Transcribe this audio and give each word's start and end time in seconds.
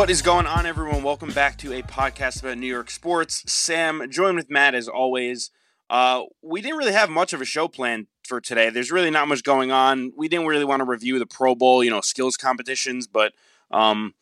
What 0.00 0.08
is 0.08 0.22
going 0.22 0.46
on, 0.46 0.64
everyone? 0.64 1.02
Welcome 1.02 1.30
back 1.30 1.58
to 1.58 1.74
a 1.74 1.82
podcast 1.82 2.40
about 2.40 2.56
New 2.56 2.66
York 2.66 2.90
sports. 2.90 3.44
Sam, 3.52 4.02
joined 4.08 4.36
with 4.36 4.48
Matt 4.48 4.74
as 4.74 4.88
always. 4.88 5.50
Uh, 5.90 6.22
we 6.40 6.62
didn't 6.62 6.78
really 6.78 6.94
have 6.94 7.10
much 7.10 7.34
of 7.34 7.42
a 7.42 7.44
show 7.44 7.68
planned 7.68 8.06
for 8.26 8.40
today. 8.40 8.70
There's 8.70 8.90
really 8.90 9.10
not 9.10 9.28
much 9.28 9.42
going 9.42 9.70
on. 9.70 10.12
We 10.16 10.26
didn't 10.26 10.46
really 10.46 10.64
want 10.64 10.80
to 10.80 10.86
review 10.86 11.18
the 11.18 11.26
Pro 11.26 11.54
Bowl, 11.54 11.84
you 11.84 11.90
know, 11.90 12.00
skills 12.00 12.38
competitions, 12.38 13.06
but 13.06 13.34
um, 13.70 14.14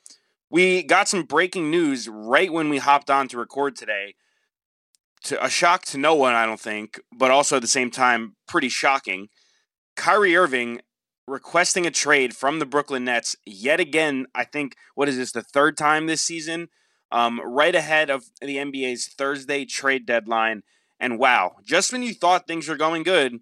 we 0.51 0.83
got 0.83 1.07
some 1.07 1.23
breaking 1.23 1.71
news 1.71 2.09
right 2.09 2.53
when 2.53 2.71
we 2.71 2.79
hopped 2.79 3.09
on 3.09 3.29
to 3.29 3.39
record 3.39 3.77
today. 3.77 4.17
To 5.27 5.43
a 5.43 5.49
shock 5.49 5.85
to 5.85 5.97
no 5.97 6.17
one, 6.17 6.35
I 6.35 6.45
don't 6.45 6.59
think, 6.59 7.01
but 7.17 7.31
also 7.31 7.55
at 7.55 7.63
the 7.63 7.69
same 7.69 7.93
time, 7.93 8.35
pretty 8.49 8.69
shocking. 8.69 9.29
Kyrie 9.95 10.37
Irving 10.37 10.81
requesting 11.29 11.87
a 11.87 11.91
trade 11.91 12.35
from 12.35 12.59
the 12.59 12.67
Brooklyn 12.67 13.05
Nets 13.05 13.37
yet 13.45 13.81
again. 13.81 14.27
I 14.35 14.45
think 14.45 14.77
what 14.95 15.09
is 15.09 15.17
this 15.17 15.33
the 15.33 15.43
third 15.43 15.77
time 15.77 16.07
this 16.07 16.23
season? 16.23 16.69
Um, 17.11 17.41
right 17.45 17.75
ahead 17.75 18.11
of 18.11 18.25
the 18.41 18.57
NBA's 18.57 19.07
Thursday 19.07 19.65
trade 19.65 20.07
deadline. 20.07 20.62
And 21.01 21.19
wow, 21.19 21.57
just 21.65 21.93
when 21.93 22.03
you 22.03 22.12
thought 22.12 22.47
things 22.47 22.69
were 22.69 22.77
going 22.77 23.03
good, 23.03 23.41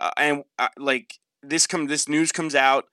uh, 0.00 0.10
and 0.16 0.44
uh, 0.58 0.68
like 0.78 1.18
this 1.42 1.66
come 1.66 1.86
this 1.86 2.08
news 2.08 2.32
comes 2.32 2.54
out 2.54 2.86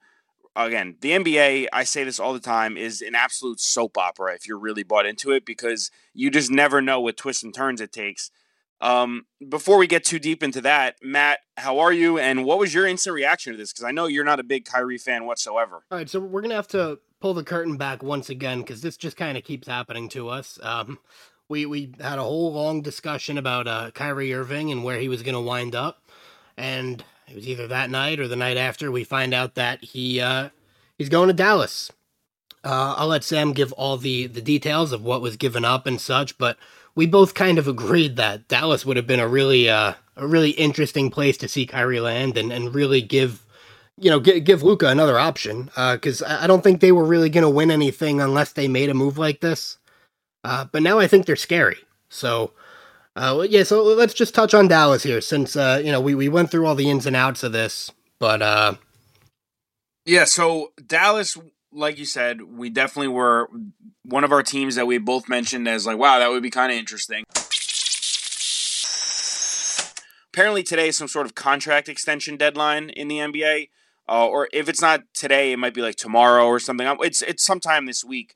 again. 0.54 0.96
The 1.00 1.12
NBA, 1.12 1.68
I 1.72 1.84
say 1.84 2.04
this 2.04 2.20
all 2.20 2.32
the 2.32 2.40
time, 2.40 2.76
is 2.76 3.02
an 3.02 3.14
absolute 3.14 3.60
soap 3.60 3.98
opera 3.98 4.34
if 4.34 4.46
you're 4.46 4.58
really 4.58 4.82
bought 4.82 5.06
into 5.06 5.32
it 5.32 5.44
because 5.44 5.90
you 6.12 6.30
just 6.30 6.50
never 6.50 6.80
know 6.80 7.00
what 7.00 7.16
twists 7.16 7.42
and 7.42 7.54
turns 7.54 7.80
it 7.80 7.92
takes. 7.92 8.30
Um, 8.84 9.24
before 9.48 9.78
we 9.78 9.86
get 9.86 10.04
too 10.04 10.18
deep 10.18 10.42
into 10.42 10.60
that, 10.60 10.96
Matt, 11.02 11.38
how 11.56 11.78
are 11.78 11.92
you? 11.92 12.18
And 12.18 12.44
what 12.44 12.58
was 12.58 12.74
your 12.74 12.86
instant 12.86 13.14
reaction 13.14 13.54
to 13.54 13.56
this? 13.56 13.72
Because 13.72 13.84
I 13.84 13.92
know 13.92 14.06
you're 14.06 14.24
not 14.24 14.40
a 14.40 14.44
big 14.44 14.66
Kyrie 14.66 14.98
fan 14.98 15.24
whatsoever. 15.24 15.84
All 15.90 15.96
right, 15.96 16.08
so 16.08 16.20
we're 16.20 16.42
gonna 16.42 16.54
have 16.54 16.68
to 16.68 16.98
pull 17.18 17.32
the 17.32 17.42
curtain 17.42 17.78
back 17.78 18.02
once 18.02 18.28
again 18.28 18.60
because 18.60 18.82
this 18.82 18.98
just 18.98 19.16
kind 19.16 19.38
of 19.38 19.44
keeps 19.44 19.66
happening 19.66 20.10
to 20.10 20.28
us. 20.28 20.58
Um, 20.62 20.98
we 21.48 21.64
we 21.64 21.94
had 21.98 22.18
a 22.18 22.22
whole 22.22 22.52
long 22.52 22.82
discussion 22.82 23.38
about 23.38 23.66
uh, 23.66 23.90
Kyrie 23.92 24.34
Irving 24.34 24.70
and 24.70 24.84
where 24.84 24.98
he 24.98 25.08
was 25.08 25.22
gonna 25.22 25.40
wind 25.40 25.74
up, 25.74 26.02
and 26.58 27.02
it 27.26 27.36
was 27.36 27.48
either 27.48 27.66
that 27.66 27.88
night 27.88 28.20
or 28.20 28.28
the 28.28 28.36
night 28.36 28.58
after 28.58 28.92
we 28.92 29.02
find 29.02 29.32
out 29.32 29.54
that 29.54 29.82
he 29.82 30.20
uh, 30.20 30.50
he's 30.98 31.08
going 31.08 31.28
to 31.28 31.34
Dallas. 31.34 31.90
Uh, 32.62 32.94
I'll 32.98 33.08
let 33.08 33.24
Sam 33.24 33.54
give 33.54 33.72
all 33.72 33.96
the 33.96 34.26
the 34.26 34.42
details 34.42 34.92
of 34.92 35.02
what 35.02 35.22
was 35.22 35.38
given 35.38 35.64
up 35.64 35.86
and 35.86 35.98
such, 35.98 36.36
but 36.36 36.58
we 36.94 37.06
both 37.06 37.34
kind 37.34 37.58
of 37.58 37.68
agreed 37.68 38.16
that 38.16 38.48
Dallas 38.48 38.86
would 38.86 38.96
have 38.96 39.06
been 39.06 39.20
a 39.20 39.28
really 39.28 39.68
uh, 39.68 39.94
a 40.16 40.26
really 40.26 40.50
interesting 40.50 41.10
place 41.10 41.36
to 41.38 41.48
see 41.48 41.66
Kyrie 41.66 42.00
land 42.00 42.36
and, 42.36 42.52
and 42.52 42.74
really 42.74 43.02
give 43.02 43.44
you 43.98 44.10
know 44.10 44.20
give, 44.20 44.44
give 44.44 44.62
Luka 44.62 44.88
another 44.88 45.18
option 45.18 45.64
because 45.74 46.22
uh, 46.22 46.38
I 46.40 46.46
don't 46.46 46.62
think 46.62 46.80
they 46.80 46.92
were 46.92 47.04
really 47.04 47.30
going 47.30 47.42
to 47.42 47.50
win 47.50 47.70
anything 47.70 48.20
unless 48.20 48.52
they 48.52 48.68
made 48.68 48.90
a 48.90 48.94
move 48.94 49.18
like 49.18 49.40
this. 49.40 49.78
Uh, 50.42 50.66
but 50.70 50.82
now 50.82 50.98
I 50.98 51.06
think 51.06 51.26
they're 51.26 51.36
scary. 51.36 51.78
So 52.08 52.52
uh, 53.16 53.46
yeah, 53.48 53.62
so 53.62 53.82
let's 53.82 54.14
just 54.14 54.34
touch 54.34 54.54
on 54.54 54.68
Dallas 54.68 55.02
here 55.02 55.20
since 55.20 55.56
uh, 55.56 55.80
you 55.84 55.92
know 55.92 56.00
we, 56.00 56.14
we 56.14 56.28
went 56.28 56.50
through 56.50 56.66
all 56.66 56.74
the 56.74 56.90
ins 56.90 57.06
and 57.06 57.16
outs 57.16 57.42
of 57.42 57.52
this, 57.52 57.90
but 58.18 58.42
uh, 58.42 58.74
yeah, 60.04 60.24
so 60.24 60.72
Dallas 60.86 61.36
like 61.74 61.98
you 61.98 62.06
said, 62.06 62.42
we 62.42 62.70
definitely 62.70 63.08
were 63.08 63.48
one 64.04 64.24
of 64.24 64.32
our 64.32 64.42
teams 64.42 64.74
that 64.74 64.86
we 64.86 64.98
both 64.98 65.28
mentioned 65.28 65.66
as 65.66 65.86
like, 65.86 65.98
wow, 65.98 66.18
that 66.18 66.30
would 66.30 66.42
be 66.42 66.50
kind 66.50 66.70
of 66.70 66.78
interesting. 66.78 67.24
Apparently 70.32 70.62
today 70.62 70.88
is 70.88 70.96
some 70.96 71.08
sort 71.08 71.26
of 71.26 71.34
contract 71.34 71.88
extension 71.88 72.36
deadline 72.36 72.90
in 72.90 73.08
the 73.08 73.18
NBA, 73.18 73.68
uh, 74.08 74.26
or 74.26 74.48
if 74.52 74.68
it's 74.68 74.82
not 74.82 75.02
today, 75.14 75.52
it 75.52 75.58
might 75.58 75.74
be 75.74 75.80
like 75.80 75.96
tomorrow 75.96 76.46
or 76.46 76.58
something. 76.58 76.86
It's 77.00 77.22
it's 77.22 77.42
sometime 77.42 77.86
this 77.86 78.04
week, 78.04 78.34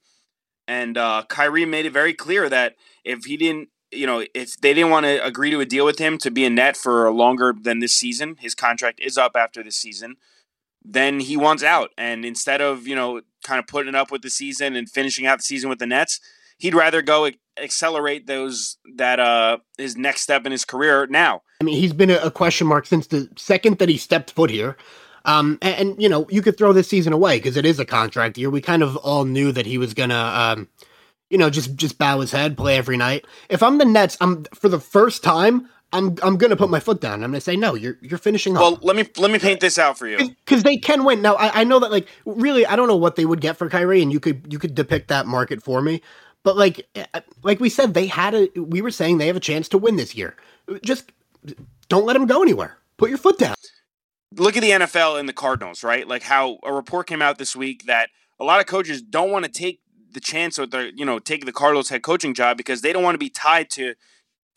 and 0.68 0.96
uh, 0.96 1.24
Kyrie 1.28 1.64
made 1.64 1.86
it 1.86 1.92
very 1.92 2.14
clear 2.14 2.48
that 2.48 2.76
if 3.04 3.24
he 3.24 3.36
didn't, 3.36 3.70
you 3.90 4.06
know, 4.06 4.24
if 4.32 4.58
they 4.60 4.72
didn't 4.74 4.90
want 4.90 5.06
to 5.06 5.24
agree 5.24 5.50
to 5.50 5.60
a 5.60 5.66
deal 5.66 5.84
with 5.84 5.98
him 5.98 6.18
to 6.18 6.30
be 6.30 6.44
a 6.44 6.50
net 6.50 6.76
for 6.76 7.10
longer 7.10 7.52
than 7.60 7.80
this 7.80 7.94
season, 7.94 8.36
his 8.38 8.54
contract 8.54 9.00
is 9.00 9.18
up 9.18 9.32
after 9.34 9.62
this 9.62 9.76
season 9.76 10.16
then 10.84 11.20
he 11.20 11.36
wants 11.36 11.62
out. 11.62 11.90
And 11.98 12.24
instead 12.24 12.60
of, 12.60 12.86
you 12.86 12.94
know, 12.94 13.20
kind 13.48 13.58
of 13.58 13.66
putting 13.66 13.94
up 13.94 14.12
with 14.12 14.22
the 14.22 14.30
season 14.30 14.76
and 14.76 14.88
finishing 14.88 15.26
out 15.26 15.38
the 15.38 15.44
season 15.44 15.70
with 15.70 15.78
the 15.78 15.86
Nets, 15.86 16.20
he'd 16.58 16.74
rather 16.74 17.02
go 17.02 17.30
accelerate 17.60 18.26
those 18.26 18.76
that 18.96 19.18
uh 19.18 19.58
his 19.78 19.96
next 19.96 20.20
step 20.20 20.46
in 20.46 20.52
his 20.52 20.64
career 20.64 21.06
now. 21.08 21.42
I 21.60 21.64
mean, 21.64 21.76
he's 21.76 21.92
been 21.92 22.10
a 22.10 22.30
question 22.30 22.66
mark 22.66 22.86
since 22.86 23.08
the 23.08 23.28
second 23.36 23.78
that 23.78 23.88
he 23.88 23.96
stepped 23.96 24.30
foot 24.30 24.50
here. 24.50 24.76
Um, 25.24 25.58
and, 25.60 25.74
and 25.74 26.02
you 26.02 26.08
know, 26.08 26.26
you 26.30 26.40
could 26.42 26.56
throw 26.56 26.72
this 26.72 26.88
season 26.88 27.12
away 27.12 27.38
because 27.38 27.56
it 27.56 27.66
is 27.66 27.80
a 27.80 27.84
contract 27.84 28.38
year. 28.38 28.50
We 28.50 28.60
kind 28.60 28.82
of 28.82 28.96
all 28.98 29.24
knew 29.24 29.50
that 29.52 29.66
he 29.66 29.76
was 29.76 29.92
gonna, 29.92 30.14
um, 30.14 30.68
you 31.30 31.38
know, 31.38 31.50
just 31.50 31.74
just 31.74 31.98
bow 31.98 32.20
his 32.20 32.32
head, 32.32 32.56
play 32.56 32.76
every 32.76 32.96
night. 32.96 33.26
If 33.48 33.62
I'm 33.62 33.78
the 33.78 33.84
Nets, 33.84 34.16
I'm 34.20 34.44
for 34.54 34.68
the 34.68 34.80
first 34.80 35.24
time, 35.24 35.68
I'm 35.92 36.16
I'm 36.22 36.36
gonna 36.36 36.56
put 36.56 36.68
my 36.68 36.80
foot 36.80 37.00
down. 37.00 37.24
I'm 37.24 37.30
gonna 37.30 37.40
say 37.40 37.56
no. 37.56 37.74
You're 37.74 37.96
you're 38.02 38.18
finishing 38.18 38.54
well, 38.54 38.74
up. 38.74 38.82
Well, 38.82 38.94
let 38.94 38.96
me 38.96 39.10
let 39.16 39.30
me 39.30 39.38
paint 39.38 39.60
this 39.60 39.78
out 39.78 39.98
for 39.98 40.06
you 40.06 40.18
because 40.44 40.62
they 40.62 40.76
can 40.76 41.04
win. 41.04 41.22
Now 41.22 41.34
I, 41.36 41.60
I 41.60 41.64
know 41.64 41.78
that 41.78 41.90
like 41.90 42.08
really 42.26 42.66
I 42.66 42.76
don't 42.76 42.88
know 42.88 42.96
what 42.96 43.16
they 43.16 43.24
would 43.24 43.40
get 43.40 43.56
for 43.56 43.68
Kyrie, 43.70 44.02
and 44.02 44.12
you 44.12 44.20
could 44.20 44.52
you 44.52 44.58
could 44.58 44.74
depict 44.74 45.08
that 45.08 45.26
market 45.26 45.62
for 45.62 45.80
me. 45.80 46.02
But 46.42 46.56
like 46.56 46.86
eh, 46.94 47.06
eh, 47.14 47.20
like 47.42 47.58
we 47.60 47.70
said, 47.70 47.94
they 47.94 48.06
had 48.06 48.34
a. 48.34 48.48
We 48.56 48.82
were 48.82 48.90
saying 48.90 49.18
they 49.18 49.26
have 49.28 49.36
a 49.36 49.40
chance 49.40 49.68
to 49.70 49.78
win 49.78 49.96
this 49.96 50.14
year. 50.14 50.36
Just 50.82 51.10
don't 51.88 52.04
let 52.04 52.14
them 52.14 52.26
go 52.26 52.42
anywhere. 52.42 52.76
Put 52.98 53.08
your 53.08 53.18
foot 53.18 53.38
down. 53.38 53.54
Look 54.36 54.58
at 54.58 54.60
the 54.60 54.70
NFL 54.70 55.18
and 55.18 55.26
the 55.26 55.32
Cardinals, 55.32 55.82
right? 55.82 56.06
Like 56.06 56.22
how 56.22 56.58
a 56.64 56.72
report 56.72 57.06
came 57.06 57.22
out 57.22 57.38
this 57.38 57.56
week 57.56 57.86
that 57.86 58.10
a 58.38 58.44
lot 58.44 58.60
of 58.60 58.66
coaches 58.66 59.00
don't 59.00 59.30
want 59.30 59.46
to 59.46 59.50
take 59.50 59.80
the 60.12 60.20
chance 60.20 60.58
or 60.58 60.66
the 60.66 60.92
you 60.94 61.06
know 61.06 61.18
take 61.18 61.46
the 61.46 61.52
Cardinals 61.52 61.88
head 61.88 62.02
coaching 62.02 62.34
job 62.34 62.58
because 62.58 62.82
they 62.82 62.92
don't 62.92 63.02
want 63.02 63.14
to 63.14 63.18
be 63.18 63.30
tied 63.30 63.70
to 63.70 63.94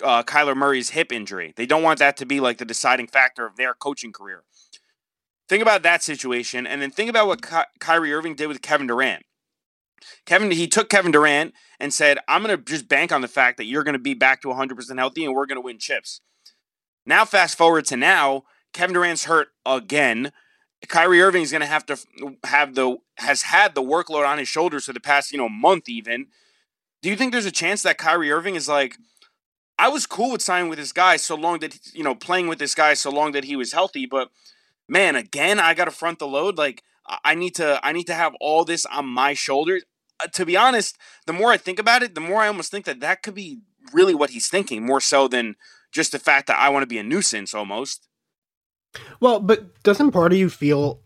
uh, 0.03 0.23
Kyler 0.23 0.55
Murray's 0.55 0.91
hip 0.91 1.11
injury. 1.11 1.53
They 1.55 1.65
don't 1.65 1.83
want 1.83 1.99
that 1.99 2.17
to 2.17 2.25
be 2.25 2.39
like 2.39 2.57
the 2.57 2.65
deciding 2.65 3.07
factor 3.07 3.45
of 3.45 3.55
their 3.55 3.73
coaching 3.73 4.11
career. 4.11 4.43
Think 5.47 5.61
about 5.61 5.83
that 5.83 6.01
situation, 6.01 6.65
and 6.65 6.81
then 6.81 6.91
think 6.91 7.09
about 7.09 7.27
what 7.27 7.41
Ky- 7.41 7.69
Kyrie 7.79 8.13
Irving 8.13 8.35
did 8.35 8.47
with 8.47 8.61
Kevin 8.61 8.87
Durant. 8.87 9.23
Kevin, 10.25 10.49
he 10.51 10.67
took 10.67 10.89
Kevin 10.89 11.11
Durant 11.11 11.53
and 11.79 11.93
said, 11.93 12.19
"I'm 12.27 12.43
going 12.43 12.55
to 12.55 12.63
just 12.63 12.87
bank 12.87 13.11
on 13.11 13.21
the 13.21 13.27
fact 13.27 13.57
that 13.57 13.65
you're 13.65 13.83
going 13.83 13.93
to 13.93 13.99
be 13.99 14.13
back 14.13 14.41
to 14.41 14.47
100% 14.47 14.97
healthy, 14.97 15.25
and 15.25 15.33
we're 15.33 15.45
going 15.45 15.57
to 15.57 15.61
win 15.61 15.77
chips." 15.77 16.21
Now, 17.05 17.25
fast 17.25 17.57
forward 17.57 17.85
to 17.85 17.97
now, 17.97 18.43
Kevin 18.73 18.93
Durant's 18.93 19.25
hurt 19.25 19.49
again. 19.65 20.31
Kyrie 20.87 21.21
Irving 21.21 21.43
is 21.43 21.51
going 21.51 21.61
to 21.61 21.67
have 21.67 21.85
to 21.87 21.97
have 22.45 22.75
the 22.75 22.97
has 23.17 23.43
had 23.43 23.75
the 23.75 23.83
workload 23.83 24.27
on 24.27 24.37
his 24.37 24.47
shoulders 24.47 24.85
for 24.85 24.93
the 24.93 24.99
past 24.99 25.31
you 25.31 25.37
know 25.37 25.49
month 25.49 25.87
even. 25.87 26.27
Do 27.01 27.09
you 27.09 27.15
think 27.15 27.31
there's 27.31 27.45
a 27.45 27.51
chance 27.51 27.81
that 27.83 27.97
Kyrie 27.97 28.31
Irving 28.31 28.55
is 28.55 28.67
like, 28.67 28.97
I 29.81 29.89
was 29.89 30.05
cool 30.05 30.31
with 30.31 30.43
signing 30.43 30.69
with 30.69 30.77
this 30.77 30.93
guy 30.93 31.17
so 31.17 31.33
long 31.33 31.57
that 31.59 31.75
you 31.91 32.03
know 32.03 32.13
playing 32.13 32.47
with 32.47 32.59
this 32.59 32.75
guy 32.75 32.93
so 32.93 33.09
long 33.09 33.31
that 33.31 33.45
he 33.45 33.55
was 33.55 33.73
healthy. 33.73 34.05
But 34.05 34.29
man, 34.87 35.15
again, 35.15 35.59
I 35.59 35.73
got 35.73 35.85
to 35.85 35.91
front 35.91 36.19
the 36.19 36.27
load. 36.27 36.55
Like 36.55 36.83
I 37.25 37.33
need 37.33 37.55
to, 37.55 37.79
I 37.83 37.91
need 37.91 38.05
to 38.05 38.13
have 38.13 38.35
all 38.39 38.63
this 38.63 38.85
on 38.85 39.07
my 39.07 39.33
shoulders. 39.33 39.83
Uh, 40.23 40.27
to 40.27 40.45
be 40.45 40.55
honest, 40.55 40.99
the 41.25 41.33
more 41.33 41.51
I 41.51 41.57
think 41.57 41.79
about 41.79 42.03
it, 42.03 42.13
the 42.13 42.21
more 42.21 42.41
I 42.41 42.47
almost 42.47 42.69
think 42.69 42.85
that 42.85 42.99
that 42.99 43.23
could 43.23 43.33
be 43.33 43.61
really 43.91 44.13
what 44.13 44.29
he's 44.29 44.47
thinking, 44.47 44.85
more 44.85 45.01
so 45.01 45.27
than 45.27 45.55
just 45.91 46.11
the 46.11 46.19
fact 46.19 46.45
that 46.45 46.59
I 46.59 46.69
want 46.69 46.83
to 46.83 46.87
be 46.87 46.99
a 46.99 47.03
nuisance 47.03 47.55
almost. 47.55 48.07
Well, 49.19 49.39
but 49.39 49.81
doesn't 49.81 50.11
part 50.11 50.31
of 50.31 50.37
you 50.37 50.51
feel 50.51 51.01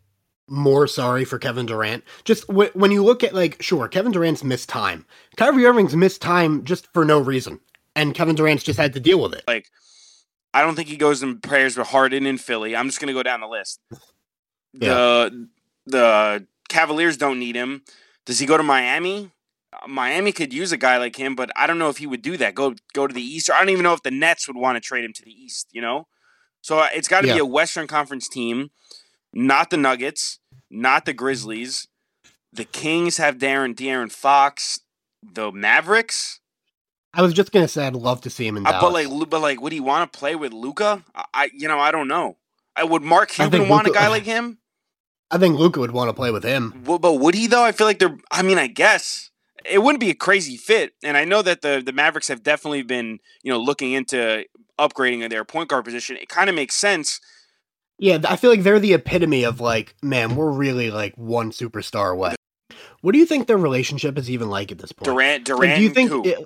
more 0.50 0.86
sorry 0.86 1.24
for 1.24 1.40
Kevin 1.40 1.66
Durant. 1.66 2.04
Just 2.26 2.46
w- 2.48 2.72
when 2.74 2.92
you 2.92 3.06
look 3.06 3.24
at 3.24 3.34
like, 3.34 3.62
sure, 3.62 3.88
Kevin 3.88 4.12
Durant's 4.12 4.44
missed 4.44 4.68
time. 4.68 5.06
Kyrie 5.38 5.66
Irving's 5.66 5.96
missed 5.96 6.22
time 6.22 6.66
just 6.66 6.92
for 6.94 7.06
no 7.06 7.20
reason 7.20 7.62
and 7.96 8.14
Kevin 8.14 8.36
Durant's 8.36 8.64
just 8.64 8.80
had 8.80 8.94
to 8.94 9.00
deal 9.00 9.22
with 9.22 9.34
it. 9.34 9.44
Like, 9.48 9.70
I 10.54 10.62
don't 10.62 10.76
think 10.76 10.90
he 10.90 10.98
goes 10.98 11.24
in 11.24 11.40
prayers 11.40 11.78
with 11.78 11.88
Harden 11.88 12.26
in 12.26 12.38
Philly. 12.38 12.76
I'm 12.76 12.88
just 12.88 13.00
gonna 13.00 13.14
go 13.14 13.24
down 13.24 13.42
the 13.42 13.48
list. 13.48 13.80
Yeah. 14.74 14.90
The 14.90 15.48
the 15.86 16.48
Cavaliers 16.70 17.18
don't 17.18 17.40
need 17.40 17.56
him. 17.56 17.84
Does 18.26 18.40
he 18.40 18.46
go 18.46 18.58
to 18.58 18.64
Miami? 18.64 19.32
Uh, 19.72 19.88
Miami 19.88 20.32
could 20.32 20.54
use 20.54 20.72
a 20.72 20.78
guy 20.78 20.98
like 20.98 21.16
him, 21.16 21.36
but 21.36 21.52
I 21.56 21.68
don't 21.68 21.80
know 21.80 21.90
if 21.90 21.98
he 21.98 22.08
would 22.08 22.22
do 22.22 22.38
that. 22.38 22.56
Go 22.56 22.76
go 22.94 23.08
to 23.08 23.14
the 23.14 23.22
East, 23.22 23.50
or 23.50 23.54
I 23.54 23.60
don't 23.60 23.70
even 23.70 23.84
know 23.84 23.94
if 23.94 24.04
the 24.04 24.12
Nets 24.12 24.48
would 24.48 24.58
want 24.58 24.76
to 24.76 24.82
trade 24.82 25.06
him 25.06 25.14
to 25.14 25.24
the 25.24 25.32
East. 25.32 25.70
You 25.72 25.82
know, 25.82 26.08
so 26.62 26.80
uh, 26.80 26.88
it's 26.94 27.08
got 27.08 27.22
to 27.22 27.28
yeah. 27.28 27.36
be 27.36 27.40
a 27.40 27.46
Western 27.46 27.88
Conference 27.88 28.28
team, 28.28 28.72
not 29.34 29.70
the 29.70 29.78
Nuggets, 29.78 30.40
not 30.70 31.06
the 31.06 31.14
Grizzlies. 31.14 31.88
The 32.52 32.66
Kings 32.66 33.18
have 33.18 33.38
Darren 33.38 33.76
De'Aaron 33.76 34.12
Fox. 34.12 34.80
The 35.22 35.52
Mavericks 35.52 36.40
I 37.16 37.22
was 37.22 37.34
just 37.34 37.52
gonna 37.52 37.68
say 37.68 37.88
I'd 37.88 37.96
love 37.96 38.22
to 38.22 38.30
see 38.30 38.46
him 38.46 38.58
in 38.58 38.68
uh, 38.68 38.72
Dallas. 38.72 38.84
But 38.84 39.12
like, 39.12 39.30
but 39.30 39.42
like, 39.42 39.62
would 39.62 39.72
he 39.72 39.80
want 39.80 40.12
to 40.12 40.20
play 40.20 40.36
with 40.36 40.54
Luka? 40.54 41.04
I, 41.34 41.50
you 41.54 41.68
know, 41.68 41.80
I 41.80 41.92
don't 41.92 42.08
know. 42.08 42.38
I 42.76 42.84
would 42.84 43.02
Mark 43.02 43.30
Cuban 43.30 43.70
want 43.70 43.88
Luka, 43.88 44.00
a 44.00 44.02
guy 44.02 44.08
like 44.10 44.24
him? 44.24 44.58
I 45.32 45.38
think 45.38 45.58
Luka 45.58 45.80
would 45.80 45.92
want 45.92 46.10
to 46.10 46.14
play 46.14 46.32
with 46.32 46.44
him. 46.44 46.84
Well, 46.86 47.00
but 47.00 47.14
would 47.14 47.34
he 47.34 47.48
though? 47.48 47.64
I 47.64 47.72
feel 47.72 47.88
like 47.88 48.00
they're. 48.00 48.18
I 48.32 48.42
mean, 48.42 48.58
I 48.58 48.68
guess 48.68 49.32
it 49.70 49.80
wouldn't 49.80 50.02
be 50.02 50.10
a 50.10 50.16
crazy 50.16 50.58
fit. 50.58 50.94
And 51.04 51.18
I 51.18 51.26
know 51.26 51.42
that 51.42 51.62
the 51.62 51.82
the 51.84 51.94
Mavericks 51.94 52.28
have 52.28 52.44
definitely 52.44 52.84
been, 52.84 53.20
you 53.44 53.52
know, 53.52 53.60
looking 53.60 53.94
into 53.94 54.46
upgrading 54.78 55.28
their 55.30 55.46
point 55.46 55.70
guard 55.70 55.86
position. 55.86 56.18
It 56.18 56.30
kind 56.30 56.50
of 56.50 56.56
makes 56.56 56.76
sense. 56.76 57.20
Yeah, 57.98 58.20
I 58.28 58.36
feel 58.36 58.50
like 58.50 58.64
they're 58.64 58.80
the 58.80 58.94
epitome 58.94 59.46
of 59.46 59.62
like, 59.62 59.96
man, 60.04 60.36
we're 60.36 60.52
really 60.52 60.92
like 60.92 61.16
one 61.16 61.52
superstar 61.52 62.12
away. 62.12 62.36
What 63.02 63.14
do 63.14 63.20
you 63.20 63.26
think 63.26 63.48
their 63.48 63.58
relationship 63.58 64.18
is 64.18 64.30
even 64.30 64.50
like 64.50 64.72
at 64.72 64.80
this 64.80 64.92
point? 64.92 65.06
Durant, 65.06 65.46
Durant, 65.46 65.64
like, 65.64 65.76
do 65.78 65.84
you 65.84 65.90
think 65.90 66.10
who? 66.10 66.26
it, 66.26 66.46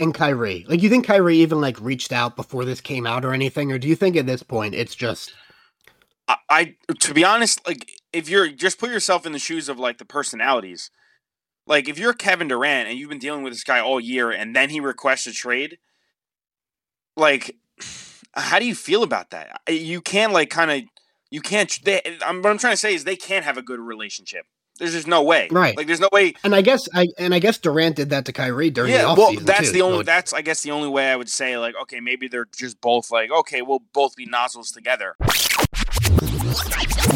and 0.00 0.14
Kyrie? 0.14 0.64
Like, 0.68 0.82
you 0.82 0.88
think 0.88 1.06
Kyrie 1.06 1.38
even 1.38 1.60
like 1.60 1.80
reached 1.80 2.12
out 2.12 2.36
before 2.36 2.64
this 2.64 2.80
came 2.80 3.06
out 3.06 3.24
or 3.24 3.32
anything, 3.32 3.72
or 3.72 3.78
do 3.78 3.88
you 3.88 3.96
think 3.96 4.16
at 4.16 4.26
this 4.26 4.42
point 4.42 4.74
it's 4.74 4.94
just? 4.94 5.34
I, 6.28 6.36
I 6.48 6.74
to 7.00 7.14
be 7.14 7.24
honest, 7.24 7.66
like 7.66 7.90
if 8.12 8.28
you're 8.28 8.48
just 8.48 8.78
put 8.78 8.90
yourself 8.90 9.26
in 9.26 9.32
the 9.32 9.38
shoes 9.38 9.68
of 9.68 9.78
like 9.78 9.98
the 9.98 10.04
personalities, 10.04 10.90
like 11.66 11.88
if 11.88 11.98
you're 11.98 12.12
Kevin 12.12 12.48
Durant 12.48 12.88
and 12.88 12.98
you've 12.98 13.10
been 13.10 13.18
dealing 13.18 13.42
with 13.42 13.52
this 13.52 13.64
guy 13.64 13.80
all 13.80 14.00
year, 14.00 14.30
and 14.30 14.54
then 14.54 14.70
he 14.70 14.80
requests 14.80 15.26
a 15.26 15.32
trade, 15.32 15.78
like 17.16 17.56
how 18.34 18.58
do 18.58 18.66
you 18.66 18.74
feel 18.74 19.02
about 19.02 19.30
that? 19.30 19.60
You 19.68 20.00
can't 20.00 20.32
like 20.32 20.50
kind 20.50 20.70
of 20.70 20.82
you 21.30 21.40
can't. 21.40 21.72
They, 21.84 22.00
I'm, 22.24 22.42
what 22.42 22.50
I'm 22.50 22.58
trying 22.58 22.74
to 22.74 22.78
say 22.78 22.94
is 22.94 23.04
they 23.04 23.16
can't 23.16 23.44
have 23.44 23.56
a 23.56 23.62
good 23.62 23.80
relationship. 23.80 24.46
There's 24.78 24.92
just 24.92 25.06
no 25.06 25.22
way. 25.22 25.48
Right. 25.50 25.76
Like 25.76 25.86
there's 25.86 26.00
no 26.00 26.10
way. 26.12 26.34
And 26.44 26.54
I 26.54 26.62
guess 26.62 26.88
I 26.94 27.08
and 27.18 27.34
I 27.34 27.38
guess 27.38 27.58
Durant 27.58 27.96
did 27.96 28.10
that 28.10 28.26
to 28.26 28.32
Kyrie 28.32 28.70
during 28.70 28.92
yeah, 28.92 29.02
the 29.02 29.08
offseason. 29.08 29.16
Yeah, 29.16 29.36
well, 29.36 29.44
that's 29.44 29.66
too, 29.68 29.72
the 29.72 29.82
only. 29.82 30.04
That's 30.04 30.32
I 30.32 30.42
guess 30.42 30.62
the 30.62 30.70
only 30.70 30.88
way 30.88 31.10
I 31.10 31.16
would 31.16 31.30
say 31.30 31.56
like 31.56 31.74
okay 31.82 32.00
maybe 32.00 32.28
they're 32.28 32.48
just 32.56 32.80
both 32.80 33.10
like 33.10 33.30
okay 33.30 33.62
we'll 33.62 33.82
both 33.92 34.16
be 34.16 34.26
nozzles 34.26 34.70
together. 34.72 35.16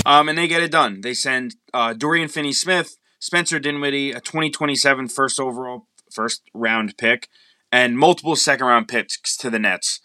Um, 0.06 0.28
and 0.28 0.38
they 0.38 0.48
get 0.48 0.62
it 0.62 0.70
done. 0.70 1.02
They 1.02 1.14
send 1.14 1.56
uh, 1.74 1.92
Dorian 1.92 2.28
Finney-Smith, 2.28 2.96
Spencer 3.18 3.58
Dinwiddie, 3.58 4.12
a 4.12 4.20
2027 4.20 5.08
first 5.08 5.38
overall 5.38 5.86
first 6.10 6.42
round 6.54 6.96
pick, 6.96 7.28
and 7.70 7.98
multiple 7.98 8.36
second 8.36 8.66
round 8.66 8.88
picks 8.88 9.36
to 9.36 9.50
the 9.50 9.58
Nets. 9.58 10.00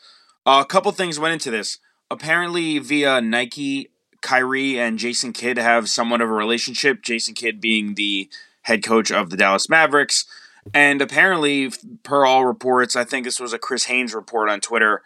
Uh, 0.46 0.62
a 0.64 0.66
couple 0.66 0.92
things 0.92 1.20
went 1.20 1.34
into 1.34 1.50
this. 1.50 1.80
Apparently, 2.12 2.78
via 2.78 3.22
Nike, 3.22 3.90
Kyrie 4.26 4.80
and 4.80 4.98
Jason 4.98 5.34
Kidd 5.34 5.58
have 5.58 5.88
somewhat 5.88 6.20
of 6.20 6.30
a 6.30 6.34
relationship. 6.34 7.04
Jason 7.04 7.36
Kidd 7.36 7.62
being 7.62 7.94
the 7.94 8.28
head 8.64 8.84
coach 8.84 9.12
of 9.12 9.30
the 9.30 9.38
Dallas 9.38 9.70
Mavericks. 9.70 10.26
And 10.74 11.00
apparently, 11.00 11.72
per 12.02 12.26
all 12.26 12.44
reports, 12.44 12.96
I 12.96 13.04
think 13.04 13.24
this 13.24 13.40
was 13.40 13.54
a 13.54 13.60
Chris 13.60 13.84
Haynes 13.86 14.16
report 14.16 14.50
on 14.50 14.62
Twitter. 14.62 15.04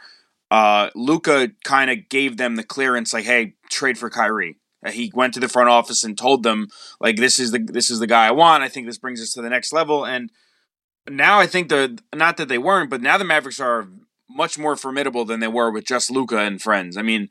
Uh, 0.50 0.90
Luka 0.96 1.52
kind 1.66 1.92
of 1.92 2.08
gave 2.08 2.38
them 2.38 2.56
the 2.56 2.64
clearance, 2.64 3.14
like, 3.14 3.26
"Hey, 3.26 3.56
trade 3.70 3.98
for 3.98 4.10
Kyrie." 4.10 4.56
Uh, 4.86 4.92
He 4.92 5.12
went 5.14 5.34
to 5.34 5.42
the 5.42 5.50
front 5.50 5.68
office 5.68 6.02
and 6.02 6.18
told 6.18 6.44
them, 6.44 6.70
like, 7.02 7.18
"This 7.18 7.40
is 7.40 7.52
the 7.52 7.60
this 7.60 7.92
is 7.92 8.00
the 8.00 8.08
guy 8.08 8.26
I 8.26 8.32
want. 8.32 8.64
I 8.64 8.70
think 8.70 8.88
this 8.88 8.98
brings 8.98 9.22
us 9.22 9.34
to 9.34 9.42
the 9.42 9.50
next 9.50 9.74
level." 9.74 10.06
And 10.06 10.32
now 11.10 11.40
I 11.40 11.46
think 11.46 11.68
the 11.68 12.00
not 12.16 12.38
that 12.38 12.48
they 12.48 12.58
weren't, 12.58 12.90
but 12.90 13.02
now 13.02 13.18
the 13.18 13.26
Mavericks 13.26 13.60
are 13.60 13.90
much 14.30 14.58
more 14.58 14.78
formidable 14.78 15.26
than 15.26 15.42
they 15.42 15.48
were 15.48 15.70
with 15.70 15.84
just 15.84 16.10
Luka 16.10 16.38
and 16.38 16.62
friends. 16.62 16.96
I 16.96 17.02
mean, 17.02 17.30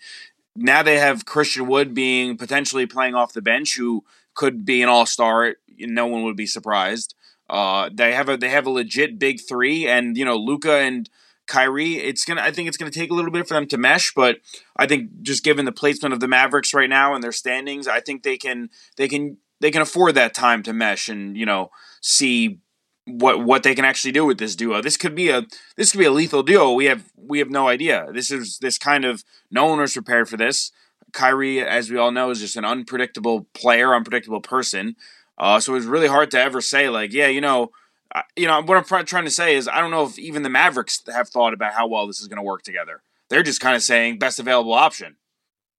now 0.58 0.82
they 0.82 0.98
have 0.98 1.24
Christian 1.24 1.66
Wood 1.66 1.94
being 1.94 2.36
potentially 2.36 2.86
playing 2.86 3.14
off 3.14 3.32
the 3.32 3.42
bench, 3.42 3.76
who 3.76 4.04
could 4.34 4.64
be 4.64 4.82
an 4.82 4.88
all 4.88 5.06
star. 5.06 5.56
No 5.78 6.06
one 6.06 6.24
would 6.24 6.36
be 6.36 6.46
surprised. 6.46 7.14
Uh, 7.48 7.88
they 7.92 8.12
have 8.12 8.28
a 8.28 8.36
they 8.36 8.50
have 8.50 8.66
a 8.66 8.70
legit 8.70 9.18
big 9.18 9.40
three, 9.40 9.88
and 9.88 10.16
you 10.16 10.24
know 10.24 10.36
Luka 10.36 10.78
and 10.78 11.08
Kyrie. 11.46 11.94
It's 11.94 12.24
gonna 12.24 12.42
I 12.42 12.50
think 12.50 12.68
it's 12.68 12.76
gonna 12.76 12.90
take 12.90 13.10
a 13.10 13.14
little 13.14 13.30
bit 13.30 13.48
for 13.48 13.54
them 13.54 13.66
to 13.68 13.78
mesh, 13.78 14.12
but 14.14 14.38
I 14.76 14.86
think 14.86 15.22
just 15.22 15.44
given 15.44 15.64
the 15.64 15.72
placement 15.72 16.12
of 16.12 16.20
the 16.20 16.28
Mavericks 16.28 16.74
right 16.74 16.90
now 16.90 17.14
and 17.14 17.24
their 17.24 17.32
standings, 17.32 17.88
I 17.88 18.00
think 18.00 18.22
they 18.22 18.36
can 18.36 18.68
they 18.96 19.08
can 19.08 19.38
they 19.60 19.70
can 19.70 19.82
afford 19.82 20.14
that 20.14 20.34
time 20.34 20.62
to 20.64 20.72
mesh 20.72 21.08
and 21.08 21.36
you 21.36 21.46
know 21.46 21.70
see 22.02 22.60
what 23.08 23.44
what 23.44 23.62
they 23.62 23.74
can 23.74 23.84
actually 23.84 24.12
do 24.12 24.24
with 24.24 24.38
this 24.38 24.54
duo. 24.54 24.82
This 24.82 24.96
could 24.96 25.14
be 25.14 25.30
a 25.30 25.46
this 25.76 25.92
could 25.92 25.98
be 25.98 26.04
a 26.04 26.10
lethal 26.10 26.42
duo. 26.42 26.72
We 26.72 26.86
have 26.86 27.04
we 27.16 27.38
have 27.38 27.50
no 27.50 27.68
idea. 27.68 28.06
This 28.12 28.30
is 28.30 28.58
this 28.58 28.78
kind 28.78 29.04
of 29.04 29.24
no 29.50 29.66
one 29.66 29.80
was 29.80 29.92
prepared 29.92 30.28
for 30.28 30.36
this. 30.36 30.70
Kyrie, 31.12 31.60
as 31.60 31.90
we 31.90 31.96
all 31.96 32.10
know, 32.10 32.30
is 32.30 32.40
just 32.40 32.56
an 32.56 32.64
unpredictable 32.64 33.46
player, 33.54 33.94
unpredictable 33.94 34.42
person. 34.42 34.94
Uh, 35.38 35.58
so 35.60 35.74
it's 35.74 35.86
really 35.86 36.08
hard 36.08 36.30
to 36.32 36.40
ever 36.40 36.60
say 36.60 36.88
like, 36.88 37.12
yeah, 37.12 37.28
you 37.28 37.40
know, 37.40 37.70
uh, 38.14 38.22
you 38.36 38.46
know 38.46 38.60
what 38.62 38.76
I'm 38.76 38.84
pr- 38.84 39.04
trying 39.04 39.24
to 39.24 39.30
say 39.30 39.56
is 39.56 39.68
I 39.68 39.80
don't 39.80 39.90
know 39.90 40.04
if 40.04 40.18
even 40.18 40.42
the 40.42 40.50
Mavericks 40.50 41.02
have 41.12 41.28
thought 41.28 41.54
about 41.54 41.72
how 41.72 41.86
well 41.86 42.06
this 42.06 42.20
is 42.20 42.28
going 42.28 42.38
to 42.38 42.42
work 42.42 42.62
together. 42.62 43.02
They're 43.30 43.42
just 43.42 43.60
kind 43.60 43.76
of 43.76 43.82
saying 43.82 44.18
best 44.18 44.38
available 44.38 44.74
option. 44.74 45.16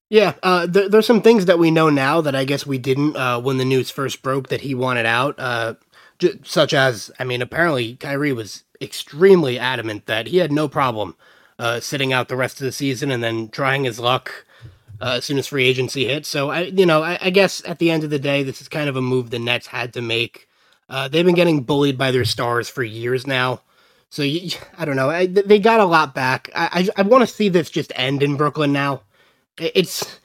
Yeah, 0.09 0.33
uh, 0.41 0.65
there, 0.65 0.89
there's 0.89 1.05
some 1.05 1.21
things 1.21 1.45
that 1.45 1.59
we 1.59 1.69
know 1.69 1.89
now 1.91 2.21
that 2.21 2.35
I 2.35 2.43
guess 2.43 2.65
we 2.65 2.79
didn't 2.79 3.15
uh, 3.15 3.39
when 3.39 3.57
the 3.57 3.65
news 3.65 3.91
first 3.91 4.23
broke 4.23 4.49
that 4.49 4.61
he 4.61 4.73
wanted 4.73 5.05
out. 5.05 5.35
Such 6.43 6.73
as, 6.73 7.11
I 7.19 7.23
mean, 7.23 7.41
apparently 7.41 7.95
Kyrie 7.95 8.33
was 8.33 8.63
extremely 8.81 9.57
adamant 9.57 10.05
that 10.05 10.27
he 10.27 10.37
had 10.37 10.51
no 10.51 10.67
problem 10.67 11.15
uh, 11.57 11.79
sitting 11.79 12.13
out 12.13 12.27
the 12.27 12.35
rest 12.35 12.59
of 12.59 12.65
the 12.65 12.71
season 12.71 13.11
and 13.11 13.23
then 13.23 13.49
trying 13.49 13.83
his 13.83 13.99
luck 13.99 14.45
uh, 15.01 15.15
as 15.17 15.25
soon 15.25 15.37
as 15.37 15.47
free 15.47 15.65
agency 15.65 16.05
hit. 16.05 16.25
So 16.25 16.49
I, 16.49 16.61
you 16.61 16.85
know, 16.85 17.03
I, 17.03 17.17
I 17.21 17.29
guess 17.29 17.63
at 17.65 17.79
the 17.79 17.91
end 17.91 18.03
of 18.03 18.09
the 18.09 18.19
day, 18.19 18.43
this 18.43 18.61
is 18.61 18.67
kind 18.67 18.89
of 18.89 18.95
a 18.95 19.01
move 19.01 19.29
the 19.29 19.39
Nets 19.39 19.67
had 19.67 19.93
to 19.93 20.01
make. 20.01 20.47
Uh, 20.89 21.07
they've 21.07 21.25
been 21.25 21.35
getting 21.35 21.63
bullied 21.63 21.97
by 21.97 22.11
their 22.11 22.25
stars 22.25 22.67
for 22.67 22.83
years 22.83 23.27
now. 23.27 23.61
So 24.09 24.23
you, 24.23 24.57
I 24.77 24.85
don't 24.85 24.95
know. 24.95 25.09
I, 25.09 25.27
they 25.27 25.59
got 25.59 25.79
a 25.79 25.85
lot 25.85 26.15
back. 26.15 26.49
I, 26.55 26.89
I, 26.97 27.01
I 27.01 27.03
want 27.03 27.21
to 27.21 27.33
see 27.33 27.49
this 27.49 27.69
just 27.69 27.93
end 27.95 28.23
in 28.23 28.37
Brooklyn 28.37 28.73
now. 28.73 29.03
It's 29.57 30.19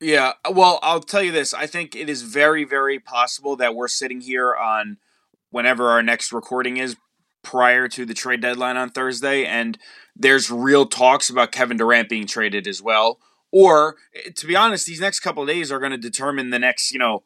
Yeah, 0.00 0.34
well, 0.50 0.78
I'll 0.82 1.00
tell 1.00 1.22
you 1.22 1.32
this. 1.32 1.52
I 1.52 1.66
think 1.66 1.96
it 1.96 2.08
is 2.08 2.22
very, 2.22 2.64
very 2.64 2.98
possible 2.98 3.56
that 3.56 3.74
we're 3.74 3.88
sitting 3.88 4.20
here 4.20 4.54
on 4.54 4.98
whenever 5.50 5.88
our 5.88 6.02
next 6.02 6.32
recording 6.32 6.76
is 6.76 6.96
prior 7.42 7.88
to 7.88 8.04
the 8.04 8.14
trade 8.14 8.40
deadline 8.40 8.76
on 8.76 8.90
Thursday, 8.90 9.44
and 9.44 9.78
there's 10.16 10.50
real 10.50 10.86
talks 10.86 11.30
about 11.30 11.52
Kevin 11.52 11.76
Durant 11.76 12.08
being 12.08 12.26
traded 12.26 12.66
as 12.66 12.82
well. 12.82 13.18
Or, 13.50 13.96
to 14.34 14.46
be 14.46 14.56
honest, 14.56 14.86
these 14.86 15.00
next 15.00 15.20
couple 15.20 15.46
days 15.46 15.72
are 15.72 15.78
going 15.78 15.92
to 15.92 15.98
determine 15.98 16.50
the 16.50 16.58
next, 16.58 16.92
you 16.92 16.98
know, 16.98 17.22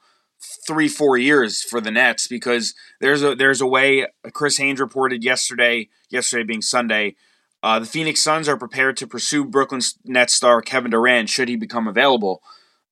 three, 0.67 0.89
four 0.89 1.17
years 1.17 1.63
for 1.63 1.81
the 1.81 1.91
Nets 1.91 2.29
because 2.29 2.75
there's 3.01 3.23
a 3.23 3.35
there's 3.35 3.61
a 3.61 3.67
way. 3.67 4.07
Chris 4.33 4.59
Haynes 4.59 4.81
reported 4.81 5.25
yesterday, 5.25 5.89
yesterday 6.11 6.45
being 6.45 6.63
Sunday, 6.63 7.17
uh, 7.63 7.81
the 7.81 7.87
Phoenix 7.87 8.23
Suns 8.23 8.49
are 8.49 8.57
prepared 8.57 8.97
to 8.99 9.07
pursue 9.07 9.45
Brooklyn 9.45 9.81
Nets 10.05 10.35
star 10.35 10.63
Kevin 10.63 10.93
Durant 10.93 11.29
should 11.29 11.49
he 11.49 11.57
become 11.57 11.89
available 11.89 12.43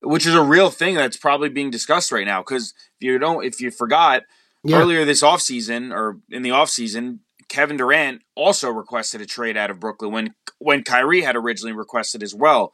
which 0.03 0.27
is 0.27 0.35
a 0.35 0.43
real 0.43 0.71
thing 0.71 0.95
that's 0.95 1.17
probably 1.17 1.49
being 1.49 1.71
discussed 1.71 2.13
right 2.13 2.27
now. 2.27 2.41
Because 2.41 2.75
if 3.01 3.07
you 3.07 3.19
don't, 3.19 3.45
if 3.45 3.61
you 3.61 3.71
forgot 3.71 4.23
Yeah. 4.63 4.79
earlier 4.81 5.05
this 5.05 5.23
offseason 5.23 5.93
or 5.93 6.19
in 6.31 6.43
the 6.43 6.51
offseason, 6.51 7.21
Kevin 7.49 7.77
Durant 7.77 8.23
also 8.35 8.69
requested 8.71 9.21
a 9.21 9.27
trade 9.27 9.57
out 9.57 9.71
of 9.71 9.81
Brooklyn 9.81 10.13
when 10.13 10.35
when 10.59 10.83
Kyrie 10.85 11.23
had 11.23 11.37
originally 11.37 11.73
requested 11.73 12.23
as 12.23 12.35
well. 12.35 12.73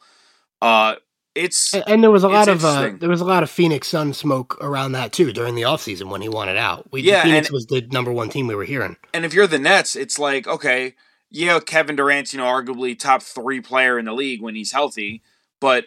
Uh, 0.61 0.95
it's 1.33 1.73
And- 1.73 1.83
And 1.87 2.03
there 2.03 2.11
was 2.11 2.23
a 2.23 2.27
lot 2.29 2.47
of 2.47 2.65
uh, 2.65 2.91
there 2.99 3.09
was 3.09 3.21
a 3.21 3.25
lot 3.25 3.43
of 3.43 3.49
Phoenix 3.49 3.87
Sun 3.87 4.13
smoke 4.13 4.57
around 4.59 4.91
that 4.93 5.11
too 5.13 5.31
during 5.31 5.55
the 5.55 5.61
offseason 5.61 6.09
when 6.09 6.21
he 6.21 6.29
wanted 6.29 6.57
out. 6.57 6.91
We, 6.91 7.01
Yeah, 7.03 7.23
Phoenix 7.23 7.47
and- 7.47 7.53
was 7.53 7.65
the 7.67 7.81
number 7.91 8.11
one 8.11 8.29
team 8.29 8.47
we 8.47 8.55
were 8.55 8.65
hearing. 8.65 8.97
and 9.13 9.23
if 9.23 9.33
you're 9.33 9.47
the 9.47 9.59
Nets, 9.59 9.95
it's 9.95 10.19
like 10.19 10.47
okay, 10.47 10.95
yeah, 11.29 11.59
Kevin 11.59 11.95
Durant's 11.95 12.33
you 12.33 12.39
know 12.39 12.45
arguably 12.45 12.97
top 12.97 13.21
three 13.21 13.61
player 13.61 13.97
in 13.97 14.05
the 14.05 14.13
league 14.13 14.41
when 14.41 14.55
he's 14.55 14.71
healthy, 14.71 15.21
but 15.61 15.85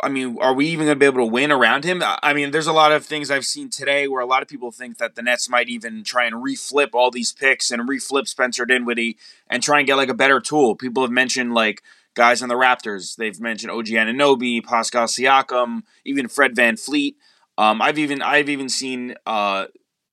I 0.00 0.08
mean, 0.08 0.38
are 0.40 0.54
we 0.54 0.66
even 0.68 0.86
going 0.86 0.96
to 0.96 0.98
be 0.98 1.06
able 1.06 1.26
to 1.26 1.32
win 1.32 1.50
around 1.50 1.84
him? 1.84 2.02
I 2.04 2.32
mean, 2.32 2.52
there's 2.52 2.68
a 2.68 2.72
lot 2.72 2.92
of 2.92 3.04
things 3.04 3.30
I've 3.30 3.44
seen 3.44 3.68
today 3.68 4.06
where 4.06 4.20
a 4.20 4.26
lot 4.26 4.42
of 4.42 4.48
people 4.48 4.70
think 4.70 4.98
that 4.98 5.16
the 5.16 5.22
Nets 5.22 5.48
might 5.48 5.68
even 5.68 6.04
try 6.04 6.26
and 6.26 6.36
reflip 6.36 6.90
all 6.92 7.10
these 7.10 7.32
picks 7.32 7.70
and 7.72 7.88
reflip 7.88 8.28
Spencer 8.28 8.64
Dinwiddie 8.64 9.18
and 9.48 9.60
try 9.60 9.78
and 9.78 9.86
get 9.86 9.96
like 9.96 10.08
a 10.08 10.14
better 10.14 10.38
tool. 10.40 10.76
People 10.76 11.02
have 11.02 11.10
mentioned 11.10 11.52
like 11.52 11.82
guys 12.14 12.42
on 12.42 12.48
the 12.48 12.54
Raptors. 12.54 13.16
They've 13.16 13.40
mentioned 13.40 13.72
OG 13.72 13.86
Anunoby, 13.86 14.64
Pascal 14.64 15.06
Siakam, 15.06 15.82
even 16.04 16.28
Fred 16.28 16.54
VanVleet. 16.54 17.14
Um, 17.56 17.82
I've 17.82 17.98
even 17.98 18.22
I've 18.22 18.48
even 18.48 18.68
seen 18.68 19.16
uh, 19.26 19.66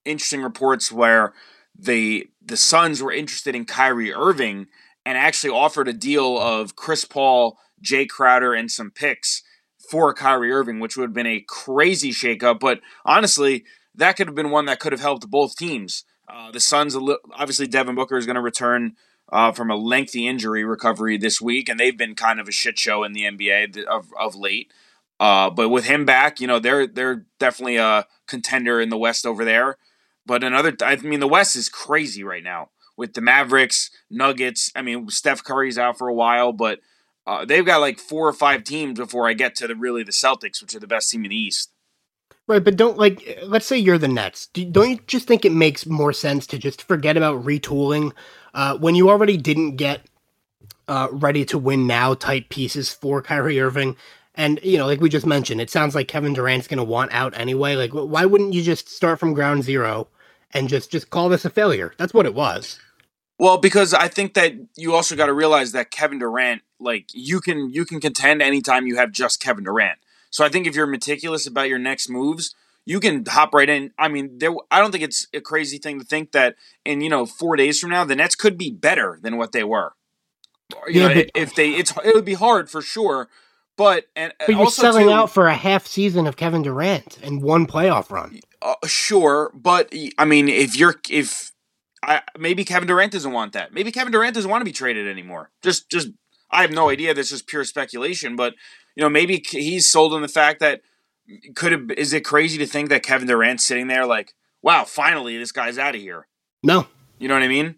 interesting 0.03 0.41
reports 0.41 0.91
where 0.91 1.33
the 1.77 2.27
the 2.43 2.57
Suns 2.57 3.03
were 3.03 3.11
interested 3.11 3.55
in 3.55 3.65
Kyrie 3.65 4.13
Irving 4.13 4.65
and 5.05 5.15
actually 5.15 5.51
offered 5.51 5.87
a 5.87 5.93
deal 5.93 6.39
of 6.39 6.75
Chris 6.75 7.05
Paul, 7.05 7.59
Jae 7.83 8.09
Crowder, 8.09 8.55
and 8.55 8.71
some 8.71 8.89
picks 8.89 9.43
for 9.89 10.13
Kyrie 10.13 10.51
Irving, 10.51 10.79
which 10.79 10.97
would 10.97 11.09
have 11.09 11.13
been 11.13 11.27
a 11.27 11.43
crazy 11.47 12.11
shakeup. 12.11 12.59
But 12.59 12.81
honestly, 13.05 13.65
that 13.95 14.15
could 14.17 14.27
have 14.27 14.35
been 14.35 14.51
one 14.51 14.65
that 14.65 14.79
could 14.79 14.91
have 14.91 15.01
helped 15.01 15.29
both 15.29 15.55
teams. 15.55 16.03
Uh, 16.27 16.51
the 16.51 16.59
Suns, 16.59 16.95
obviously, 17.33 17.67
Devin 17.67 17.95
Booker 17.95 18.17
is 18.17 18.25
going 18.25 18.35
to 18.35 18.41
return 18.41 18.95
uh, 19.31 19.51
from 19.51 19.69
a 19.69 19.75
lengthy 19.75 20.27
injury 20.27 20.63
recovery 20.63 21.17
this 21.17 21.41
week, 21.41 21.69
and 21.69 21.79
they've 21.79 21.97
been 21.97 22.15
kind 22.15 22.39
of 22.39 22.47
a 22.47 22.51
shit 22.51 22.77
show 22.77 23.03
in 23.03 23.13
the 23.13 23.23
NBA 23.23 23.83
of, 23.85 24.07
of 24.19 24.35
late. 24.35 24.71
Uh, 25.19 25.49
but 25.49 25.69
with 25.69 25.85
him 25.85 26.05
back, 26.05 26.41
you 26.41 26.47
know 26.47 26.59
they're 26.59 26.87
they're 26.87 27.25
definitely 27.39 27.77
a 27.77 28.05
contender 28.27 28.81
in 28.81 28.89
the 28.89 28.97
West 28.97 29.25
over 29.25 29.45
there. 29.45 29.77
But 30.25 30.43
another, 30.43 30.75
I 30.81 30.95
mean, 30.97 31.19
the 31.19 31.27
West 31.27 31.55
is 31.55 31.69
crazy 31.69 32.23
right 32.23 32.43
now 32.43 32.69
with 32.97 33.13
the 33.13 33.21
Mavericks, 33.21 33.91
Nuggets. 34.09 34.71
I 34.75 34.81
mean, 34.81 35.09
Steph 35.09 35.43
Curry's 35.43 35.77
out 35.77 35.97
for 35.97 36.07
a 36.07 36.13
while, 36.13 36.51
but 36.51 36.79
uh, 37.27 37.45
they've 37.45 37.65
got 37.65 37.81
like 37.81 37.99
four 37.99 38.27
or 38.27 38.33
five 38.33 38.63
teams 38.63 38.99
before 38.99 39.27
I 39.27 39.33
get 39.33 39.55
to 39.55 39.67
the 39.67 39.75
really 39.75 40.03
the 40.03 40.11
Celtics, 40.11 40.61
which 40.61 40.75
are 40.75 40.79
the 40.79 40.87
best 40.87 41.09
team 41.11 41.23
in 41.25 41.29
the 41.29 41.37
East. 41.37 41.71
Right, 42.47 42.63
but 42.63 42.75
don't 42.75 42.97
like. 42.97 43.39
Let's 43.43 43.65
say 43.65 43.77
you're 43.77 43.97
the 43.97 44.07
Nets. 44.07 44.47
Do, 44.47 44.63
don't 44.65 44.89
you 44.91 44.99
just 45.07 45.27
think 45.27 45.45
it 45.45 45.51
makes 45.51 45.87
more 45.87 46.13
sense 46.13 46.45
to 46.47 46.59
just 46.59 46.83
forget 46.83 47.17
about 47.17 47.43
retooling 47.43 48.11
uh, 48.53 48.77
when 48.77 48.93
you 48.93 49.09
already 49.09 49.35
didn't 49.37 49.77
get 49.77 50.01
uh, 50.87 51.07
ready 51.11 51.43
to 51.45 51.57
win 51.57 51.87
now 51.87 52.13
type 52.13 52.49
pieces 52.49 52.93
for 52.93 53.21
Kyrie 53.21 53.59
Irving, 53.59 53.95
And 54.35 54.59
you 54.63 54.77
know, 54.77 54.85
like 54.85 55.01
we 55.01 55.09
just 55.09 55.25
mentioned, 55.25 55.61
it 55.61 55.69
sounds 55.69 55.95
like 55.95 56.07
Kevin 56.07 56.33
Durant's 56.33 56.67
going 56.67 56.77
to 56.77 56.83
want 56.83 57.13
out 57.13 57.37
anyway. 57.37 57.75
Like, 57.75 57.91
why 57.91 58.25
wouldn't 58.25 58.53
you 58.53 58.61
just 58.61 58.89
start 58.89 59.19
from 59.19 59.33
ground 59.33 59.63
zero 59.63 60.07
and 60.51 60.69
just 60.69 60.91
just 60.91 61.09
call 61.09 61.29
this 61.29 61.45
a 61.45 61.49
failure? 61.49 61.93
That's 61.97 62.13
what 62.13 62.25
it 62.25 62.35
was. 62.35 62.79
Well, 63.37 63.57
because 63.57 63.93
I 63.93 64.07
think 64.07 64.33
that 64.35 64.53
you 64.75 64.93
also 64.93 65.15
got 65.15 65.25
to 65.25 65.33
realize 65.33 65.73
that 65.73 65.91
Kevin 65.91 66.19
Durant, 66.19 66.61
like 66.79 67.09
you 67.13 67.41
can 67.41 67.69
you 67.71 67.85
can 67.85 67.99
contend 67.99 68.41
anytime 68.41 68.87
you 68.87 68.95
have 68.95 69.11
just 69.11 69.41
Kevin 69.41 69.65
Durant. 69.65 69.99
So 70.29 70.45
I 70.45 70.49
think 70.49 70.67
if 70.67 70.75
you're 70.75 70.87
meticulous 70.87 71.47
about 71.47 71.69
your 71.69 71.79
next 71.79 72.09
moves, 72.09 72.55
you 72.85 72.99
can 72.99 73.25
hop 73.25 73.53
right 73.53 73.69
in. 73.69 73.91
I 73.97 74.07
mean, 74.07 74.37
there. 74.37 74.53
I 74.71 74.79
don't 74.79 74.91
think 74.91 75.03
it's 75.03 75.27
a 75.33 75.41
crazy 75.41 75.77
thing 75.77 75.99
to 75.99 76.05
think 76.05 76.31
that 76.31 76.55
in 76.85 77.01
you 77.01 77.09
know 77.09 77.25
four 77.25 77.55
days 77.55 77.79
from 77.79 77.89
now 77.89 78.05
the 78.05 78.15
Nets 78.15 78.35
could 78.35 78.57
be 78.57 78.71
better 78.71 79.19
than 79.21 79.37
what 79.37 79.51
they 79.51 79.63
were. 79.63 79.93
You 80.87 81.01
yeah, 81.01 81.07
know, 81.07 81.13
but, 81.15 81.31
if 81.35 81.55
they, 81.55 81.71
it's 81.71 81.93
it 82.03 82.15
would 82.15 82.25
be 82.25 82.33
hard 82.33 82.69
for 82.69 82.81
sure. 82.81 83.29
But 83.77 84.05
and 84.15 84.33
but 84.39 84.49
you're 84.49 84.71
selling 84.71 85.07
too, 85.07 85.13
out 85.13 85.29
for 85.29 85.47
a 85.47 85.53
half 85.53 85.85
season 85.85 86.27
of 86.27 86.37
Kevin 86.37 86.61
Durant 86.61 87.19
and 87.21 87.41
one 87.41 87.67
playoff 87.67 88.09
run. 88.09 88.39
Uh, 88.61 88.75
sure, 88.85 89.51
but 89.53 89.93
I 90.17 90.23
mean, 90.25 90.47
if 90.47 90.77
you're 90.77 90.95
if 91.09 91.51
I 92.05 92.21
maybe 92.37 92.63
Kevin 92.63 92.87
Durant 92.87 93.11
doesn't 93.11 93.31
want 93.31 93.53
that. 93.53 93.73
Maybe 93.73 93.91
Kevin 93.91 94.11
Durant 94.11 94.35
doesn't 94.35 94.49
want 94.49 94.61
to 94.61 94.65
be 94.65 94.71
traded 94.71 95.07
anymore. 95.07 95.51
Just 95.61 95.89
just 95.89 96.09
I 96.51 96.61
have 96.61 96.71
no 96.71 96.89
idea. 96.89 97.13
This 97.13 97.31
is 97.31 97.41
pure 97.41 97.63
speculation, 97.63 98.35
but 98.35 98.53
you 98.95 99.01
know 99.01 99.09
maybe 99.09 99.43
he's 99.49 99.91
sold 99.91 100.13
on 100.13 100.21
the 100.21 100.27
fact 100.27 100.59
that 100.59 100.81
could 101.55 101.71
have. 101.71 101.91
Is 101.91 102.13
it 102.13 102.21
crazy 102.21 102.57
to 102.59 102.67
think 102.67 102.89
that 102.89 103.03
Kevin 103.03 103.27
Durant's 103.27 103.65
sitting 103.65 103.87
there 103.87 104.05
like, 104.05 104.33
wow, 104.61 104.85
finally 104.85 105.37
this 105.37 105.51
guy's 105.51 105.77
out 105.77 105.95
of 105.95 106.01
here? 106.01 106.27
No, 106.63 106.87
you 107.17 107.27
know 107.27 107.33
what 107.33 107.43
I 107.43 107.47
mean. 107.47 107.75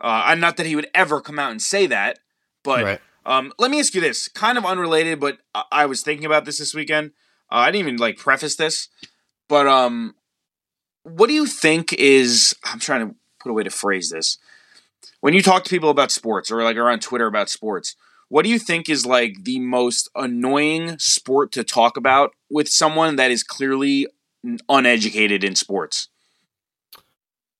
Uh, 0.00 0.22
I'm 0.26 0.40
not 0.40 0.56
that 0.58 0.66
he 0.66 0.76
would 0.76 0.88
ever 0.94 1.20
come 1.20 1.38
out 1.38 1.50
and 1.50 1.60
say 1.60 1.86
that, 1.86 2.18
but 2.62 2.84
right. 2.84 3.00
Um, 3.26 3.52
let 3.58 3.72
me 3.72 3.80
ask 3.80 3.92
you 3.92 4.00
this, 4.00 4.28
kind 4.28 4.56
of 4.56 4.64
unrelated, 4.64 5.18
but 5.18 5.38
I, 5.52 5.64
I 5.72 5.86
was 5.86 6.02
thinking 6.02 6.24
about 6.24 6.44
this 6.44 6.60
this 6.60 6.72
weekend. 6.72 7.10
Uh, 7.50 7.56
I 7.56 7.72
didn't 7.72 7.88
even 7.88 7.96
like 7.96 8.18
preface 8.18 8.54
this, 8.54 8.88
but 9.48 9.66
um, 9.66 10.14
what 11.06 11.28
do 11.28 11.34
you 11.34 11.46
think 11.46 11.92
is? 11.92 12.54
I'm 12.64 12.80
trying 12.80 13.08
to 13.08 13.14
put 13.40 13.50
a 13.50 13.52
way 13.52 13.62
to 13.62 13.70
phrase 13.70 14.10
this. 14.10 14.38
When 15.20 15.34
you 15.34 15.42
talk 15.42 15.64
to 15.64 15.70
people 15.70 15.90
about 15.90 16.10
sports 16.10 16.50
or 16.50 16.62
like 16.62 16.76
are 16.76 16.90
on 16.90 17.00
Twitter 17.00 17.26
about 17.26 17.48
sports, 17.48 17.94
what 18.28 18.42
do 18.42 18.50
you 18.50 18.58
think 18.58 18.88
is 18.88 19.06
like 19.06 19.44
the 19.44 19.60
most 19.60 20.08
annoying 20.16 20.98
sport 20.98 21.52
to 21.52 21.62
talk 21.62 21.96
about 21.96 22.32
with 22.50 22.68
someone 22.68 23.16
that 23.16 23.30
is 23.30 23.42
clearly 23.42 24.08
uneducated 24.68 25.44
in 25.44 25.54
sports? 25.54 26.08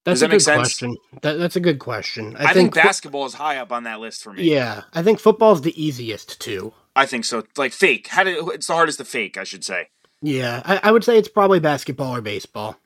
That's 0.05 0.21
Does 0.21 0.21
that 0.21 0.27
a 0.27 0.31
good 0.31 0.43
sense? 0.43 0.59
question. 0.59 0.97
That, 1.23 1.39
that's 1.39 1.57
a 1.57 1.61
good 1.61 1.79
question. 1.79 2.37
I, 2.37 2.47
I 2.47 2.53
think, 2.53 2.75
think, 2.75 2.85
basketball 2.85 3.23
fo- 3.23 3.27
is 3.27 3.35
high 3.35 3.57
up 3.59 3.73
on 3.73 3.85
that 3.85 4.01
list 4.01 4.23
for 4.23 4.33
me. 4.33 4.45
Yeah, 4.45 4.83
I 4.93 5.03
think 5.03 5.19
football 5.19 5.53
is 5.53 5.63
the 5.63 5.83
easiest 5.83 6.41
too. 6.41 6.73
I 6.95 7.07
think 7.07 7.25
so. 7.25 7.45
Like 7.57 7.73
fake. 7.73 8.09
How 8.09 8.25
do 8.25 8.51
it's 8.51 8.69
the 8.69 8.75
hardest 8.75 8.99
to 8.99 9.05
fake? 9.05 9.37
I 9.37 9.45
should 9.45 9.65
say. 9.65 9.89
Yeah, 10.23 10.63
I, 10.65 10.81
I 10.85 10.93
would 10.93 11.05
say 11.05 11.19
it's 11.19 11.29
probably 11.29 11.61
basketball 11.61 12.15
or 12.15 12.21
baseball. 12.21 12.77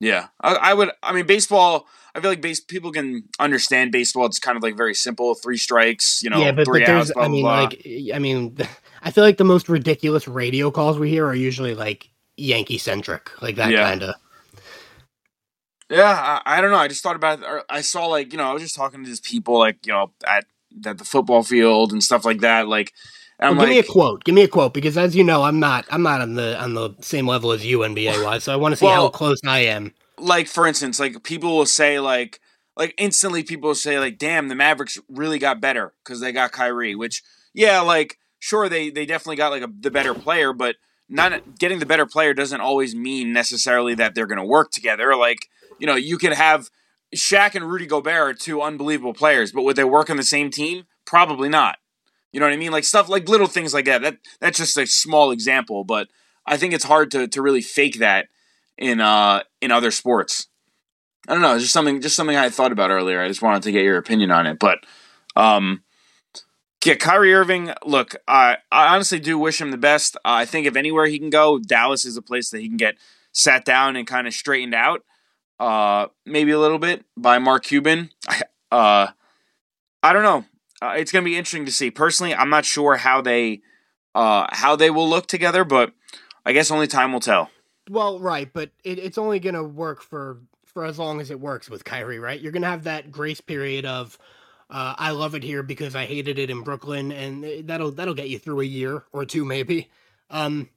Yeah, 0.00 0.28
I, 0.40 0.54
I, 0.54 0.74
would. 0.74 0.90
I 1.02 1.12
mean, 1.12 1.26
baseball. 1.26 1.86
I 2.12 2.20
feel 2.20 2.30
like 2.30 2.40
base 2.40 2.58
people 2.58 2.90
can 2.90 3.24
understand 3.38 3.92
baseball. 3.92 4.26
It's 4.26 4.40
kind 4.40 4.56
of 4.56 4.62
like 4.62 4.76
very 4.76 4.94
simple: 4.94 5.34
three 5.34 5.58
strikes. 5.58 6.22
You 6.22 6.30
know, 6.30 6.38
yeah, 6.38 6.52
but, 6.52 6.66
three 6.66 6.80
but 6.80 6.88
outs. 6.88 7.12
Blah, 7.12 7.24
I 7.24 7.28
mean, 7.28 7.42
blah. 7.42 7.60
like, 7.60 7.86
I 8.14 8.18
mean, 8.18 8.56
I 9.02 9.10
feel 9.10 9.22
like 9.22 9.36
the 9.36 9.44
most 9.44 9.68
ridiculous 9.68 10.26
radio 10.26 10.70
calls 10.70 10.98
we 10.98 11.10
hear 11.10 11.26
are 11.26 11.34
usually 11.34 11.74
like 11.74 12.08
Yankee 12.36 12.78
centric, 12.78 13.30
like 13.42 13.56
that 13.56 13.70
yeah. 13.70 13.88
kind 13.88 14.02
of. 14.02 14.14
Yeah, 15.90 16.40
I, 16.44 16.58
I, 16.58 16.60
don't 16.60 16.70
know. 16.70 16.76
I 16.76 16.86
just 16.86 17.02
thought 17.02 17.16
about 17.16 17.40
it. 17.40 17.64
I 17.68 17.80
saw 17.80 18.06
like 18.06 18.32
you 18.32 18.38
know 18.38 18.48
I 18.48 18.52
was 18.52 18.62
just 18.62 18.76
talking 18.76 19.02
to 19.02 19.08
these 19.08 19.20
people 19.20 19.58
like 19.58 19.86
you 19.86 19.92
know 19.92 20.12
at 20.26 20.46
at 20.86 20.98
the 20.98 21.04
football 21.04 21.42
field 21.42 21.92
and 21.92 22.02
stuff 22.02 22.24
like 22.24 22.40
that. 22.40 22.68
Like, 22.68 22.92
well, 23.40 23.52
give 23.52 23.58
like, 23.58 23.68
me 23.68 23.78
a 23.78 23.84
quote. 23.84 24.24
Give 24.24 24.34
me 24.34 24.42
a 24.42 24.48
quote 24.48 24.74
because 24.74 24.98
as 24.98 25.16
you 25.16 25.24
know, 25.24 25.42
I'm 25.42 25.60
not 25.60 25.86
I'm 25.90 26.02
not 26.02 26.20
on 26.20 26.34
the 26.34 26.60
on 26.60 26.74
the 26.74 26.90
same 27.00 27.26
level 27.26 27.52
as 27.52 27.64
you 27.64 27.78
NBA 27.78 28.22
wise. 28.24 28.44
So 28.44 28.52
I 28.52 28.56
want 28.56 28.72
to 28.72 28.76
see 28.76 28.86
well, 28.86 29.04
how 29.04 29.08
close 29.08 29.38
I 29.46 29.60
am. 29.60 29.94
Like 30.18 30.46
for 30.46 30.66
instance, 30.66 31.00
like 31.00 31.22
people 31.22 31.56
will 31.56 31.66
say 31.66 32.00
like 32.00 32.40
like 32.76 32.94
instantly 32.98 33.42
people 33.42 33.68
will 33.68 33.74
say 33.74 33.98
like, 33.98 34.18
"Damn, 34.18 34.48
the 34.48 34.54
Mavericks 34.54 34.98
really 35.08 35.38
got 35.38 35.60
better 35.60 35.94
because 36.04 36.20
they 36.20 36.32
got 36.32 36.52
Kyrie." 36.52 36.94
Which 36.94 37.22
yeah, 37.54 37.80
like 37.80 38.18
sure 38.38 38.68
they 38.68 38.90
they 38.90 39.06
definitely 39.06 39.36
got 39.36 39.52
like 39.52 39.62
a, 39.62 39.70
the 39.80 39.90
better 39.90 40.14
player, 40.14 40.52
but 40.52 40.76
not 41.08 41.58
getting 41.58 41.78
the 41.78 41.86
better 41.86 42.06
player 42.06 42.34
doesn't 42.34 42.60
always 42.60 42.94
mean 42.94 43.32
necessarily 43.32 43.94
that 43.94 44.14
they're 44.14 44.26
going 44.26 44.38
to 44.38 44.44
work 44.44 44.70
together. 44.70 45.16
Like 45.16 45.48
you 45.78 45.86
know, 45.86 45.96
you 45.96 46.18
can 46.18 46.32
have 46.32 46.68
Shaq 47.14 47.54
and 47.54 47.64
Rudy 47.64 47.86
Gobert 47.86 48.12
are 48.14 48.34
two 48.34 48.62
unbelievable 48.62 49.14
players, 49.14 49.52
but 49.52 49.62
would 49.62 49.76
they 49.76 49.84
work 49.84 50.10
on 50.10 50.16
the 50.16 50.22
same 50.22 50.50
team? 50.50 50.84
Probably 51.04 51.48
not. 51.48 51.78
You 52.32 52.40
know 52.40 52.46
what 52.46 52.52
I 52.52 52.58
mean? 52.58 52.72
Like 52.72 52.84
stuff 52.84 53.08
like 53.08 53.28
little 53.28 53.46
things 53.46 53.74
like 53.74 53.86
that. 53.86 54.02
That 54.02 54.18
that's 54.40 54.58
just 54.58 54.76
a 54.76 54.86
small 54.86 55.30
example, 55.30 55.84
but 55.84 56.08
I 56.46 56.56
think 56.56 56.72
it's 56.74 56.84
hard 56.84 57.10
to 57.12 57.28
to 57.28 57.42
really 57.42 57.60
fake 57.60 57.98
that 57.98 58.28
in 58.78 59.00
uh 59.00 59.42
in 59.60 59.70
other 59.70 59.90
sports. 59.90 60.48
I 61.28 61.34
don't 61.34 61.42
know, 61.42 61.54
it's 61.54 61.64
just 61.64 61.72
something 61.72 62.00
just 62.00 62.16
something 62.16 62.36
I 62.36 62.50
thought 62.50 62.72
about 62.72 62.90
earlier. 62.90 63.20
I 63.20 63.28
just 63.28 63.42
wanted 63.42 63.62
to 63.64 63.72
get 63.72 63.84
your 63.84 63.98
opinion 63.98 64.30
on 64.30 64.46
it. 64.46 64.58
But 64.58 64.78
um 65.36 65.82
yeah, 66.84 66.94
Kyrie 66.94 67.34
Irving, 67.34 67.72
look, 67.84 68.16
I 68.26 68.58
I 68.72 68.94
honestly 68.94 69.20
do 69.20 69.38
wish 69.38 69.60
him 69.60 69.70
the 69.70 69.76
best. 69.76 70.16
Uh, 70.16 70.20
I 70.32 70.44
think 70.46 70.66
if 70.66 70.76
anywhere 70.76 71.06
he 71.06 71.18
can 71.18 71.30
go, 71.30 71.58
Dallas 71.58 72.04
is 72.06 72.16
a 72.16 72.22
place 72.22 72.50
that 72.50 72.60
he 72.60 72.68
can 72.68 72.78
get 72.78 72.96
sat 73.32 73.64
down 73.64 73.96
and 73.96 74.06
kind 74.06 74.26
of 74.26 74.32
straightened 74.32 74.74
out 74.74 75.04
uh, 75.60 76.06
maybe 76.24 76.50
a 76.50 76.58
little 76.58 76.78
bit 76.78 77.04
by 77.16 77.38
Mark 77.38 77.64
Cuban. 77.64 78.10
Uh, 78.72 79.08
I 80.00 80.12
don't 80.12 80.22
know. 80.22 80.44
Uh, 80.82 80.94
it's 80.96 81.12
going 81.12 81.24
to 81.24 81.28
be 81.28 81.36
interesting 81.36 81.66
to 81.66 81.72
see. 81.72 81.90
Personally, 81.90 82.34
I'm 82.34 82.50
not 82.50 82.64
sure 82.64 82.96
how 82.96 83.20
they 83.20 83.60
uh, 84.14 84.46
how 84.50 84.76
they 84.76 84.90
will 84.90 85.08
look 85.08 85.26
together, 85.26 85.64
but 85.64 85.92
I 86.44 86.52
guess 86.52 86.70
only 86.70 86.86
time 86.86 87.12
will 87.12 87.20
tell. 87.20 87.50
Well, 87.88 88.18
right, 88.18 88.50
but 88.52 88.70
it, 88.84 88.98
it's 88.98 89.18
only 89.18 89.40
going 89.40 89.54
to 89.54 89.64
work 89.64 90.02
for 90.02 90.40
for 90.64 90.84
as 90.84 90.98
long 90.98 91.20
as 91.20 91.30
it 91.30 91.40
works 91.40 91.68
with 91.68 91.84
Kyrie, 91.84 92.18
right? 92.18 92.40
You're 92.40 92.52
going 92.52 92.62
to 92.62 92.68
have 92.68 92.84
that 92.84 93.10
grace 93.10 93.40
period 93.40 93.84
of 93.84 94.18
uh, 94.70 94.94
I 94.96 95.10
love 95.10 95.34
it 95.34 95.42
here 95.42 95.62
because 95.62 95.96
I 95.96 96.04
hated 96.04 96.38
it 96.38 96.48
in 96.48 96.62
Brooklyn, 96.62 97.10
and 97.10 97.66
that'll 97.68 97.90
that'll 97.90 98.14
get 98.14 98.28
you 98.28 98.38
through 98.38 98.60
a 98.60 98.64
year 98.64 99.04
or 99.12 99.24
two, 99.24 99.44
maybe. 99.44 99.90
Um, 100.30 100.68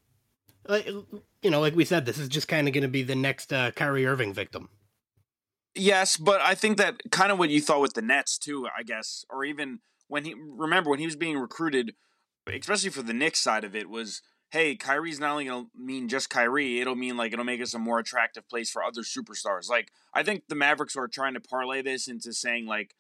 you 0.68 1.52
know, 1.52 1.60
like 1.60 1.76
we 1.76 1.86
said, 1.86 2.06
this 2.06 2.18
is 2.18 2.28
just 2.28 2.48
kind 2.48 2.68
of 2.68 2.74
going 2.74 2.84
to 2.84 2.88
be 2.88 3.04
the 3.04 3.16
next 3.16 3.54
uh, 3.54 3.72
Kyrie 3.72 4.06
Irving 4.06 4.34
victim. 4.34 4.70
Yes, 5.76 6.18
but 6.18 6.42
I 6.42 6.56
think 6.56 6.78
that 6.78 7.02
kind 7.12 7.32
of 7.32 7.38
what 7.38 7.50
you 7.50 7.62
thought 7.62 7.82
with 7.82 7.94
the 7.94 8.02
Nets 8.02 8.38
too, 8.38 8.68
I 8.76 8.84
guess, 8.84 9.26
or 9.30 9.44
even 9.44 9.80
when 10.08 10.26
he 10.26 10.34
remember 10.36 10.90
when 10.90 11.00
he 11.00 11.06
was 11.06 11.16
being 11.16 11.38
recruited, 11.38 11.94
especially 12.48 12.90
for 12.90 13.02
the 13.02 13.14
Knicks 13.14 13.40
side 13.40 13.64
of 13.64 13.76
it, 13.76 13.90
was 13.90 14.22
hey, 14.52 14.76
Kyrie's 14.76 15.20
not 15.20 15.32
only 15.32 15.46
gonna 15.46 15.66
mean 15.76 16.08
just 16.08 16.30
Kyrie, 16.30 16.80
it'll 16.80 16.96
mean 16.96 17.18
like 17.18 17.34
it'll 17.34 17.46
make 17.46 17.62
us 17.62 17.74
a 17.74 17.80
more 17.80 18.00
attractive 18.00 18.48
place 18.48 18.70
for 18.70 18.84
other 18.84 19.02
superstars. 19.02 19.70
Like 19.70 19.90
I 20.14 20.24
think 20.24 20.44
the 20.48 20.56
Mavericks 20.56 20.96
are 20.96 21.08
trying 21.08 21.34
to 21.34 21.40
parlay 21.40 21.82
this 21.82 22.08
into 22.08 22.34
saying 22.34 22.68
like 22.68 22.96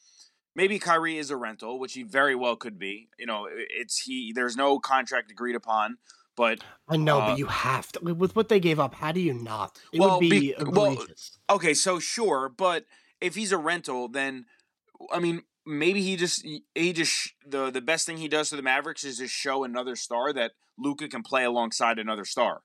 maybe 0.55 0.79
Kyrie 0.79 1.17
is 1.17 1.29
a 1.29 1.37
rental, 1.37 1.79
which 1.79 1.93
he 1.93 2.03
very 2.03 2.35
well 2.35 2.55
could 2.55 2.79
be. 2.79 3.09
You 3.17 3.25
know, 3.25 3.47
it's 3.51 4.01
he. 4.01 4.31
There's 4.33 4.55
no 4.55 4.79
contract 4.79 5.31
agreed 5.31 5.55
upon. 5.55 5.97
But 6.35 6.63
I 6.89 6.97
know, 6.97 7.19
uh, 7.19 7.29
but 7.29 7.37
you 7.37 7.45
have 7.45 7.91
to 7.93 8.13
with 8.13 8.35
what 8.35 8.49
they 8.49 8.59
gave 8.59 8.79
up. 8.79 8.95
How 8.95 9.11
do 9.11 9.19
you 9.19 9.33
not? 9.33 9.79
It 9.91 9.99
well, 9.99 10.19
would 10.19 10.21
be, 10.21 10.29
be 10.29 10.55
well, 10.59 10.97
okay, 11.49 11.75
so 11.75 11.99
sure, 11.99 12.49
but 12.49 12.85
if 13.21 13.35
he's 13.35 13.51
a 13.51 13.57
rental, 13.57 14.07
then 14.07 14.45
I 15.11 15.19
mean, 15.19 15.43
maybe 15.65 16.01
he 16.01 16.15
just 16.15 16.45
he 16.75 16.93
just 16.93 17.33
the 17.45 17.69
the 17.69 17.81
best 17.81 18.05
thing 18.05 18.17
he 18.17 18.27
does 18.27 18.49
to 18.49 18.55
the 18.55 18.61
Mavericks 18.61 19.03
is 19.03 19.17
just 19.17 19.33
show 19.33 19.63
another 19.63 19.95
star 19.95 20.33
that 20.33 20.51
Luka 20.77 21.07
can 21.07 21.23
play 21.23 21.43
alongside 21.43 21.99
another 21.99 22.25
star. 22.25 22.61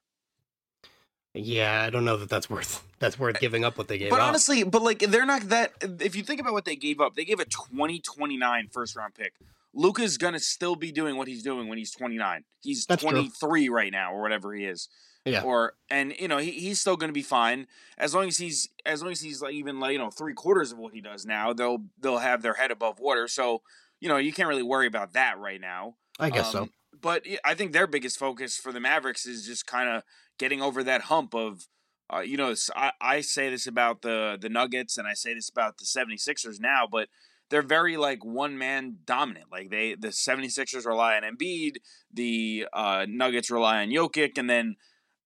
Yeah, 1.35 1.83
I 1.83 1.91
don't 1.91 2.05
know 2.05 2.17
that 2.17 2.29
that's 2.29 2.49
worth 2.51 2.85
that's 2.99 3.19
worth 3.19 3.37
eh, 3.37 3.41
giving 3.41 3.65
up 3.65 3.79
what 3.79 3.89
they 3.89 3.99
gave 3.99 4.11
but 4.11 4.17
up. 4.17 4.21
But 4.21 4.29
honestly, 4.29 4.65
but 4.65 4.83
like 4.83 5.01
they're 5.01 5.27
not 5.27 5.49
that. 5.49 5.73
If 6.01 6.17
you 6.17 6.23
think 6.23 6.41
about 6.41 6.53
what 6.53 6.65
they 6.65 6.77
gave 6.77 7.01
up, 7.01 7.15
they 7.15 7.25
gave 7.25 7.41
a 7.41 7.45
2029 7.45 8.69
first 8.73 8.97
round 8.97 9.15
pick. 9.15 9.35
Luka's 9.75 10.19
gonna 10.19 10.41
still 10.41 10.77
be 10.77 10.91
doing 10.91 11.17
what 11.17 11.29
he's 11.29 11.43
doing 11.43 11.69
when 11.69 11.79
he's 11.79 11.93
29. 11.93 12.45
He's 12.63 12.87
That's 12.87 13.03
23 13.03 13.67
true. 13.67 13.75
right 13.75 13.93
now, 13.93 14.15
or 14.15 14.23
whatever 14.23 14.55
he 14.55 14.65
is. 14.65 14.89
Yeah. 15.33 15.43
Or 15.43 15.75
and 15.91 16.15
you 16.19 16.29
know 16.29 16.39
he, 16.39 16.53
he's 16.53 16.81
still 16.81 16.97
gonna 16.97 17.13
be 17.13 17.23
fine 17.23 17.67
as 17.97 18.15
long 18.15 18.29
as 18.29 18.39
he's 18.39 18.69
as 18.85 19.03
long 19.03 19.13
as 19.13 19.21
he's 19.21 19.43
like 19.43 19.55
even 19.55 19.81
like 19.81 19.93
you 19.93 19.99
know 19.99 20.11
three 20.11 20.35
quarters 20.35 20.73
of 20.73 20.79
what 20.79 20.93
he 20.95 21.01
does 21.01 21.27
now. 21.27 21.53
They'll 21.53 21.85
they'll 22.01 22.19
have 22.19 22.43
their 22.43 22.55
head 22.55 22.71
above 22.71 23.01
water. 23.01 23.29
So 23.29 23.63
you 24.01 24.09
know 24.09 24.17
you 24.17 24.33
can't 24.33 24.49
really 24.49 24.63
worry 24.63 24.87
about 24.87 25.13
that 25.15 25.39
right 25.39 25.61
now. 25.61 25.95
I 26.19 26.31
guess 26.31 26.55
um, 26.55 26.67
so. 26.67 26.69
But 27.01 27.27
I 27.45 27.55
think 27.55 27.73
their 27.73 27.87
biggest 27.87 28.19
focus 28.19 28.57
for 28.57 28.73
the 28.73 28.81
Mavericks 28.81 29.25
is 29.25 29.47
just 29.47 29.67
kind 29.67 29.89
of 29.89 30.03
getting 30.39 30.63
over 30.63 30.83
that 30.85 31.03
hump 31.03 31.35
of. 31.35 31.67
Uh, 32.11 32.21
you 32.21 32.39
know, 32.39 32.55
I, 32.75 32.93
I 33.03 33.21
say 33.21 33.51
this 33.51 33.67
about 33.67 34.01
the 34.01 34.39
the 34.41 34.49
Nuggets 34.49 34.97
and 34.97 35.07
I 35.07 35.13
say 35.13 35.35
this 35.35 35.51
about 35.51 35.77
the 35.77 35.85
76ers 35.85 36.59
now, 36.59 36.89
but 36.91 37.09
they're 37.51 37.63
very 37.63 37.97
like 37.97 38.25
one 38.25 38.59
man 38.59 38.99
dominant. 39.05 39.47
Like 39.51 39.71
they 39.71 39.95
the 39.95 40.09
76ers 40.09 40.87
rely 40.87 41.17
on 41.17 41.23
Embiid, 41.23 41.77
the 42.13 42.67
uh, 42.73 43.07
Nuggets 43.09 43.51
rely 43.51 43.83
on 43.83 43.89
Jokic, 43.89 44.39
and 44.39 44.49
then 44.49 44.77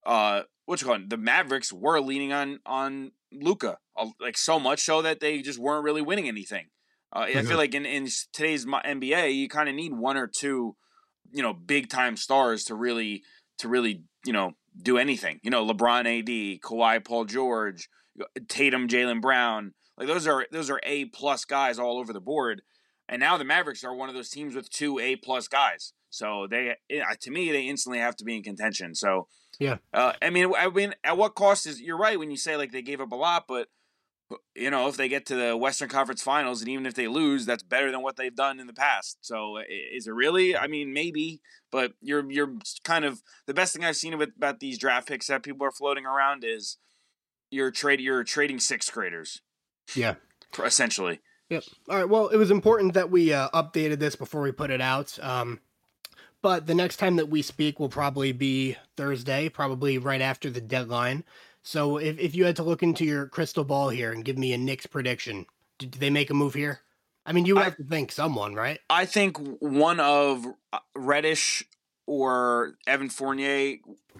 uh 0.04 0.42
what's 0.66 0.82
going 0.82 1.08
the 1.08 1.16
Mavericks 1.16 1.72
were 1.72 2.00
leaning 2.00 2.32
on 2.32 2.60
on 2.66 3.12
Luka 3.32 3.78
like 4.20 4.36
so 4.36 4.58
much 4.58 4.80
so 4.82 5.02
that 5.02 5.20
they 5.20 5.42
just 5.42 5.58
weren't 5.58 5.84
really 5.84 6.02
winning 6.02 6.28
anything. 6.28 6.66
Uh. 7.14 7.20
I 7.20 7.32
feel 7.32 7.42
mm-hmm. 7.42 7.56
like 7.56 7.74
in, 7.74 7.86
in 7.86 8.08
today's 8.32 8.64
NBA, 8.64 9.34
you 9.34 9.48
kind 9.48 9.68
of 9.68 9.74
need 9.74 9.92
one 9.92 10.16
or 10.16 10.26
two 10.26 10.76
you 11.32 11.42
know, 11.42 11.52
big 11.52 11.88
time 11.88 12.16
stars 12.16 12.64
to 12.64 12.74
really 12.74 13.22
to 13.58 13.68
really, 13.68 14.04
you 14.24 14.32
know, 14.32 14.52
do 14.80 14.98
anything. 14.98 15.40
You 15.42 15.50
know, 15.50 15.66
LeBron 15.66 16.00
AD, 16.00 16.60
Kawhi 16.60 17.04
Paul 17.04 17.24
George, 17.24 17.88
Tatum, 18.48 18.86
Jaylen 18.86 19.20
Brown. 19.20 19.72
Like 19.96 20.06
those 20.06 20.26
are 20.26 20.46
those 20.52 20.70
are 20.70 20.80
A 20.84 21.06
plus 21.06 21.44
guys 21.44 21.78
all 21.78 21.98
over 21.98 22.12
the 22.12 22.20
board. 22.20 22.62
And 23.08 23.20
now 23.20 23.36
the 23.36 23.44
Mavericks 23.44 23.84
are 23.84 23.94
one 23.94 24.08
of 24.08 24.14
those 24.14 24.30
teams 24.30 24.54
with 24.54 24.70
two 24.70 24.98
A 24.98 25.16
plus 25.16 25.48
guys. 25.48 25.92
So 26.08 26.46
they, 26.48 26.76
to 27.20 27.30
me, 27.30 27.50
they 27.50 27.62
instantly 27.62 27.98
have 27.98 28.16
to 28.16 28.24
be 28.24 28.36
in 28.36 28.42
contention. 28.42 28.94
So 28.94 29.28
yeah, 29.58 29.78
uh, 29.92 30.12
I 30.20 30.30
mean, 30.30 30.52
I 30.56 30.68
mean, 30.68 30.94
at 31.04 31.16
what 31.16 31.34
cost 31.34 31.66
is? 31.66 31.80
You're 31.80 31.98
right 31.98 32.18
when 32.18 32.30
you 32.30 32.36
say 32.36 32.56
like 32.56 32.72
they 32.72 32.82
gave 32.82 33.00
up 33.00 33.12
a 33.12 33.16
lot, 33.16 33.44
but 33.46 33.68
you 34.54 34.70
know, 34.70 34.88
if 34.88 34.96
they 34.96 35.08
get 35.08 35.26
to 35.26 35.34
the 35.34 35.56
Western 35.56 35.88
Conference 35.88 36.22
Finals 36.22 36.60
and 36.60 36.68
even 36.68 36.86
if 36.86 36.94
they 36.94 37.08
lose, 37.08 37.46
that's 37.46 37.62
better 37.62 37.90
than 37.90 38.02
what 38.02 38.16
they've 38.16 38.34
done 38.34 38.60
in 38.60 38.66
the 38.66 38.72
past. 38.72 39.18
So 39.20 39.58
is 39.68 40.06
it 40.06 40.12
really? 40.12 40.56
I 40.56 40.66
mean, 40.66 40.92
maybe, 40.92 41.40
but 41.70 41.92
you're 42.00 42.30
you're 42.30 42.54
kind 42.84 43.04
of 43.04 43.22
the 43.46 43.54
best 43.54 43.74
thing 43.74 43.84
I've 43.84 43.96
seen 43.96 44.14
about, 44.14 44.28
about 44.36 44.60
these 44.60 44.78
draft 44.78 45.08
picks 45.08 45.26
that 45.26 45.42
people 45.42 45.66
are 45.66 45.72
floating 45.72 46.06
around 46.06 46.44
is 46.44 46.78
you're 47.50 47.70
trade 47.70 48.00
you're 48.00 48.24
trading 48.24 48.58
sixth 48.58 48.92
graders. 48.92 49.42
Yeah, 49.94 50.14
essentially. 50.62 51.20
Yep. 51.50 51.64
All 51.90 51.96
right. 51.98 52.08
Well, 52.08 52.28
it 52.28 52.36
was 52.36 52.50
important 52.50 52.94
that 52.94 53.10
we 53.10 53.32
uh, 53.32 53.50
updated 53.50 53.98
this 53.98 54.16
before 54.16 54.40
we 54.40 54.52
put 54.52 54.70
it 54.70 54.80
out. 54.80 55.18
Um, 55.20 55.60
but 56.42 56.66
the 56.66 56.74
next 56.74 56.96
time 56.96 57.16
that 57.16 57.28
we 57.28 57.40
speak 57.40 57.80
will 57.80 57.88
probably 57.88 58.32
be 58.32 58.76
Thursday, 58.96 59.48
probably 59.48 59.98
right 59.98 60.20
after 60.20 60.50
the 60.50 60.60
deadline. 60.60 61.24
So 61.62 61.96
if, 61.98 62.18
if 62.18 62.34
you 62.34 62.44
had 62.44 62.56
to 62.56 62.64
look 62.64 62.82
into 62.82 63.04
your 63.04 63.26
crystal 63.26 63.64
ball 63.64 63.88
here 63.88 64.12
and 64.12 64.24
give 64.24 64.36
me 64.36 64.52
a 64.52 64.58
Knicks 64.58 64.86
prediction, 64.86 65.46
did, 65.78 65.92
they 65.92 66.10
make 66.10 66.30
a 66.30 66.34
move 66.34 66.54
here? 66.54 66.80
I 67.24 67.32
mean, 67.32 67.46
you 67.46 67.54
would 67.54 67.60
I, 67.60 67.64
have 67.64 67.76
to 67.76 67.84
think 67.84 68.10
someone, 68.10 68.54
right? 68.54 68.80
I 68.90 69.06
think 69.06 69.38
one 69.60 70.00
of 70.00 70.44
uh, 70.72 70.78
Reddish 70.96 71.64
or 72.06 72.74
Evan 72.86 73.08
Fournier. 73.08 73.76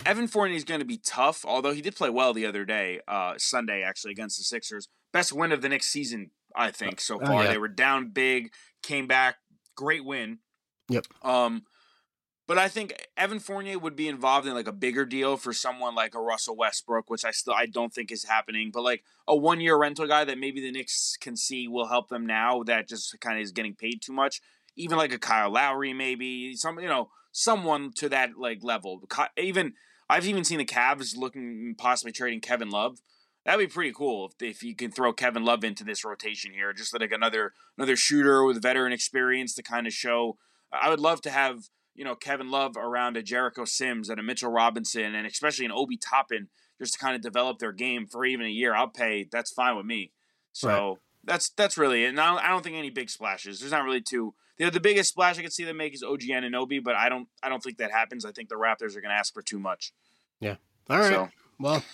Evan 0.06 0.28
Fournier 0.28 0.56
is 0.56 0.64
going 0.64 0.80
to 0.80 0.86
be 0.86 0.98
tough, 0.98 1.44
although 1.44 1.72
he 1.72 1.82
did 1.82 1.96
play 1.96 2.10
well 2.10 2.32
the 2.32 2.46
other 2.46 2.64
day, 2.64 3.00
uh, 3.08 3.34
Sunday 3.38 3.82
actually 3.82 4.12
against 4.12 4.38
the 4.38 4.44
Sixers. 4.44 4.88
Best 5.12 5.32
win 5.32 5.50
of 5.50 5.62
the 5.62 5.68
next 5.68 5.86
season, 5.86 6.30
I 6.54 6.70
think, 6.70 7.00
so 7.00 7.16
oh, 7.20 7.26
far. 7.26 7.40
Oh, 7.40 7.42
yeah. 7.42 7.50
They 7.50 7.58
were 7.58 7.68
down 7.68 8.10
big, 8.10 8.52
came 8.82 9.08
back, 9.08 9.36
great 9.74 10.04
win. 10.04 10.38
Yep. 10.88 11.06
Um, 11.22 11.64
but 12.46 12.58
I 12.58 12.68
think 12.68 13.08
Evan 13.16 13.38
Fournier 13.38 13.78
would 13.78 13.94
be 13.94 14.08
involved 14.08 14.46
in 14.46 14.54
like 14.54 14.66
a 14.66 14.72
bigger 14.72 15.04
deal 15.04 15.36
for 15.36 15.52
someone 15.52 15.94
like 15.94 16.14
a 16.14 16.20
Russell 16.20 16.56
Westbrook, 16.56 17.08
which 17.08 17.24
I 17.24 17.30
still 17.30 17.54
I 17.54 17.66
don't 17.66 17.94
think 17.94 18.10
is 18.10 18.24
happening. 18.24 18.70
But 18.72 18.82
like 18.82 19.04
a 19.28 19.36
one 19.36 19.60
year 19.60 19.78
rental 19.78 20.06
guy 20.06 20.24
that 20.24 20.38
maybe 20.38 20.60
the 20.60 20.72
Knicks 20.72 21.16
can 21.20 21.36
see 21.36 21.68
will 21.68 21.86
help 21.86 22.08
them 22.08 22.26
now 22.26 22.62
that 22.64 22.88
just 22.88 23.18
kind 23.20 23.38
of 23.38 23.42
is 23.42 23.52
getting 23.52 23.74
paid 23.74 24.02
too 24.02 24.12
much. 24.12 24.40
Even 24.74 24.98
like 24.98 25.12
a 25.12 25.18
Kyle 25.18 25.50
Lowry, 25.50 25.92
maybe 25.92 26.54
some 26.56 26.80
you 26.80 26.88
know 26.88 27.10
someone 27.30 27.92
to 27.94 28.08
that 28.08 28.30
like 28.36 28.64
level. 28.64 29.00
Even 29.36 29.74
I've 30.10 30.26
even 30.26 30.44
seen 30.44 30.58
the 30.58 30.64
Cavs 30.64 31.16
looking 31.16 31.74
possibly 31.78 32.12
trading 32.12 32.40
Kevin 32.40 32.70
Love. 32.70 32.98
That'd 33.44 33.66
be 33.66 33.72
pretty 33.72 33.92
cool 33.92 34.26
if, 34.26 34.42
if 34.42 34.62
you 34.62 34.76
can 34.76 34.92
throw 34.92 35.12
Kevin 35.12 35.44
Love 35.44 35.64
into 35.64 35.84
this 35.84 36.04
rotation 36.04 36.52
here, 36.52 36.72
just 36.72 36.98
like 36.98 37.12
another 37.12 37.52
another 37.78 37.96
shooter 37.96 38.44
with 38.44 38.60
veteran 38.60 38.92
experience 38.92 39.54
to 39.54 39.62
kind 39.62 39.86
of 39.86 39.92
show. 39.92 40.38
I 40.72 40.90
would 40.90 41.00
love 41.00 41.20
to 41.22 41.30
have 41.30 41.68
you 41.94 42.04
know 42.04 42.14
Kevin 42.14 42.50
Love 42.50 42.76
around 42.76 43.16
a 43.16 43.22
Jericho 43.22 43.64
Sims 43.64 44.08
and 44.08 44.18
a 44.18 44.22
Mitchell 44.22 44.50
Robinson 44.50 45.14
and 45.14 45.26
especially 45.26 45.64
an 45.64 45.72
Obi 45.72 45.96
Toppin 45.96 46.48
just 46.78 46.94
to 46.94 46.98
kind 46.98 47.14
of 47.14 47.22
develop 47.22 47.58
their 47.58 47.72
game 47.72 48.06
for 48.06 48.24
even 48.24 48.46
a 48.46 48.50
year. 48.50 48.74
I'll 48.74 48.88
pay. 48.88 49.28
That's 49.30 49.52
fine 49.52 49.76
with 49.76 49.86
me. 49.86 50.12
So 50.52 50.68
right. 50.68 50.96
that's 51.24 51.50
that's 51.50 51.78
really 51.78 52.04
it. 52.04 52.08
And 52.08 52.20
I 52.20 52.26
don't, 52.30 52.44
I 52.44 52.48
don't 52.48 52.62
think 52.62 52.76
any 52.76 52.90
big 52.90 53.10
splashes. 53.10 53.60
There's 53.60 53.72
not 53.72 53.84
really 53.84 54.00
two. 54.00 54.34
You 54.58 54.66
know, 54.66 54.70
the 54.70 54.80
biggest 54.80 55.10
splash 55.10 55.38
I 55.38 55.42
could 55.42 55.52
see 55.52 55.64
them 55.64 55.76
make 55.76 55.94
is 55.94 56.02
OG 56.02 56.20
Anunoby, 56.20 56.82
but 56.82 56.94
I 56.94 57.08
don't 57.08 57.28
I 57.42 57.48
don't 57.48 57.62
think 57.62 57.78
that 57.78 57.90
happens. 57.90 58.24
I 58.24 58.32
think 58.32 58.48
the 58.48 58.56
Raptors 58.56 58.96
are 58.96 59.00
going 59.00 59.10
to 59.10 59.18
ask 59.18 59.32
for 59.32 59.42
too 59.42 59.58
much. 59.58 59.92
Yeah. 60.40 60.56
All 60.90 60.98
right. 60.98 61.12
So, 61.12 61.28
well, 61.58 61.84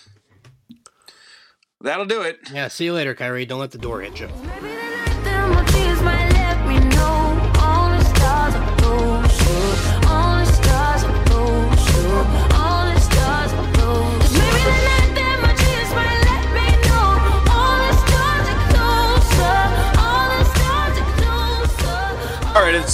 that'll 1.81 2.07
do 2.07 2.23
it. 2.23 2.39
Yeah. 2.53 2.69
See 2.69 2.87
you 2.87 2.95
later, 2.95 3.15
Kyrie. 3.15 3.47
Don't 3.47 3.61
let 3.61 3.71
the 3.71 3.79
door 3.79 4.01
hit 4.01 4.21
you. 4.21 4.29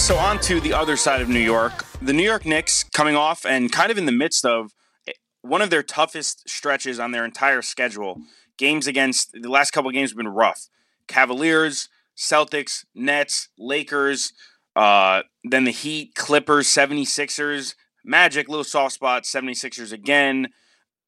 So 0.04 0.18
on 0.18 0.38
to 0.38 0.60
the 0.60 0.74
other 0.74 0.98
side 0.98 1.22
of 1.22 1.30
New 1.30 1.40
York. 1.40 1.86
The 2.02 2.12
New 2.12 2.24
York 2.24 2.44
Knicks 2.44 2.84
coming 2.84 3.16
off 3.16 3.46
and 3.46 3.72
kind 3.72 3.90
of 3.90 3.96
in 3.96 4.04
the 4.04 4.12
midst 4.12 4.44
of 4.44 4.74
eh, 5.08 5.12
one 5.40 5.62
of 5.62 5.70
their 5.70 5.82
toughest 5.82 6.46
stretches 6.46 7.00
on 7.00 7.12
their 7.12 7.24
entire 7.24 7.62
schedule. 7.62 8.20
Games 8.58 8.86
against 8.86 9.32
the 9.32 9.48
last 9.48 9.70
couple 9.70 9.88
of 9.88 9.94
games 9.94 10.10
have 10.10 10.18
been 10.18 10.28
rough. 10.28 10.68
Cavaliers, 11.08 11.88
Celtics, 12.18 12.84
Nets, 12.94 13.48
Lakers, 13.58 14.34
uh, 14.76 15.22
then 15.42 15.64
the 15.64 15.70
Heat, 15.70 16.14
Clippers, 16.14 16.66
76ers, 16.66 17.74
Magic, 18.04 18.46
little 18.46 18.62
soft 18.62 18.92
spot, 18.92 19.22
76ers 19.22 19.90
again. 19.90 20.48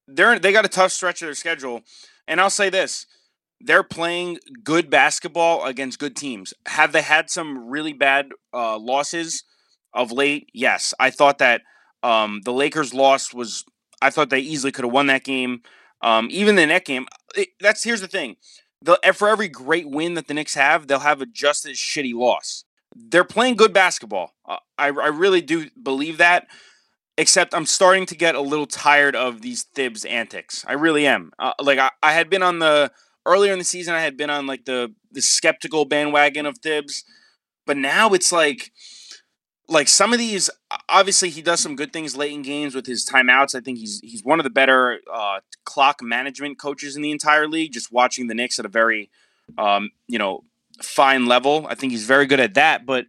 They're 0.09 0.39
they 0.39 0.53
got 0.53 0.65
a 0.65 0.69
tough 0.69 0.93
stretch 0.93 1.21
of 1.21 1.27
their 1.27 1.35
schedule. 1.35 1.83
And 2.27 2.41
I'll 2.41 2.49
say 2.49 2.71
this 2.71 3.05
they're 3.61 3.83
playing 3.83 4.39
good 4.63 4.91
basketball 4.91 5.65
against 5.65 5.99
good 5.99 6.17
teams. 6.17 6.53
Have 6.67 6.93
they 6.93 7.03
had 7.03 7.31
some 7.31 7.69
really 7.69 7.93
bad 7.93 8.31
uh, 8.53 8.79
losses 8.79 9.45
of 9.93 10.13
late? 10.13 10.49
Yes. 10.53 10.93
I 11.01 11.11
thought 11.11 11.39
that 11.39 11.63
um, 12.03 12.43
the 12.45 12.53
Lakers' 12.53 12.95
loss 12.95 13.33
was. 13.33 13.65
I 14.03 14.11
thought 14.11 14.31
they 14.31 14.41
easily 14.41 14.73
could 14.73 14.85
have 14.85 14.93
won 14.93 15.07
that 15.07 15.25
game. 15.25 15.63
Um, 16.03 16.29
even 16.31 16.55
the 16.57 16.67
net 16.67 16.85
game. 16.85 17.07
It, 17.35 17.49
that's 17.61 17.83
here's 17.83 18.03
the 18.03 18.09
thing. 18.09 18.37
The, 18.83 18.99
for 19.15 19.29
every 19.29 19.49
great 19.49 19.89
win 19.89 20.15
that 20.15 20.29
the 20.29 20.35
Knicks 20.35 20.55
have, 20.55 20.87
they'll 20.87 20.99
have 20.99 21.23
a 21.23 21.27
just 21.27 21.65
as 21.65 21.77
shitty 21.77 22.15
loss. 22.15 22.65
They're 22.95 23.25
playing 23.25 23.57
good 23.57 23.73
basketball. 23.73 24.35
Uh, 24.47 24.59
I, 24.79 24.87
I 24.89 25.09
really 25.09 25.41
do 25.41 25.71
believe 25.83 26.19
that. 26.19 26.47
Except 27.19 27.55
I'm 27.55 27.65
starting 27.65 28.05
to 28.07 28.15
get 28.15 28.35
a 28.35 28.43
little 28.43 28.67
tired 28.67 29.17
of 29.17 29.41
these 29.41 29.63
Thibs 29.63 30.05
antics. 30.05 30.67
I 30.69 30.75
really 30.75 31.07
am. 31.07 31.33
Uh, 31.39 31.55
like 31.59 31.79
I, 31.79 31.91
I 32.03 32.13
had 32.13 32.29
been 32.29 32.43
on 32.43 32.59
the 32.59 32.93
earlier 33.27 33.53
in 33.53 33.59
the 33.59 33.65
season 33.65 33.95
I 33.95 34.01
had 34.01 34.17
been 34.17 34.31
on 34.31 34.47
like 34.47 34.65
the 34.65 34.95
the 35.13 35.21
skeptical 35.21 35.85
bandwagon 35.85 36.47
of 36.47 36.59
Thibs, 36.59 37.05
but 37.67 37.77
now 37.77 38.11
it's 38.11 38.33
like 38.33 38.73
like 39.69 39.89
some 39.89 40.13
of 40.13 40.19
these 40.19 40.49
obviously 40.89 41.29
he 41.29 41.43
does 41.43 41.61
some 41.61 41.77
good 41.77 41.93
things 41.93 42.17
late 42.17 42.33
in 42.33 42.43
games 42.43 42.75
with 42.75 42.87
his 42.87 43.05
timeouts. 43.05 43.55
I 43.55 43.61
think 43.61 43.79
he's 43.79 44.01
he's 44.01 44.25
one 44.25 44.39
of 44.39 44.45
the 44.45 44.51
better 44.51 45.01
uh, 45.13 45.41
clock 45.65 46.03
management 46.03 46.59
coaches 46.59 46.97
in 46.97 47.03
the 47.03 47.11
entire 47.11 47.49
league. 47.49 47.73
Just 47.73 47.93
watching 47.93 48.29
the 48.29 48.35
Knicks 48.35 48.59
at 48.59 48.65
a 48.65 48.69
very 48.69 49.11
um, 49.59 49.91
you 50.07 50.19
know 50.19 50.45
fine 50.81 51.27
level, 51.27 51.67
I 51.69 51.75
think 51.75 51.93
he's 51.93 52.07
very 52.07 52.27
good 52.27 52.41
at 52.41 52.55
that. 52.55 52.87
But 52.87 53.07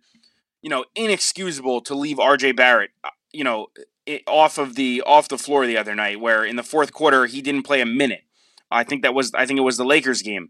you 0.61 0.69
know, 0.69 0.85
inexcusable 0.95 1.81
to 1.81 1.95
leave 1.95 2.19
R.J. 2.19 2.53
Barrett, 2.53 2.91
uh, 3.03 3.09
you 3.31 3.43
know, 3.43 3.67
it, 4.05 4.23
off 4.27 4.57
of 4.57 4.75
the 4.75 5.03
off 5.05 5.27
the 5.27 5.37
floor 5.37 5.65
the 5.65 5.77
other 5.77 5.95
night, 5.95 6.19
where 6.19 6.43
in 6.43 6.55
the 6.55 6.63
fourth 6.63 6.91
quarter 6.91 7.25
he 7.25 7.41
didn't 7.41 7.63
play 7.63 7.81
a 7.81 7.85
minute. 7.85 8.23
I 8.71 8.83
think 8.83 9.01
that 9.03 9.13
was 9.13 9.33
I 9.33 9.45
think 9.45 9.57
it 9.57 9.63
was 9.63 9.77
the 9.77 9.85
Lakers 9.85 10.21
game. 10.21 10.49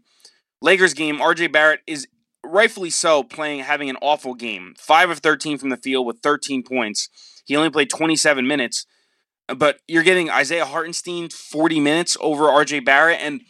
Lakers 0.60 0.94
game, 0.94 1.18
RJ 1.18 1.52
Barrett 1.52 1.80
is 1.86 2.08
rightfully 2.44 2.90
so 2.90 3.22
playing 3.22 3.60
having 3.60 3.90
an 3.90 3.96
awful 4.00 4.34
game. 4.34 4.74
5 4.78 5.10
of 5.10 5.18
13 5.18 5.58
from 5.58 5.68
the 5.68 5.76
field 5.76 6.06
with 6.06 6.18
13 6.20 6.62
points. 6.62 7.08
He 7.44 7.56
only 7.56 7.70
played 7.70 7.90
27 7.90 8.46
minutes. 8.46 8.86
But 9.56 9.80
you're 9.88 10.02
getting 10.02 10.28
Isaiah 10.28 10.66
Hartenstein 10.66 11.30
40 11.30 11.80
minutes 11.80 12.16
over 12.20 12.44
RJ 12.44 12.84
Barrett 12.84 13.20
and 13.20 13.42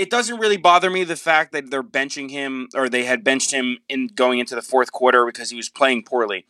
it 0.00 0.08
doesn't 0.08 0.38
really 0.38 0.56
bother 0.56 0.88
me 0.88 1.04
the 1.04 1.14
fact 1.14 1.52
that 1.52 1.70
they're 1.70 1.82
benching 1.82 2.30
him 2.30 2.68
or 2.74 2.88
they 2.88 3.04
had 3.04 3.22
benched 3.22 3.50
him 3.50 3.78
in 3.86 4.06
going 4.06 4.38
into 4.38 4.54
the 4.54 4.62
fourth 4.62 4.92
quarter 4.92 5.26
because 5.26 5.50
he 5.50 5.56
was 5.56 5.68
playing 5.68 6.04
poorly. 6.04 6.46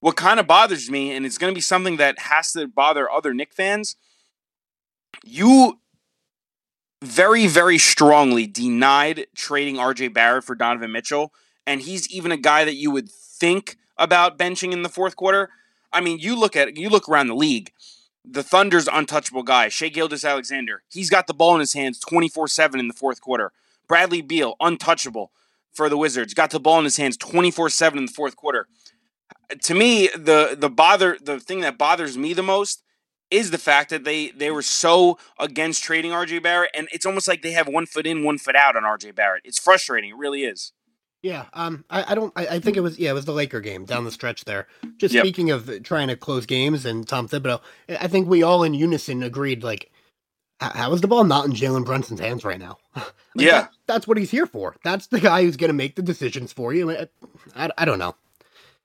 What 0.00 0.16
kind 0.16 0.40
of 0.40 0.48
bothers 0.48 0.90
me, 0.90 1.14
and 1.14 1.24
it's 1.24 1.38
going 1.38 1.52
to 1.52 1.54
be 1.54 1.60
something 1.60 1.96
that 1.98 2.18
has 2.18 2.50
to 2.54 2.66
bother 2.66 3.08
other 3.08 3.32
Knick 3.32 3.54
fans, 3.54 3.94
you 5.22 5.78
very, 7.02 7.46
very 7.48 7.78
strongly 7.78 8.46
denied 8.46 9.26
trading 9.34 9.76
RJ 9.76 10.14
Barrett 10.14 10.44
for 10.44 10.54
Donovan 10.54 10.92
Mitchell. 10.92 11.32
And 11.66 11.80
he's 11.80 12.08
even 12.10 12.32
a 12.32 12.36
guy 12.36 12.64
that 12.64 12.76
you 12.76 12.90
would 12.90 13.10
think 13.10 13.76
about 13.98 14.38
benching 14.38 14.72
in 14.72 14.82
the 14.82 14.88
fourth 14.88 15.16
quarter. 15.16 15.50
I 15.92 16.00
mean, 16.00 16.18
you 16.18 16.38
look 16.38 16.56
at 16.56 16.76
you 16.76 16.88
look 16.88 17.08
around 17.08 17.26
the 17.26 17.34
league. 17.34 17.72
The 18.24 18.44
Thunder's 18.44 18.86
untouchable 18.86 19.42
guy, 19.42 19.68
Shai 19.68 19.88
Gilgeous-Alexander. 19.88 20.84
He's 20.88 21.10
got 21.10 21.26
the 21.26 21.34
ball 21.34 21.54
in 21.54 21.60
his 21.60 21.72
hands 21.72 21.98
24-7 21.98 22.78
in 22.78 22.86
the 22.86 22.94
fourth 22.94 23.20
quarter. 23.20 23.50
Bradley 23.88 24.22
Beal, 24.22 24.54
untouchable 24.60 25.32
for 25.72 25.88
the 25.88 25.96
Wizards. 25.98 26.32
Got 26.32 26.50
the 26.50 26.60
ball 26.60 26.78
in 26.78 26.84
his 26.84 26.96
hands 26.96 27.18
24-7 27.18 27.96
in 27.96 28.06
the 28.06 28.12
fourth 28.12 28.36
quarter. 28.36 28.68
To 29.60 29.74
me, 29.74 30.08
the 30.08 30.56
the 30.58 30.70
bother 30.70 31.18
the 31.20 31.40
thing 31.40 31.60
that 31.60 31.78
bothers 31.78 32.16
me 32.16 32.32
the 32.32 32.44
most 32.44 32.84
is 33.32 33.50
the 33.50 33.58
fact 33.58 33.90
that 33.90 34.04
they 34.04 34.30
they 34.30 34.50
were 34.50 34.62
so 34.62 35.18
against 35.38 35.82
trading 35.82 36.12
RJ 36.12 36.42
Barrett, 36.42 36.70
and 36.74 36.88
it's 36.92 37.06
almost 37.06 37.26
like 37.26 37.42
they 37.42 37.52
have 37.52 37.66
one 37.66 37.86
foot 37.86 38.06
in, 38.06 38.22
one 38.22 38.38
foot 38.38 38.54
out 38.54 38.76
on 38.76 38.82
RJ 38.82 39.14
Barrett. 39.14 39.42
It's 39.44 39.58
frustrating. 39.58 40.10
It 40.10 40.16
really 40.16 40.44
is. 40.44 40.72
Yeah, 41.22 41.46
um, 41.54 41.84
I, 41.88 42.12
I 42.12 42.14
don't. 42.14 42.32
I, 42.36 42.46
I, 42.46 42.58
think 42.58 42.76
it 42.76 42.80
was 42.80 42.98
yeah, 42.98 43.10
it 43.10 43.14
was 43.14 43.24
the 43.24 43.32
Laker 43.32 43.60
game 43.60 43.84
down 43.84 44.04
the 44.04 44.10
stretch 44.10 44.44
there. 44.44 44.66
Just 44.98 45.14
yep. 45.14 45.24
speaking 45.24 45.50
of 45.50 45.82
trying 45.84 46.08
to 46.08 46.16
close 46.16 46.46
games 46.46 46.84
and 46.84 47.06
Tom 47.06 47.28
Thibodeau, 47.28 47.60
I 47.88 48.08
think 48.08 48.28
we 48.28 48.42
all 48.42 48.64
in 48.64 48.74
unison 48.74 49.22
agreed 49.22 49.62
like, 49.62 49.90
how 50.60 50.92
is 50.92 51.00
the 51.00 51.06
ball 51.06 51.22
not 51.22 51.46
in 51.46 51.52
Jalen 51.52 51.84
Brunson's 51.84 52.18
hands 52.18 52.44
right 52.44 52.58
now? 52.58 52.76
like, 52.96 53.06
yeah, 53.36 53.60
that, 53.62 53.70
that's 53.86 54.08
what 54.08 54.18
he's 54.18 54.32
here 54.32 54.46
for. 54.46 54.74
That's 54.82 55.06
the 55.06 55.20
guy 55.20 55.42
who's 55.42 55.56
going 55.56 55.68
to 55.68 55.74
make 55.74 55.94
the 55.94 56.02
decisions 56.02 56.52
for 56.52 56.74
you. 56.74 56.90
I, 56.90 57.06
I, 57.54 57.70
I 57.78 57.84
don't 57.84 58.00
know. 58.00 58.16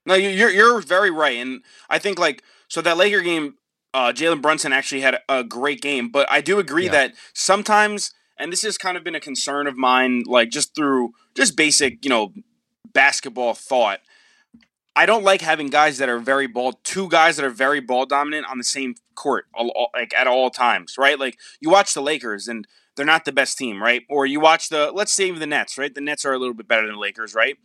No, 0.05 0.13
you're 0.13 0.51
you're 0.51 0.79
very 0.79 1.11
right, 1.11 1.37
and 1.37 1.63
I 1.89 1.97
think 1.97 2.19
like 2.19 2.43
so 2.67 2.81
that 2.81 2.97
Laker 2.97 3.21
game, 3.21 3.55
uh, 3.97 4.13
Jalen 4.13 4.43
Brunson 4.43 4.73
actually 4.73 5.01
had 5.01 5.17
a 5.27 5.43
great 5.43 5.81
game, 5.81 6.09
but 6.09 6.29
I 6.31 6.39
do 6.39 6.59
agree 6.59 6.85
yeah. 6.85 6.91
that 6.91 7.13
sometimes 7.33 8.13
and 8.37 8.51
this 8.51 8.61
has 8.61 8.77
kind 8.77 8.95
of 8.95 9.03
been 9.03 9.15
a 9.15 9.19
concern 9.19 9.65
of 9.65 9.75
mine, 9.75 10.21
like 10.27 10.51
just 10.51 10.75
through 10.75 11.13
just 11.35 11.57
basic, 11.57 12.05
you 12.05 12.09
know, 12.09 12.33
basketball 12.93 13.55
thought. 13.55 14.01
I 14.95 15.07
don't 15.07 15.23
like 15.23 15.41
having 15.41 15.67
guys 15.67 15.97
that 15.97 16.09
are 16.09 16.19
very 16.19 16.45
ball, 16.45 16.73
two 16.83 17.09
guys 17.09 17.37
that 17.37 17.45
are 17.45 17.49
very 17.49 17.79
ball 17.79 18.05
dominant 18.05 18.45
on 18.47 18.59
the 18.59 18.63
same 18.63 18.93
court, 19.15 19.45
like 19.95 20.13
at 20.13 20.27
all 20.27 20.51
times, 20.51 20.95
right? 20.99 21.19
Like 21.19 21.39
you 21.59 21.71
watch 21.71 21.95
the 21.95 22.01
Lakers 22.01 22.47
and 22.47 22.67
they're 22.95 23.05
not 23.05 23.25
the 23.25 23.31
best 23.31 23.57
team, 23.57 23.81
right? 23.81 24.03
Or 24.09 24.27
you 24.27 24.39
watch 24.39 24.69
the, 24.69 24.91
let's 24.91 25.13
say 25.13 25.31
the 25.31 25.47
Nets, 25.47 25.77
right? 25.77 25.93
The 25.93 26.01
Nets 26.01 26.23
are 26.23 26.33
a 26.33 26.39
little 26.39 26.55
bit 26.55 26.67
better 26.67 26.85
than 26.85 26.95
the 26.95 27.01
Lakers, 27.01 27.33
right? 27.33 27.57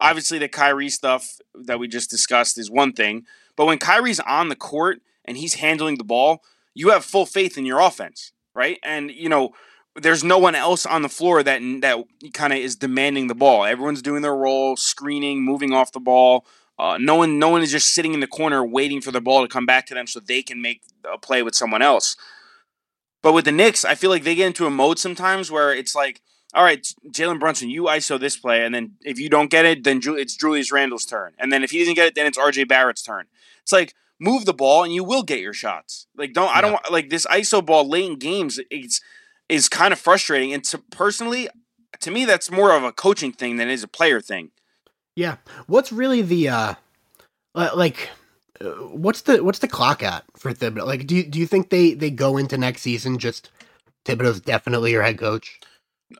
Obviously, 0.00 0.38
the 0.38 0.48
Kyrie 0.48 0.90
stuff 0.90 1.38
that 1.54 1.78
we 1.78 1.88
just 1.88 2.10
discussed 2.10 2.58
is 2.58 2.70
one 2.70 2.92
thing, 2.92 3.24
but 3.56 3.66
when 3.66 3.78
Kyrie's 3.78 4.20
on 4.20 4.48
the 4.48 4.56
court 4.56 5.00
and 5.28 5.36
he's 5.36 5.54
handling 5.54 5.98
the 5.98 6.04
ball, 6.04 6.42
you 6.74 6.88
have 6.88 7.04
full 7.04 7.26
faith 7.26 7.58
in 7.58 7.66
your 7.66 7.78
offense, 7.78 8.32
right? 8.54 8.78
And 8.82 9.10
you 9.10 9.28
know, 9.28 9.50
there's 9.94 10.24
no 10.24 10.38
one 10.38 10.54
else 10.54 10.86
on 10.86 11.02
the 11.02 11.08
floor 11.08 11.42
that 11.42 11.60
that 11.82 12.04
kind 12.32 12.52
of 12.52 12.58
is 12.58 12.74
demanding 12.74 13.28
the 13.28 13.34
ball. 13.34 13.64
Everyone's 13.64 14.02
doing 14.02 14.22
their 14.22 14.34
role, 14.34 14.76
screening, 14.76 15.44
moving 15.44 15.72
off 15.72 15.92
the 15.92 16.00
ball. 16.00 16.46
Uh, 16.78 16.96
no 16.98 17.16
one, 17.16 17.38
no 17.38 17.48
one 17.48 17.60
is 17.60 17.72
just 17.72 17.92
sitting 17.92 18.14
in 18.14 18.20
the 18.20 18.26
corner 18.26 18.64
waiting 18.64 19.00
for 19.00 19.10
the 19.10 19.20
ball 19.20 19.42
to 19.42 19.48
come 19.48 19.66
back 19.66 19.84
to 19.86 19.94
them 19.94 20.06
so 20.06 20.20
they 20.20 20.42
can 20.42 20.62
make 20.62 20.82
a 21.04 21.18
play 21.18 21.42
with 21.42 21.54
someone 21.54 21.82
else. 21.82 22.16
But 23.20 23.32
with 23.32 23.44
the 23.44 23.52
Knicks, 23.52 23.84
I 23.84 23.96
feel 23.96 24.10
like 24.10 24.22
they 24.22 24.36
get 24.36 24.46
into 24.46 24.64
a 24.64 24.70
mode 24.70 24.98
sometimes 24.98 25.50
where 25.50 25.74
it's 25.74 25.94
like, 25.96 26.22
all 26.54 26.62
right, 26.62 26.86
Jalen 27.10 27.40
Brunson, 27.40 27.68
you 27.68 27.84
ISO 27.84 28.18
this 28.18 28.36
play, 28.36 28.64
and 28.64 28.72
then 28.72 28.92
if 29.02 29.18
you 29.18 29.28
don't 29.28 29.50
get 29.50 29.66
it, 29.66 29.82
then 29.82 30.00
it's 30.04 30.36
Julius 30.36 30.72
Randle's 30.72 31.04
turn, 31.04 31.32
and 31.38 31.52
then 31.52 31.62
if 31.64 31.72
he 31.72 31.80
doesn't 31.80 31.94
get 31.94 32.06
it, 32.06 32.14
then 32.14 32.26
it's 32.26 32.38
RJ 32.38 32.68
Barrett's 32.68 33.02
turn. 33.02 33.26
It's 33.62 33.72
like 33.72 33.92
move 34.20 34.44
the 34.44 34.54
ball 34.54 34.84
and 34.84 34.92
you 34.92 35.04
will 35.04 35.22
get 35.22 35.40
your 35.40 35.52
shots. 35.54 36.06
Like 36.16 36.32
don't 36.32 36.46
yeah. 36.46 36.58
I 36.58 36.60
don't 36.60 36.72
want 36.72 36.90
like 36.90 37.10
this 37.10 37.26
ISO 37.26 37.64
ball 37.64 37.88
late 37.88 38.10
in 38.10 38.18
games. 38.18 38.60
It's 38.70 39.00
is 39.48 39.68
kind 39.68 39.92
of 39.92 39.98
frustrating. 39.98 40.52
And 40.52 40.64
to 40.64 40.78
personally, 40.90 41.48
to 42.00 42.10
me, 42.10 42.24
that's 42.24 42.50
more 42.50 42.76
of 42.76 42.84
a 42.84 42.92
coaching 42.92 43.32
thing 43.32 43.56
than 43.56 43.68
it 43.68 43.72
is 43.72 43.82
a 43.82 43.88
player 43.88 44.20
thing. 44.20 44.50
Yeah. 45.16 45.36
What's 45.66 45.90
really 45.90 46.22
the 46.22 46.48
uh, 46.48 46.74
like? 47.54 48.10
Uh, 48.60 48.70
what's 48.90 49.22
the 49.22 49.42
what's 49.42 49.60
the 49.60 49.68
clock 49.68 50.02
at 50.02 50.24
for 50.36 50.52
Thibodeau? 50.52 50.84
Like, 50.84 51.06
do 51.06 51.16
you, 51.16 51.24
do 51.24 51.38
you 51.38 51.46
think 51.46 51.70
they 51.70 51.94
they 51.94 52.10
go 52.10 52.36
into 52.36 52.58
next 52.58 52.82
season 52.82 53.18
just 53.18 53.50
Thibodeau's 54.04 54.40
definitely 54.40 54.92
your 54.92 55.02
head 55.02 55.18
coach? 55.18 55.60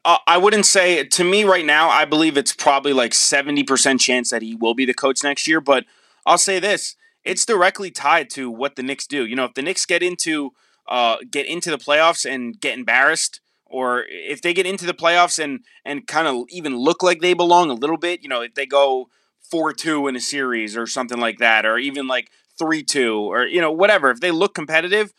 Uh, 0.04 0.18
I 0.26 0.36
wouldn't 0.36 0.66
say 0.66 1.04
to 1.04 1.24
me 1.24 1.44
right 1.44 1.64
now. 1.64 1.88
I 1.88 2.04
believe 2.04 2.36
it's 2.36 2.52
probably 2.52 2.92
like 2.92 3.14
seventy 3.14 3.64
percent 3.64 4.00
chance 4.00 4.30
that 4.30 4.42
he 4.42 4.54
will 4.54 4.74
be 4.74 4.84
the 4.84 4.94
coach 4.94 5.22
next 5.22 5.46
year. 5.46 5.60
But 5.60 5.84
I'll 6.26 6.38
say 6.38 6.60
this: 6.60 6.94
it's 7.24 7.44
directly 7.44 7.90
tied 7.90 8.30
to 8.30 8.50
what 8.50 8.76
the 8.76 8.82
Knicks 8.82 9.06
do. 9.06 9.26
You 9.26 9.36
know, 9.36 9.44
if 9.44 9.54
the 9.54 9.62
Knicks 9.62 9.86
get 9.86 10.02
into 10.02 10.52
uh, 10.88 11.16
get 11.30 11.46
into 11.46 11.70
the 11.70 11.78
playoffs 11.78 12.28
and 12.28 12.58
get 12.60 12.78
embarrassed, 12.78 13.40
or 13.66 14.04
if 14.08 14.40
they 14.40 14.54
get 14.54 14.66
into 14.66 14.86
the 14.86 14.94
playoffs 14.94 15.42
and 15.42 15.60
and 15.84 16.06
kind 16.06 16.26
of 16.26 16.44
even 16.50 16.76
look 16.76 17.02
like 17.02 17.20
they 17.20 17.34
belong 17.34 17.70
a 17.70 17.74
little 17.74 17.98
bit, 17.98 18.22
you 18.22 18.28
know, 18.28 18.40
if 18.42 18.54
they 18.54 18.66
go 18.66 19.08
four 19.50 19.72
two 19.72 20.08
in 20.08 20.16
a 20.16 20.20
series 20.20 20.76
or 20.76 20.86
something 20.86 21.18
like 21.18 21.38
that, 21.38 21.66
or 21.66 21.78
even 21.78 22.06
like 22.06 22.30
three 22.58 22.82
two, 22.82 23.16
or 23.16 23.46
you 23.46 23.60
know, 23.60 23.72
whatever. 23.72 24.10
If 24.10 24.20
they 24.20 24.30
look 24.30 24.54
competitive, 24.54 25.12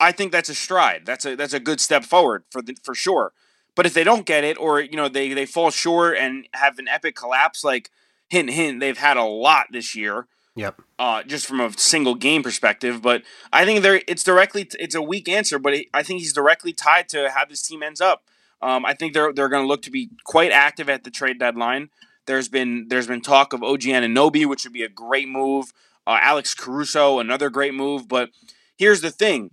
I 0.00 0.12
think 0.12 0.32
that's 0.32 0.48
a 0.48 0.54
stride. 0.54 1.02
That's 1.06 1.24
a 1.24 1.36
that's 1.36 1.54
a 1.54 1.60
good 1.60 1.80
step 1.80 2.04
forward 2.04 2.44
for 2.50 2.62
the, 2.62 2.76
for 2.82 2.94
sure. 2.94 3.32
But 3.76 3.86
if 3.86 3.94
they 3.94 4.04
don't 4.04 4.26
get 4.26 4.44
it, 4.44 4.58
or 4.58 4.80
you 4.80 4.96
know, 4.96 5.08
they 5.08 5.32
they 5.32 5.46
fall 5.46 5.70
short 5.70 6.16
and 6.16 6.46
have 6.54 6.78
an 6.78 6.88
epic 6.88 7.16
collapse, 7.16 7.64
like 7.64 7.90
hint 8.28 8.50
hint, 8.50 8.80
they've 8.80 8.98
had 8.98 9.16
a 9.16 9.24
lot 9.24 9.66
this 9.70 9.94
year. 9.94 10.26
Yep. 10.56 10.82
Uh, 10.98 11.22
just 11.24 11.46
from 11.46 11.60
a 11.60 11.72
single 11.76 12.14
game 12.14 12.42
perspective, 12.42 13.02
but 13.02 13.22
I 13.52 13.64
think 13.64 13.82
there 13.82 14.00
it's 14.06 14.22
directly 14.22 14.68
it's 14.78 14.94
a 14.94 15.02
weak 15.02 15.28
answer, 15.28 15.58
but 15.58 15.74
it, 15.74 15.86
I 15.92 16.04
think 16.04 16.20
he's 16.20 16.32
directly 16.32 16.72
tied 16.72 17.08
to 17.08 17.30
how 17.30 17.44
this 17.44 17.62
team 17.62 17.82
ends 17.82 18.00
up. 18.00 18.22
Um, 18.62 18.86
I 18.86 18.94
think 18.94 19.14
they're 19.14 19.32
they're 19.32 19.48
going 19.48 19.64
to 19.64 19.68
look 19.68 19.82
to 19.82 19.90
be 19.90 20.10
quite 20.24 20.52
active 20.52 20.88
at 20.88 21.02
the 21.02 21.10
trade 21.10 21.40
deadline. 21.40 21.90
There's 22.26 22.48
been 22.48 22.86
there's 22.88 23.08
been 23.08 23.20
talk 23.20 23.52
of 23.52 23.64
OG 23.64 23.80
Anunoby, 23.82 24.46
which 24.46 24.64
would 24.64 24.72
be 24.72 24.84
a 24.84 24.88
great 24.88 25.28
move. 25.28 25.72
Uh, 26.06 26.18
Alex 26.20 26.54
Caruso, 26.54 27.18
another 27.18 27.50
great 27.50 27.74
move. 27.74 28.06
But 28.08 28.30
here's 28.76 29.00
the 29.00 29.10
thing: 29.10 29.50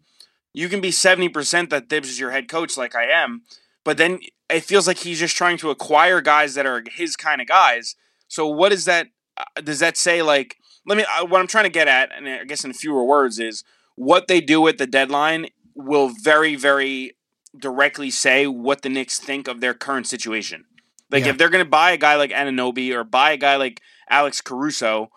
you 0.53 0.69
can 0.69 0.81
be 0.81 0.91
seventy 0.91 1.29
percent 1.29 1.71
that 1.71 1.89
Thibs 1.89 2.09
is 2.09 2.19
your 2.19 2.31
head 2.31 2.47
coach, 2.47 2.77
like 2.77 2.95
I 2.95 3.05
am, 3.05 3.41
but 3.83 3.97
then 3.97 4.19
it 4.51 4.63
feels 4.63 4.85
like 4.85 4.99
he's 4.99 5.19
just 5.19 5.35
trying 5.35 5.57
to 5.57 5.71
acquire 5.71 6.21
guys 6.21 6.53
that 6.53 6.67
are 6.67 6.83
his 6.91 7.15
kind 7.15 7.41
of 7.41 7.47
guys. 7.47 7.95
So 8.27 8.45
what 8.45 8.71
is 8.71 8.85
that? 8.85 9.07
Uh, 9.35 9.61
does 9.63 9.79
that 9.79 9.97
say 9.97 10.21
like? 10.21 10.57
Let 10.85 10.97
me 10.97 11.05
uh, 11.19 11.25
what 11.25 11.39
I'm 11.39 11.47
trying 11.47 11.65
to 11.65 11.69
get 11.69 11.87
at, 11.87 12.11
and 12.15 12.27
I 12.27 12.43
guess 12.45 12.63
in 12.63 12.73
fewer 12.73 13.03
words, 13.03 13.39
is 13.39 13.63
what 13.95 14.27
they 14.27 14.41
do 14.41 14.67
at 14.67 14.77
the 14.77 14.87
deadline 14.87 15.47
will 15.75 16.09
very, 16.09 16.55
very 16.55 17.15
directly 17.57 18.09
say 18.09 18.47
what 18.47 18.81
the 18.81 18.89
Knicks 18.89 19.19
think 19.19 19.47
of 19.47 19.61
their 19.61 19.73
current 19.73 20.07
situation. 20.07 20.65
Like 21.09 21.25
yeah. 21.25 21.31
if 21.31 21.37
they're 21.37 21.49
going 21.49 21.63
to 21.63 21.69
buy 21.69 21.91
a 21.91 21.97
guy 21.97 22.15
like 22.15 22.31
Anunoby 22.31 22.93
or 22.93 23.03
buy 23.03 23.31
a 23.31 23.37
guy 23.37 23.57
like 23.57 23.81
Alex 24.09 24.41
Caruso, 24.41 25.11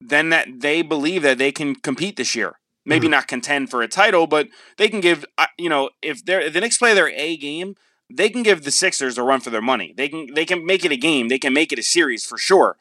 then 0.00 0.30
that 0.30 0.60
they 0.60 0.82
believe 0.82 1.22
that 1.22 1.38
they 1.38 1.52
can 1.52 1.74
compete 1.74 2.16
this 2.16 2.34
year. 2.34 2.58
Maybe 2.84 3.06
mm-hmm. 3.06 3.12
not 3.12 3.28
contend 3.28 3.70
for 3.70 3.82
a 3.82 3.88
title, 3.88 4.26
but 4.26 4.48
they 4.78 4.88
can 4.88 5.00
give. 5.00 5.24
Uh, 5.36 5.46
you 5.58 5.68
know, 5.68 5.90
if 6.00 6.24
they're 6.24 6.40
if 6.40 6.54
the 6.54 6.60
Knicks 6.60 6.78
play 6.78 6.94
their 6.94 7.10
A 7.10 7.36
game, 7.36 7.76
they 8.10 8.30
can 8.30 8.42
give 8.42 8.64
the 8.64 8.70
Sixers 8.70 9.18
a 9.18 9.22
run 9.22 9.40
for 9.40 9.50
their 9.50 9.62
money. 9.62 9.92
They 9.96 10.08
can 10.08 10.32
they 10.32 10.46
can 10.46 10.64
make 10.64 10.84
it 10.84 10.92
a 10.92 10.96
game. 10.96 11.28
They 11.28 11.38
can 11.38 11.52
make 11.52 11.70
it 11.70 11.78
a 11.78 11.82
series 11.82 12.24
for 12.24 12.38
sure. 12.38 12.76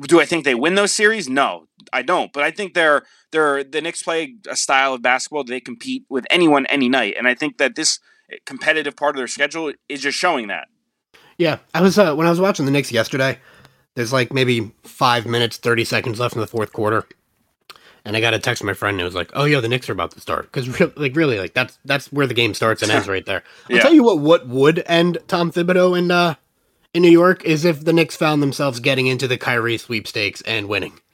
Do 0.00 0.20
I 0.20 0.24
think 0.24 0.44
they 0.44 0.54
win 0.54 0.74
those 0.74 0.92
series? 0.92 1.28
No, 1.28 1.66
I 1.92 2.02
don't. 2.02 2.32
But 2.32 2.44
I 2.44 2.50
think 2.50 2.74
they're 2.74 3.02
they're 3.32 3.64
the 3.64 3.80
Knicks 3.80 4.02
play 4.02 4.34
a 4.48 4.56
style 4.56 4.94
of 4.94 5.02
basketball 5.02 5.44
they 5.44 5.60
compete 5.60 6.04
with 6.08 6.26
anyone 6.30 6.66
any 6.66 6.88
night, 6.88 7.14
and 7.18 7.26
I 7.26 7.34
think 7.34 7.58
that 7.58 7.74
this 7.74 7.98
competitive 8.46 8.96
part 8.96 9.16
of 9.16 9.18
their 9.18 9.26
schedule 9.26 9.72
is 9.88 10.00
just 10.00 10.18
showing 10.18 10.48
that. 10.48 10.68
Yeah, 11.36 11.58
I 11.74 11.80
was 11.80 11.98
uh, 11.98 12.14
when 12.14 12.26
I 12.26 12.30
was 12.30 12.40
watching 12.40 12.64
the 12.64 12.72
Knicks 12.72 12.92
yesterday. 12.92 13.38
There's 13.94 14.12
like 14.12 14.32
maybe 14.32 14.72
five 14.84 15.26
minutes, 15.26 15.56
thirty 15.56 15.84
seconds 15.84 16.20
left 16.20 16.34
in 16.34 16.40
the 16.40 16.46
fourth 16.46 16.72
quarter, 16.72 17.04
and 18.04 18.16
I 18.16 18.20
got 18.20 18.34
a 18.34 18.38
text 18.38 18.60
from 18.60 18.68
my 18.68 18.74
friend 18.74 18.94
and 18.94 19.00
it 19.00 19.04
was 19.04 19.14
like, 19.14 19.30
"Oh 19.34 19.44
yeah, 19.44 19.60
the 19.60 19.68
Knicks 19.68 19.88
are 19.88 19.92
about 19.92 20.12
to 20.12 20.20
start." 20.20 20.50
Because 20.52 20.80
re- 20.80 20.92
like 20.96 21.16
really, 21.16 21.38
like 21.38 21.54
that's 21.54 21.78
that's 21.84 22.12
where 22.12 22.26
the 22.26 22.34
game 22.34 22.54
starts 22.54 22.82
and 22.82 22.90
ends 22.90 23.08
right 23.08 23.26
there. 23.26 23.42
I'll 23.68 23.76
yeah. 23.76 23.82
tell 23.82 23.92
you 23.92 24.04
what, 24.04 24.18
what 24.18 24.46
would 24.46 24.82
end 24.86 25.18
Tom 25.26 25.50
Thibodeau 25.50 25.98
and 25.98 26.12
uh, 26.12 26.34
in 26.98 27.02
New 27.02 27.10
York 27.10 27.44
is 27.44 27.64
if 27.64 27.84
the 27.84 27.92
Knicks 27.92 28.16
found 28.16 28.42
themselves 28.42 28.80
getting 28.80 29.06
into 29.06 29.28
the 29.28 29.38
Kyrie 29.38 29.78
sweepstakes 29.78 30.42
and 30.42 30.68
winning. 30.68 31.00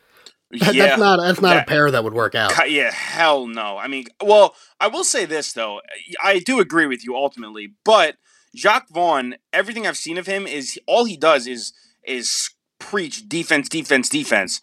That, 0.61 0.73
yeah, 0.73 0.87
that's 0.87 1.01
not 1.01 1.17
that's 1.21 1.41
not 1.41 1.55
that, 1.55 1.63
a 1.65 1.67
pair 1.67 1.91
that 1.91 2.05
would 2.05 2.15
work 2.15 2.37
out. 2.37 2.71
Yeah, 2.71 2.93
hell 2.93 3.49
no. 3.49 3.77
I 3.77 3.89
mean, 3.89 4.05
well, 4.23 4.55
I 4.79 4.87
will 4.87 5.03
say 5.03 5.25
this 5.25 5.53
though. 5.53 5.81
I 6.23 6.39
do 6.39 6.61
agree 6.61 6.87
with 6.87 7.05
you 7.05 7.17
ultimately, 7.17 7.75
but 7.85 8.19
Jacque 8.55 8.89
Vaughn, 8.89 9.35
everything 9.53 9.85
I've 9.85 9.97
seen 9.97 10.17
of 10.17 10.29
him 10.29 10.47
is 10.47 10.79
all 10.87 11.07
he 11.07 11.17
does 11.17 11.49
is 11.49 11.73
is 12.05 12.51
preach 12.79 13.29
defense, 13.29 13.69
defense, 13.69 14.09
defense. 14.09 14.61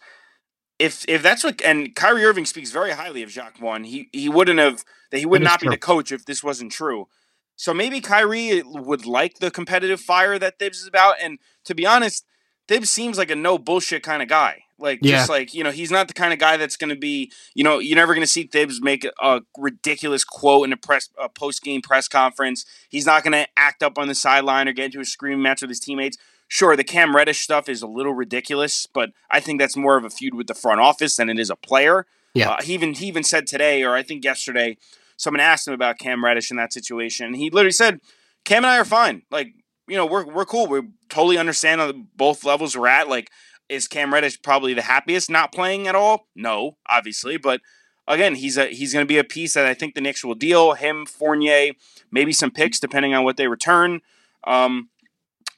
If 0.78 1.04
if 1.08 1.22
that's 1.22 1.44
what 1.44 1.60
and 1.60 1.94
Kyrie 1.94 2.24
Irving 2.24 2.46
speaks 2.46 2.70
very 2.70 2.92
highly 2.92 3.22
of 3.22 3.28
Jacque 3.28 3.58
Vaughn, 3.58 3.84
he 3.84 4.08
he 4.12 4.30
wouldn't 4.30 4.60
have 4.60 4.84
that 5.10 5.18
he 5.18 5.26
would 5.26 5.42
not 5.42 5.60
be 5.60 5.68
the 5.68 5.76
coach 5.76 6.10
if 6.10 6.24
this 6.24 6.42
wasn't 6.42 6.72
true. 6.72 7.06
So 7.62 7.72
maybe 7.72 8.00
Kyrie 8.00 8.60
would 8.64 9.06
like 9.06 9.38
the 9.38 9.48
competitive 9.48 10.00
fire 10.00 10.36
that 10.36 10.58
Thibs 10.58 10.80
is 10.80 10.88
about. 10.88 11.14
And 11.22 11.38
to 11.64 11.76
be 11.76 11.86
honest, 11.86 12.26
Thibs 12.66 12.90
seems 12.90 13.16
like 13.16 13.30
a 13.30 13.36
no 13.36 13.56
bullshit 13.56 14.02
kind 14.02 14.20
of 14.20 14.26
guy. 14.26 14.64
Like 14.80 14.98
yeah. 15.00 15.18
just 15.18 15.30
like 15.30 15.54
you 15.54 15.62
know, 15.62 15.70
he's 15.70 15.92
not 15.92 16.08
the 16.08 16.12
kind 16.12 16.32
of 16.32 16.40
guy 16.40 16.56
that's 16.56 16.76
going 16.76 16.90
to 16.90 16.96
be 16.96 17.30
you 17.54 17.62
know 17.62 17.78
you're 17.78 17.94
never 17.94 18.14
going 18.14 18.26
to 18.26 18.32
see 18.32 18.48
Thibs 18.48 18.82
make 18.82 19.06
a 19.22 19.42
ridiculous 19.56 20.24
quote 20.24 20.66
in 20.66 20.72
a 20.72 20.76
press 20.76 21.08
a 21.16 21.28
post 21.28 21.62
game 21.62 21.82
press 21.82 22.08
conference. 22.08 22.66
He's 22.88 23.06
not 23.06 23.22
going 23.22 23.34
to 23.34 23.46
act 23.56 23.84
up 23.84 23.96
on 23.96 24.08
the 24.08 24.16
sideline 24.16 24.66
or 24.66 24.72
get 24.72 24.86
into 24.86 24.98
a 24.98 25.04
screaming 25.04 25.42
match 25.42 25.62
with 25.62 25.70
his 25.70 25.78
teammates. 25.78 26.18
Sure, 26.48 26.74
the 26.74 26.82
Cam 26.82 27.14
Reddish 27.14 27.38
stuff 27.38 27.68
is 27.68 27.80
a 27.80 27.86
little 27.86 28.12
ridiculous, 28.12 28.86
but 28.86 29.12
I 29.30 29.38
think 29.38 29.60
that's 29.60 29.76
more 29.76 29.96
of 29.96 30.04
a 30.04 30.10
feud 30.10 30.34
with 30.34 30.48
the 30.48 30.54
front 30.54 30.80
office 30.80 31.14
than 31.14 31.30
it 31.30 31.38
is 31.38 31.48
a 31.48 31.54
player. 31.54 32.06
Yeah, 32.34 32.50
uh, 32.50 32.62
he 32.62 32.74
even 32.74 32.94
he 32.94 33.06
even 33.06 33.22
said 33.22 33.46
today, 33.46 33.84
or 33.84 33.94
I 33.94 34.02
think 34.02 34.24
yesterday, 34.24 34.78
someone 35.22 35.40
asked 35.40 35.68
him 35.68 35.74
about 35.74 35.98
Cam 35.98 36.24
Reddish 36.24 36.50
in 36.50 36.56
that 36.56 36.72
situation. 36.72 37.34
He 37.34 37.50
literally 37.50 37.72
said, 37.72 38.00
"Cam 38.44 38.64
and 38.64 38.66
I 38.66 38.78
are 38.78 38.84
fine. 38.84 39.22
Like, 39.30 39.54
you 39.86 39.96
know, 39.96 40.06
we're 40.06 40.26
we're 40.26 40.44
cool. 40.44 40.66
We 40.66 40.82
totally 41.08 41.38
understand 41.38 41.80
on 41.80 42.08
both 42.16 42.44
levels 42.44 42.76
we're 42.76 42.88
at. 42.88 43.08
Like, 43.08 43.30
is 43.68 43.88
Cam 43.88 44.12
Reddish 44.12 44.42
probably 44.42 44.74
the 44.74 44.82
happiest 44.82 45.30
not 45.30 45.52
playing 45.52 45.86
at 45.86 45.94
all? 45.94 46.28
No, 46.34 46.76
obviously, 46.88 47.36
but." 47.36 47.60
Again, 48.08 48.34
he's 48.34 48.58
a 48.58 48.66
he's 48.66 48.92
going 48.92 49.04
to 49.04 49.08
be 49.08 49.18
a 49.18 49.24
piece 49.24 49.54
that 49.54 49.64
I 49.64 49.74
think 49.74 49.94
the 49.94 50.00
Knicks 50.00 50.24
will 50.24 50.34
deal 50.34 50.72
him, 50.72 51.06
Fournier, 51.06 51.74
maybe 52.10 52.32
some 52.32 52.50
picks 52.50 52.80
depending 52.80 53.14
on 53.14 53.22
what 53.22 53.36
they 53.36 53.46
return. 53.46 54.00
Um, 54.42 54.90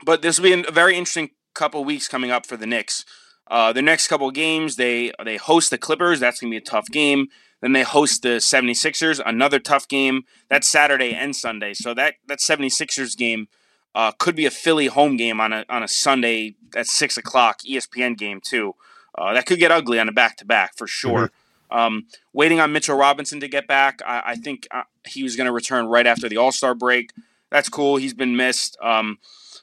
but 0.04 0.20
this 0.20 0.38
will 0.38 0.44
be 0.44 0.62
a 0.68 0.70
very 0.70 0.94
interesting 0.94 1.30
couple 1.54 1.82
weeks 1.84 2.06
coming 2.06 2.30
up 2.30 2.44
for 2.44 2.58
the 2.58 2.66
Knicks. 2.66 3.06
Uh, 3.50 3.72
the 3.72 3.82
next 3.82 4.08
couple 4.08 4.30
games, 4.30 4.76
they 4.76 5.12
they 5.24 5.36
host 5.36 5.70
the 5.70 5.78
Clippers. 5.78 6.20
That's 6.20 6.40
going 6.40 6.50
to 6.50 6.54
be 6.54 6.62
a 6.62 6.70
tough 6.70 6.86
game. 6.88 7.28
Then 7.64 7.72
they 7.72 7.82
host 7.82 8.20
the 8.20 8.40
76ers, 8.40 9.22
another 9.24 9.58
tough 9.58 9.88
game. 9.88 10.24
That's 10.50 10.68
Saturday 10.68 11.14
and 11.14 11.34
Sunday. 11.34 11.72
So 11.72 11.94
that, 11.94 12.16
that 12.26 12.40
76ers 12.40 13.16
game 13.16 13.48
uh, 13.94 14.12
could 14.18 14.36
be 14.36 14.44
a 14.44 14.50
Philly 14.50 14.88
home 14.88 15.16
game 15.16 15.40
on 15.40 15.50
a, 15.54 15.64
on 15.70 15.82
a 15.82 15.88
Sunday 15.88 16.56
at 16.76 16.86
6 16.86 17.16
o'clock, 17.16 17.60
ESPN 17.62 18.18
game, 18.18 18.42
too. 18.42 18.74
Uh, 19.16 19.32
that 19.32 19.46
could 19.46 19.58
get 19.58 19.72
ugly 19.72 19.98
on 19.98 20.10
a 20.10 20.12
back 20.12 20.36
to 20.36 20.44
back 20.44 20.76
for 20.76 20.86
sure. 20.86 21.30
Mm-hmm. 21.72 21.78
Um, 21.78 22.06
waiting 22.34 22.60
on 22.60 22.70
Mitchell 22.70 22.98
Robinson 22.98 23.40
to 23.40 23.48
get 23.48 23.66
back. 23.66 24.02
I, 24.04 24.22
I 24.26 24.34
think 24.34 24.68
uh, 24.70 24.82
he 25.06 25.22
was 25.22 25.34
going 25.34 25.46
to 25.46 25.52
return 25.52 25.86
right 25.86 26.06
after 26.06 26.28
the 26.28 26.36
All 26.36 26.52
Star 26.52 26.74
break. 26.74 27.12
That's 27.50 27.70
cool. 27.70 27.96
He's 27.96 28.12
been 28.12 28.36
missed. 28.36 28.76
Um, 28.82 29.16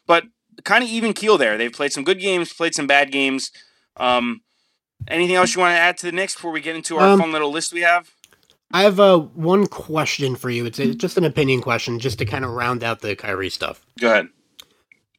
but 0.07 0.23
kind 0.63 0.83
of 0.83 0.89
even 0.89 1.13
keel 1.13 1.37
there. 1.37 1.55
They've 1.55 1.71
played 1.71 1.93
some 1.93 2.03
good 2.03 2.19
games, 2.19 2.51
played 2.51 2.73
some 2.73 2.87
bad 2.87 3.11
games. 3.11 3.51
Um, 3.95 4.41
anything 5.07 5.35
else 5.35 5.55
you 5.55 5.61
want 5.61 5.73
to 5.73 5.79
add 5.79 5.97
to 5.99 6.05
the 6.05 6.11
Knicks 6.11 6.35
before 6.35 6.51
we 6.51 6.61
get 6.61 6.75
into 6.75 6.97
our 6.97 7.09
um, 7.09 7.19
fun 7.19 7.31
little 7.31 7.51
list 7.51 7.73
we 7.73 7.81
have? 7.81 8.11
I 8.73 8.83
have 8.83 8.99
uh, 8.99 9.19
one 9.19 9.67
question 9.67 10.35
for 10.35 10.49
you. 10.49 10.65
It's 10.65 10.79
a, 10.79 10.93
just 10.93 11.17
an 11.17 11.25
opinion 11.25 11.61
question, 11.61 11.99
just 11.99 12.19
to 12.19 12.25
kind 12.25 12.45
of 12.45 12.51
round 12.51 12.83
out 12.83 13.01
the 13.01 13.15
Kyrie 13.15 13.49
stuff. 13.49 13.85
Go 13.99 14.11
ahead. 14.11 14.29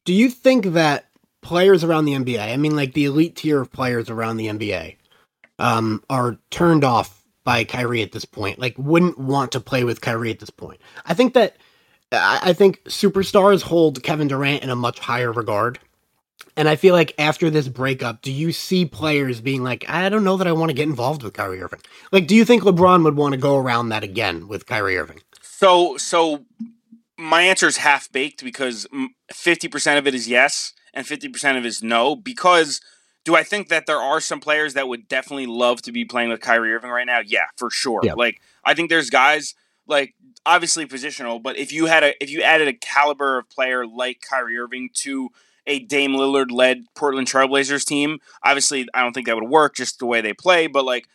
Do 0.05 0.13
you 0.13 0.29
think 0.29 0.65
that 0.67 1.05
players 1.41 1.83
around 1.83 2.05
the 2.05 2.13
NBA, 2.13 2.51
I 2.51 2.57
mean, 2.57 2.75
like 2.75 2.93
the 2.93 3.05
elite 3.05 3.35
tier 3.35 3.61
of 3.61 3.71
players 3.71 4.09
around 4.09 4.37
the 4.37 4.47
NBA, 4.47 4.97
um, 5.59 6.03
are 6.09 6.39
turned 6.49 6.83
off 6.83 7.23
by 7.43 7.63
Kyrie 7.63 8.01
at 8.01 8.11
this 8.11 8.25
point? 8.25 8.59
Like, 8.59 8.75
wouldn't 8.77 9.19
want 9.19 9.51
to 9.51 9.59
play 9.59 9.83
with 9.83 10.01
Kyrie 10.01 10.31
at 10.31 10.39
this 10.39 10.49
point? 10.49 10.81
I 11.05 11.13
think 11.13 11.35
that 11.35 11.57
I 12.11 12.53
think 12.53 12.83
superstars 12.85 13.63
hold 13.63 14.03
Kevin 14.03 14.27
Durant 14.27 14.63
in 14.63 14.69
a 14.69 14.75
much 14.75 14.99
higher 14.99 15.31
regard. 15.31 15.79
And 16.55 16.69
I 16.69 16.75
feel 16.75 16.93
like 16.93 17.13
after 17.17 17.49
this 17.49 17.67
breakup, 17.67 18.21
do 18.21 18.31
you 18.31 18.51
see 18.51 18.85
players 18.85 19.41
being 19.41 19.63
like, 19.63 19.89
I 19.89 20.07
don't 20.09 20.23
know 20.23 20.37
that 20.37 20.47
I 20.47 20.51
want 20.51 20.69
to 20.69 20.75
get 20.75 20.87
involved 20.87 21.23
with 21.23 21.33
Kyrie 21.33 21.61
Irving? 21.61 21.81
Like, 22.11 22.27
do 22.27 22.35
you 22.35 22.45
think 22.45 22.63
LeBron 22.63 23.03
would 23.03 23.15
want 23.15 23.33
to 23.33 23.39
go 23.39 23.57
around 23.57 23.89
that 23.89 24.03
again 24.03 24.47
with 24.47 24.67
Kyrie 24.67 24.97
Irving? 24.97 25.21
So, 25.41 25.97
so 25.97 26.45
my 27.17 27.41
answer 27.41 27.67
is 27.67 27.77
half 27.77 28.11
baked 28.11 28.43
because 28.43 28.85
50% 29.33 29.97
of 29.97 30.05
it 30.05 30.13
is 30.13 30.27
yes 30.27 30.73
and 30.93 31.07
50% 31.07 31.57
of 31.57 31.65
it 31.65 31.67
is 31.67 31.81
no. 31.81 32.15
Because 32.15 32.81
do 33.25 33.35
I 33.35 33.43
think 33.43 33.69
that 33.69 33.87
there 33.87 33.97
are 33.97 34.19
some 34.19 34.39
players 34.39 34.75
that 34.75 34.87
would 34.87 35.07
definitely 35.07 35.47
love 35.47 35.81
to 35.83 35.91
be 35.91 36.05
playing 36.05 36.29
with 36.29 36.41
Kyrie 36.41 36.73
Irving 36.73 36.91
right 36.91 37.07
now? 37.07 37.21
Yeah, 37.25 37.45
for 37.57 37.71
sure. 37.71 38.01
Yeah. 38.03 38.13
Like, 38.13 38.41
I 38.63 38.73
think 38.75 38.89
there's 38.89 39.09
guys 39.09 39.55
like 39.87 40.13
obviously 40.45 40.85
positional, 40.85 41.41
but 41.41 41.57
if 41.57 41.71
you 41.71 41.85
had 41.85 42.03
a 42.03 42.23
if 42.23 42.29
you 42.29 42.41
added 42.41 42.67
a 42.67 42.73
caliber 42.73 43.39
of 43.39 43.49
player 43.49 43.87
like 43.87 44.21
Kyrie 44.27 44.57
Irving 44.57 44.89
to 44.95 45.29
a 45.65 45.79
Dame 45.79 46.11
Lillard 46.11 46.51
led 46.51 46.85
Portland 46.95 47.27
Trailblazers 47.27 47.85
team, 47.85 48.19
obviously 48.43 48.87
I 48.93 49.01
don't 49.01 49.13
think 49.13 49.27
that 49.27 49.35
would 49.35 49.49
work 49.49 49.75
just 49.75 49.99
the 49.99 50.05
way 50.05 50.21
they 50.21 50.33
play. 50.33 50.67
But 50.67 50.85
like, 50.85 51.07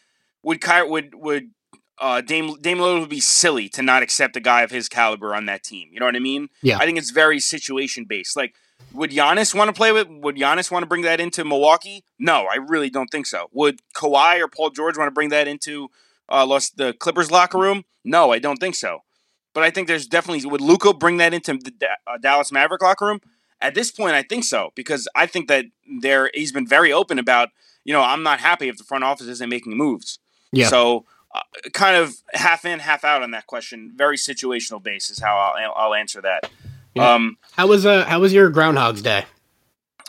would 0.43 0.61
Kyrie 0.61 0.89
would 0.89 1.15
would 1.15 1.51
uh, 1.99 2.21
Dame 2.21 2.55
Dame 2.61 2.79
Lillard 2.79 3.01
would 3.01 3.09
be 3.09 3.21
silly 3.21 3.69
to 3.71 3.83
not 3.83 4.03
accept 4.03 4.37
a 4.37 4.41
guy 4.41 4.63
of 4.63 4.71
his 4.71 4.89
caliber 4.89 5.35
on 5.35 5.47
that 5.47 5.63
team. 5.63 5.89
You 5.93 6.01
know 6.01 6.07
what 6.07 6.17
I 6.17 6.21
mean? 6.21 6.49
Yeah. 6.63 6.79
I 6.79 6.87
think 6.87 6.99
it's 6.99 7.11
very 7.11 7.41
situation 7.41 8.05
based. 8.05 8.37
Like, 8.37 8.55
would 8.93 9.11
Giannis 9.11 9.55
want 9.55 9.69
to 9.69 9.73
play 9.73 9.93
with? 9.93 10.09
Would 10.09 10.37
Giannis 10.37 10.71
want 10.71 10.83
to 10.83 10.87
bring 10.89 11.03
that 11.03 11.21
into 11.21 11.45
Milwaukee? 11.45 12.05
No, 12.19 12.47
I 12.51 12.57
really 12.57 12.91
don't 12.91 13.09
think 13.09 13.27
so. 13.27 13.49
Would 13.53 13.81
Kawhi 13.95 14.41
or 14.41 14.49
Paul 14.49 14.71
George 14.71 14.97
want 14.97 15.09
to 15.09 15.13
bring 15.13 15.31
that 15.31 15.49
into 15.49 15.91
uh, 16.29 16.47
the 16.77 16.95
Clippers 16.99 17.31
locker 17.31 17.59
room? 17.59 17.85
No, 18.05 18.33
I 18.33 18.39
don't 18.39 18.59
think 18.59 18.75
so. 18.75 19.01
But 19.55 19.65
I 19.65 19.71
think 19.71 19.89
there's 19.89 20.07
definitely 20.07 20.49
would 20.49 20.61
Luka 20.61 20.95
bring 20.95 21.17
that 21.17 21.35
into 21.35 21.55
the 21.55 21.73
uh, 22.07 22.19
Dallas 22.19 22.53
Maverick 22.53 22.83
locker 22.83 23.07
room? 23.07 23.21
At 23.61 23.75
this 23.75 23.91
point, 23.91 24.15
I 24.15 24.23
think 24.23 24.45
so 24.45 24.73
because 24.75 25.09
I 25.15 25.27
think 25.27 25.49
that 25.49 25.65
there 26.01 26.31
he's 26.35 26.53
been 26.53 26.67
very 26.67 26.93
open 26.93 27.19
about 27.19 27.49
you 27.85 27.93
know 27.93 28.03
I'm 28.03 28.23
not 28.23 28.41
happy 28.41 28.69
if 28.69 28.77
the 28.77 28.85
front 28.85 29.05
office 29.05 29.27
isn't 29.27 29.49
making 29.49 29.77
moves. 29.77 30.19
Yeah. 30.53 30.69
So 30.69 31.05
uh, 31.35 31.41
kind 31.73 31.97
of 31.97 32.15
half 32.35 32.65
in, 32.65 32.79
half 32.79 33.05
out 33.05 33.23
on 33.23 33.33
that 33.33 33.47
question. 33.47 33.93
Very 33.97 34.17
situational 34.17 34.83
basis 34.83 35.19
how 35.19 35.37
I'll, 35.37 35.73
I'll 35.77 35.95
answer 35.95 36.21
that. 36.23 36.51
Yeah. 36.95 37.15
Um, 37.15 37.39
how 37.53 37.67
was 37.67 37.85
uh 37.85 38.05
how 38.05 38.21
was 38.21 38.33
your 38.33 38.51
Groundhog's 38.51 39.03
Day? 39.03 39.25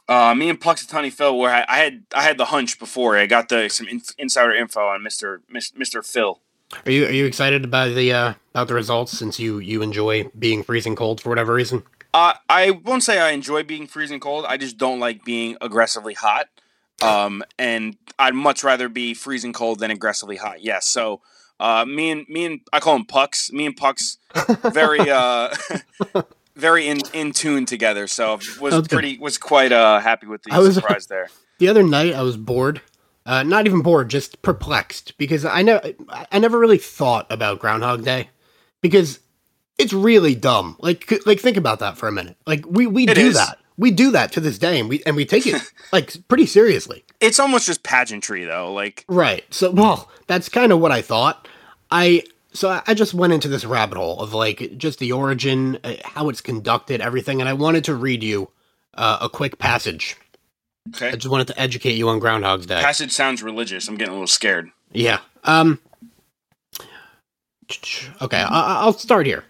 Uh, 0.07 0.33
me 0.33 0.49
and 0.49 0.59
Punxsutawney 0.59 1.13
Phil, 1.13 1.37
where 1.37 1.53
I, 1.53 1.65
I, 1.69 1.77
had 1.77 2.03
I 2.15 2.23
had 2.23 2.39
the 2.39 2.45
hunch 2.45 2.79
before. 2.79 3.15
I 3.15 3.27
got 3.27 3.49
the 3.49 3.69
some 3.69 3.87
in, 3.87 4.01
insider 4.17 4.55
info 4.55 4.87
on 4.87 5.03
Mister 5.03 5.41
Mister 5.49 6.01
Phil. 6.01 6.39
Are 6.85 6.91
you 6.91 7.05
are 7.05 7.11
you 7.11 7.25
excited 7.25 7.63
about 7.63 7.93
the 7.93 8.11
uh, 8.11 8.33
about 8.53 8.67
the 8.67 8.73
results 8.73 9.11
since 9.17 9.39
you 9.39 9.59
you 9.59 9.81
enjoy 9.83 10.23
being 10.37 10.63
freezing 10.63 10.95
cold 10.95 11.21
for 11.21 11.29
whatever 11.29 11.53
reason? 11.53 11.83
Uh, 12.13 12.33
I 12.49 12.71
won't 12.71 13.03
say 13.03 13.19
I 13.19 13.31
enjoy 13.31 13.63
being 13.63 13.87
freezing 13.87 14.19
cold. 14.19 14.45
I 14.47 14.57
just 14.57 14.77
don't 14.77 14.99
like 14.99 15.23
being 15.23 15.57
aggressively 15.61 16.13
hot. 16.13 16.47
Um, 17.01 17.43
and 17.57 17.95
I'd 18.17 18.33
much 18.33 18.63
rather 18.63 18.89
be 18.89 19.13
freezing 19.13 19.53
cold 19.53 19.79
than 19.79 19.89
aggressively 19.91 20.35
hot. 20.35 20.61
Yes. 20.61 20.87
So, 20.87 21.21
uh, 21.59 21.85
me 21.85 22.11
and 22.11 22.27
me 22.27 22.45
and 22.45 22.61
I 22.73 22.79
call 22.79 22.95
him 22.95 23.05
Pucks. 23.05 23.51
Me 23.53 23.65
and 23.65 23.75
Pucks, 23.75 24.17
very 24.73 24.99
uh, 25.09 25.55
very 26.55 26.87
in 26.87 26.99
in 27.13 27.31
tune 27.31 27.65
together. 27.65 28.07
So 28.07 28.39
was 28.59 28.85
pretty 28.87 29.17
was 29.17 29.37
quite 29.37 29.71
uh 29.71 29.99
happy 29.99 30.27
with 30.27 30.43
the 30.43 30.51
I 30.51 30.59
was, 30.59 30.75
surprise 30.75 31.07
there. 31.07 31.29
The 31.59 31.67
other 31.67 31.83
night 31.83 32.13
I 32.13 32.21
was 32.21 32.37
bored 32.37 32.81
uh, 33.29 33.43
not 33.43 33.67
even 33.67 33.81
bored, 33.81 34.09
just 34.09 34.41
perplexed 34.41 35.15
because 35.19 35.45
I 35.45 35.61
never, 35.61 35.93
I 36.09 36.39
never 36.39 36.57
really 36.57 36.79
thought 36.79 37.27
about 37.29 37.59
Groundhog 37.59 38.03
Day 38.03 38.29
because 38.81 39.19
it's 39.79 39.93
really 39.93 40.35
dumb. 40.35 40.75
Like, 40.79 41.25
like 41.25 41.39
think 41.39 41.57
about 41.57 41.79
that 41.79 41.97
for 41.97 42.07
a 42.07 42.11
minute. 42.11 42.37
Like 42.45 42.65
we 42.67 42.85
we 42.87 43.07
it 43.07 43.15
do 43.15 43.27
is. 43.27 43.35
that. 43.35 43.57
We 43.77 43.91
do 43.91 44.11
that 44.11 44.33
to 44.33 44.41
this 44.41 44.57
day, 44.57 44.79
and 44.79 44.89
we 44.89 45.01
and 45.05 45.15
we 45.15 45.25
take 45.25 45.47
it 45.47 45.61
like 45.93 46.15
pretty 46.27 46.45
seriously. 46.45 47.05
It's 47.19 47.39
almost 47.39 47.65
just 47.65 47.81
pageantry, 47.83 48.43
though. 48.45 48.73
Like 48.73 49.05
right. 49.07 49.43
So 49.53 49.71
well, 49.71 50.11
that's 50.27 50.49
kind 50.49 50.71
of 50.71 50.79
what 50.79 50.91
I 50.91 51.01
thought. 51.01 51.47
I 51.89 52.23
so 52.51 52.81
I 52.85 52.93
just 52.93 53.13
went 53.13 53.33
into 53.33 53.47
this 53.47 53.63
rabbit 53.65 53.97
hole 53.97 54.19
of 54.19 54.33
like 54.33 54.77
just 54.77 54.99
the 54.99 55.13
origin, 55.13 55.79
uh, 55.83 55.95
how 56.03 56.29
it's 56.29 56.41
conducted, 56.41 56.99
everything, 57.01 57.39
and 57.39 57.49
I 57.49 57.53
wanted 57.53 57.85
to 57.85 57.95
read 57.95 58.21
you 58.21 58.49
uh, 58.95 59.19
a 59.21 59.29
quick 59.29 59.57
passage 59.59 60.17
Okay. 60.95 61.09
I 61.09 61.11
just 61.11 61.27
wanted 61.27 61.47
to 61.47 61.59
educate 61.59 61.93
you 61.93 62.09
on 62.09 62.19
Groundhog's 62.19 62.65
Day. 62.65 62.81
Passage 62.81 63.11
sounds 63.11 63.43
religious. 63.43 63.87
I'm 63.87 63.95
getting 63.95 64.11
a 64.11 64.15
little 64.15 64.27
scared. 64.27 64.69
Yeah. 64.91 65.19
Um. 65.43 65.79
Okay, 68.19 68.41
I- 68.41 68.83
will 68.83 68.93
start 68.93 69.27
here. 69.27 69.43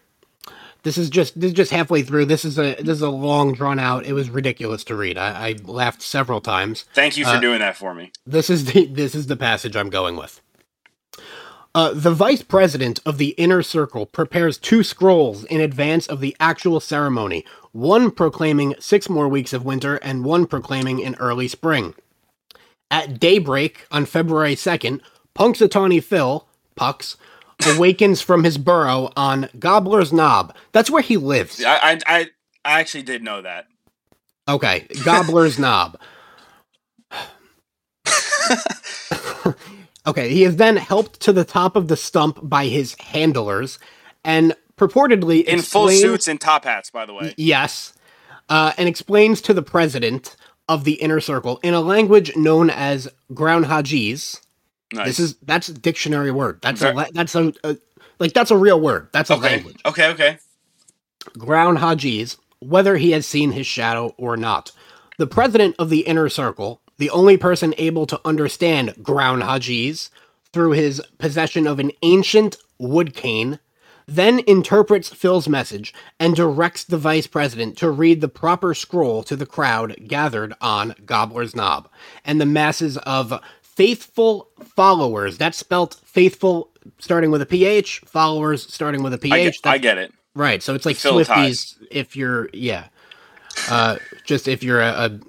This 0.83 0.97
is 0.97 1.09
just 1.09 1.39
this 1.39 1.49
is 1.49 1.55
just 1.55 1.71
halfway 1.71 2.03
through. 2.03 2.25
This 2.25 2.45
is 2.45 2.57
a 2.57 2.75
this 2.75 2.95
is 2.95 3.01
a 3.01 3.09
long 3.09 3.53
drawn 3.53 3.79
out. 3.79 4.05
It 4.05 4.13
was 4.13 4.29
ridiculous 4.29 4.83
to 4.85 4.95
read. 4.95 5.17
I, 5.17 5.49
I 5.49 5.55
laughed 5.63 6.01
several 6.01 6.39
times. 6.39 6.85
Thank 6.93 7.17
you 7.17 7.25
for 7.25 7.31
uh, 7.31 7.39
doing 7.39 7.59
that 7.59 7.75
for 7.75 7.93
me. 7.93 8.11
This 8.25 8.49
is 8.49 8.65
the 8.65 8.85
this 8.85 9.13
is 9.13 9.27
the 9.27 9.35
passage 9.35 9.75
I'm 9.75 9.89
going 9.89 10.15
with. 10.15 10.41
Uh, 11.75 11.93
the 11.93 12.11
vice 12.11 12.41
president 12.41 12.99
of 13.05 13.17
the 13.17 13.29
inner 13.29 13.61
circle 13.61 14.05
prepares 14.05 14.57
two 14.57 14.83
scrolls 14.83 15.43
in 15.45 15.61
advance 15.61 16.07
of 16.07 16.19
the 16.19 16.35
actual 16.39 16.79
ceremony, 16.79 17.45
one 17.73 18.09
proclaiming 18.09 18.73
six 18.79 19.07
more 19.07 19.27
weeks 19.27 19.53
of 19.53 19.63
winter 19.65 19.97
and 19.97 20.25
one 20.25 20.47
proclaiming 20.47 21.03
an 21.03 21.15
early 21.19 21.47
spring. 21.47 21.93
At 22.89 23.19
daybreak 23.19 23.85
on 23.91 24.05
February 24.05 24.55
2nd, 24.55 25.01
Punxsutawney 25.35 26.03
Phil, 26.03 26.47
Pucks, 26.75 27.17
awakens 27.67 28.21
from 28.21 28.43
his 28.43 28.57
burrow 28.57 29.11
on 29.15 29.49
Gobbler's 29.59 30.13
Knob. 30.13 30.55
That's 30.71 30.89
where 30.89 31.01
he 31.01 31.17
lives. 31.17 31.63
I, 31.63 31.99
I, 32.05 32.29
I 32.65 32.79
actually 32.79 33.03
did 33.03 33.23
know 33.23 33.41
that. 33.41 33.67
Okay, 34.47 34.87
Gobbler's 35.03 35.59
Knob. 35.59 35.99
Okay, 40.07 40.29
he 40.29 40.43
is 40.43 40.55
then 40.55 40.75
helped 40.77 41.19
to 41.21 41.33
the 41.33 41.45
top 41.45 41.75
of 41.75 41.87
the 41.87 41.95
stump 41.95 42.39
by 42.41 42.65
his 42.65 42.95
handlers, 42.99 43.77
and 44.23 44.55
purportedly 44.75 45.43
in 45.43 45.61
full 45.61 45.89
suits 45.89 46.27
and 46.27 46.41
top 46.41 46.63
hats. 46.63 46.89
By 46.89 47.05
the 47.05 47.13
way, 47.13 47.35
yes, 47.37 47.93
uh, 48.47 48.73
and 48.77 48.89
explains 48.89 49.39
to 49.41 49.53
the 49.53 49.61
president 49.61 50.35
of 50.67 50.83
the 50.83 50.93
inner 50.93 51.19
circle 51.19 51.59
in 51.61 51.75
a 51.75 51.81
language 51.81 52.35
known 52.35 52.69
as 52.71 53.07
Groundhogese. 53.31 54.41
Nice. 54.93 55.07
This 55.07 55.19
is 55.19 55.35
that's 55.43 55.69
a 55.69 55.73
dictionary 55.73 56.31
word. 56.31 56.59
That's 56.61 56.81
a 56.81 57.07
that's 57.13 57.35
a, 57.35 57.53
a, 57.63 57.77
like 58.19 58.33
that's 58.33 58.51
a 58.51 58.57
real 58.57 58.79
word. 58.79 59.09
That's 59.11 59.29
a 59.29 59.35
okay. 59.35 59.55
language. 59.55 59.81
Okay, 59.85 60.07
okay. 60.07 60.37
Groundhogese, 61.37 62.37
whether 62.59 62.97
he 62.97 63.11
has 63.11 63.25
seen 63.25 63.51
his 63.51 63.67
shadow 63.67 64.15
or 64.17 64.35
not. 64.35 64.71
The 65.17 65.27
president 65.27 65.75
of 65.77 65.89
the 65.89 66.01
inner 66.01 66.29
circle 66.29 66.81
the 66.99 67.09
only 67.09 67.37
person 67.37 67.73
able 67.77 68.05
to 68.05 68.21
understand 68.23 68.89
Groundhogese 69.01 70.09
through 70.51 70.71
his 70.71 71.01
possession 71.17 71.65
of 71.65 71.79
an 71.79 71.91
ancient 72.03 72.57
wood 72.77 73.15
cane, 73.15 73.59
then 74.05 74.41
interprets 74.45 75.07
Phil's 75.07 75.47
message 75.47 75.93
and 76.19 76.35
directs 76.35 76.83
the 76.83 76.97
vice 76.97 77.27
president 77.27 77.77
to 77.77 77.89
read 77.89 78.19
the 78.19 78.27
proper 78.27 78.73
scroll 78.73 79.23
to 79.23 79.35
the 79.35 79.45
crowd 79.45 79.95
gathered 80.07 80.53
on 80.59 80.93
Gobbler's 81.05 81.55
Knob. 81.55 81.87
And 82.25 82.41
the 82.41 82.45
masses 82.45 82.97
of 82.97 83.41
faithful 83.79 84.49
followers, 84.75 85.37
that's 85.37 85.57
spelt 85.57 86.01
faithful 86.03 86.69
starting 86.97 87.31
with 87.31 87.41
a 87.41 87.45
PH, 87.45 87.99
followers 87.99 88.61
starting 88.71 89.03
with 89.03 89.13
a 89.13 89.17
PH. 89.17 89.31
I 89.31 89.43
get, 89.43 89.55
I 89.63 89.77
get 89.77 89.97
it. 89.97 90.13
Right. 90.35 90.61
So 90.61 90.75
it's 90.75 90.85
like 90.85 90.97
Phil 90.97 91.13
Swifties 91.13 91.27
ties. 91.27 91.75
if 91.89 92.13
you're, 92.13 92.49
yeah. 92.51 92.87
Uh, 93.69 93.95
just 94.25 94.49
if 94.49 94.63
you're 94.63 94.81
a, 94.81 94.89
a 94.89 95.19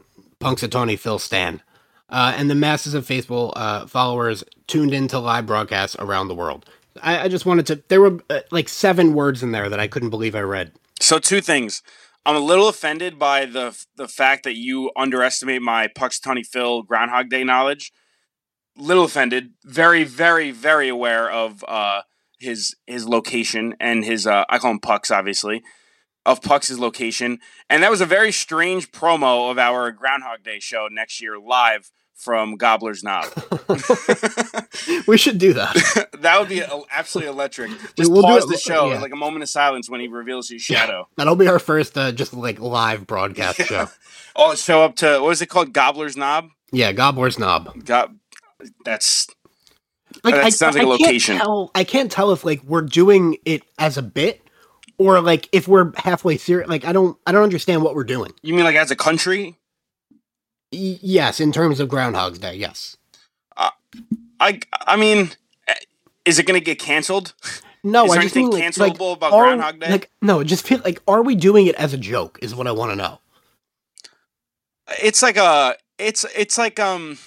Punxsutawney 0.44 0.98
Phil 0.98 1.20
Stan. 1.20 1.62
Uh, 2.08 2.34
and 2.36 2.50
the 2.50 2.56
masses 2.56 2.92
of 2.92 3.06
faithful 3.06 3.52
uh, 3.54 3.86
followers 3.86 4.42
tuned 4.66 4.92
into 4.92 5.20
live 5.20 5.46
broadcasts 5.46 5.94
around 6.00 6.26
the 6.26 6.34
world. 6.34 6.68
I, 7.00 7.20
I 7.20 7.28
just 7.28 7.46
wanted 7.46 7.66
to. 7.68 7.76
There 7.86 8.00
were 8.00 8.18
uh, 8.30 8.40
like 8.50 8.68
seven 8.68 9.14
words 9.14 9.44
in 9.44 9.52
there 9.52 9.68
that 9.68 9.78
I 9.78 9.86
couldn't 9.86 10.10
believe 10.10 10.34
I 10.34 10.40
read. 10.40 10.72
So 11.00 11.20
two 11.20 11.40
things. 11.40 11.84
I'm 12.26 12.34
a 12.34 12.40
little 12.40 12.68
offended 12.68 13.16
by 13.16 13.46
the 13.46 13.80
the 13.94 14.08
fact 14.08 14.42
that 14.42 14.56
you 14.56 14.90
underestimate 14.96 15.62
my 15.62 15.86
Punxsutawney 15.86 16.44
Phil 16.44 16.82
Groundhog 16.82 17.28
Day 17.28 17.44
knowledge. 17.44 17.92
Little 18.80 19.04
offended. 19.04 19.52
Very, 19.64 20.04
very, 20.04 20.50
very 20.50 20.88
aware 20.88 21.30
of 21.30 21.64
uh, 21.68 22.02
his 22.38 22.74
his 22.86 23.06
location 23.06 23.74
and 23.78 24.04
his. 24.04 24.26
Uh, 24.26 24.44
I 24.48 24.58
call 24.58 24.72
him 24.72 24.80
Pucks, 24.80 25.10
obviously, 25.10 25.62
of 26.24 26.42
Pucks' 26.42 26.78
location, 26.78 27.38
and 27.68 27.82
that 27.82 27.90
was 27.90 28.00
a 28.00 28.06
very 28.06 28.32
strange 28.32 28.90
promo 28.90 29.50
of 29.50 29.58
our 29.58 29.92
Groundhog 29.92 30.42
Day 30.42 30.60
show 30.60 30.88
next 30.90 31.20
year 31.20 31.38
live 31.38 31.90
from 32.20 32.56
Gobbler's 32.56 33.02
Knob. 33.02 33.24
we 35.06 35.16
should 35.16 35.38
do 35.38 35.54
that. 35.54 36.08
that 36.20 36.38
would 36.38 36.48
be 36.48 36.62
absolutely 36.90 37.32
electric. 37.32 37.70
Just 37.96 38.10
we'll 38.10 38.22
pause 38.22 38.46
the 38.46 38.58
show, 38.58 38.90
yeah. 38.90 39.00
like 39.00 39.12
a 39.12 39.16
moment 39.16 39.42
of 39.42 39.48
silence 39.48 39.88
when 39.88 40.00
he 40.00 40.08
reveals 40.08 40.48
his 40.48 40.60
shadow. 40.60 40.98
Yeah, 40.98 41.14
that'll 41.16 41.36
be 41.36 41.48
our 41.48 41.58
first, 41.58 41.96
uh, 41.96 42.12
just 42.12 42.34
like 42.34 42.60
live 42.60 43.06
broadcast 43.06 43.58
yeah. 43.58 43.64
show. 43.64 43.88
Oh, 44.36 44.54
show 44.54 44.82
up 44.82 44.96
to 44.96 45.20
what 45.20 45.30
is 45.30 45.42
it 45.42 45.46
called? 45.46 45.72
Gobbler's 45.72 46.16
Knob. 46.16 46.50
Yeah, 46.72 46.92
Gobbler's 46.92 47.38
Knob. 47.38 47.84
Gob. 47.84 48.14
That's 48.84 49.28
like 50.24 50.34
that 50.34 50.44
I, 50.44 50.50
sounds 50.50 50.76
like 50.76 50.84
I 50.84 50.86
a 50.86 50.90
location. 50.90 51.36
Can't 51.36 51.44
tell, 51.44 51.70
I 51.74 51.84
can't 51.84 52.10
tell 52.10 52.32
if 52.32 52.44
like 52.44 52.62
we're 52.64 52.82
doing 52.82 53.36
it 53.44 53.62
as 53.78 53.96
a 53.96 54.02
bit 54.02 54.42
or 54.98 55.20
like 55.20 55.48
if 55.52 55.68
we're 55.68 55.92
halfway 55.96 56.36
serious. 56.36 56.68
Like 56.68 56.84
I 56.84 56.92
don't, 56.92 57.16
I 57.26 57.32
don't 57.32 57.42
understand 57.42 57.82
what 57.82 57.94
we're 57.94 58.04
doing. 58.04 58.32
You 58.42 58.54
mean 58.54 58.64
like 58.64 58.76
as 58.76 58.90
a 58.90 58.96
country? 58.96 59.56
yes, 60.72 61.40
in 61.40 61.52
terms 61.52 61.80
of 61.80 61.88
Groundhog's 61.88 62.38
Day, 62.38 62.54
yes. 62.54 62.96
Uh, 63.56 63.70
I 64.38 64.60
I 64.86 64.96
mean, 64.96 65.30
is 66.24 66.38
it 66.38 66.46
going 66.46 66.58
to 66.58 66.64
get 66.64 66.78
canceled? 66.78 67.34
No, 67.82 68.04
is 68.04 68.12
I 68.12 68.22
just 68.22 68.36
mean, 68.36 68.52
cancelable 68.52 69.10
like, 69.10 69.16
about 69.16 69.32
are, 69.32 69.44
Groundhog 69.46 69.80
Day? 69.80 69.90
Like, 69.90 70.10
no, 70.20 70.44
just 70.44 70.66
feel 70.66 70.80
like, 70.84 71.00
are 71.08 71.22
we 71.22 71.34
doing 71.34 71.66
it 71.66 71.74
as 71.76 71.94
a 71.94 71.98
joke? 71.98 72.38
Is 72.42 72.54
what 72.54 72.66
I 72.66 72.72
want 72.72 72.92
to 72.92 72.96
know. 72.96 73.20
It's 75.02 75.22
like 75.22 75.36
a, 75.36 75.76
it's 75.98 76.26
it's 76.36 76.58
like 76.58 76.78
um. 76.78 77.18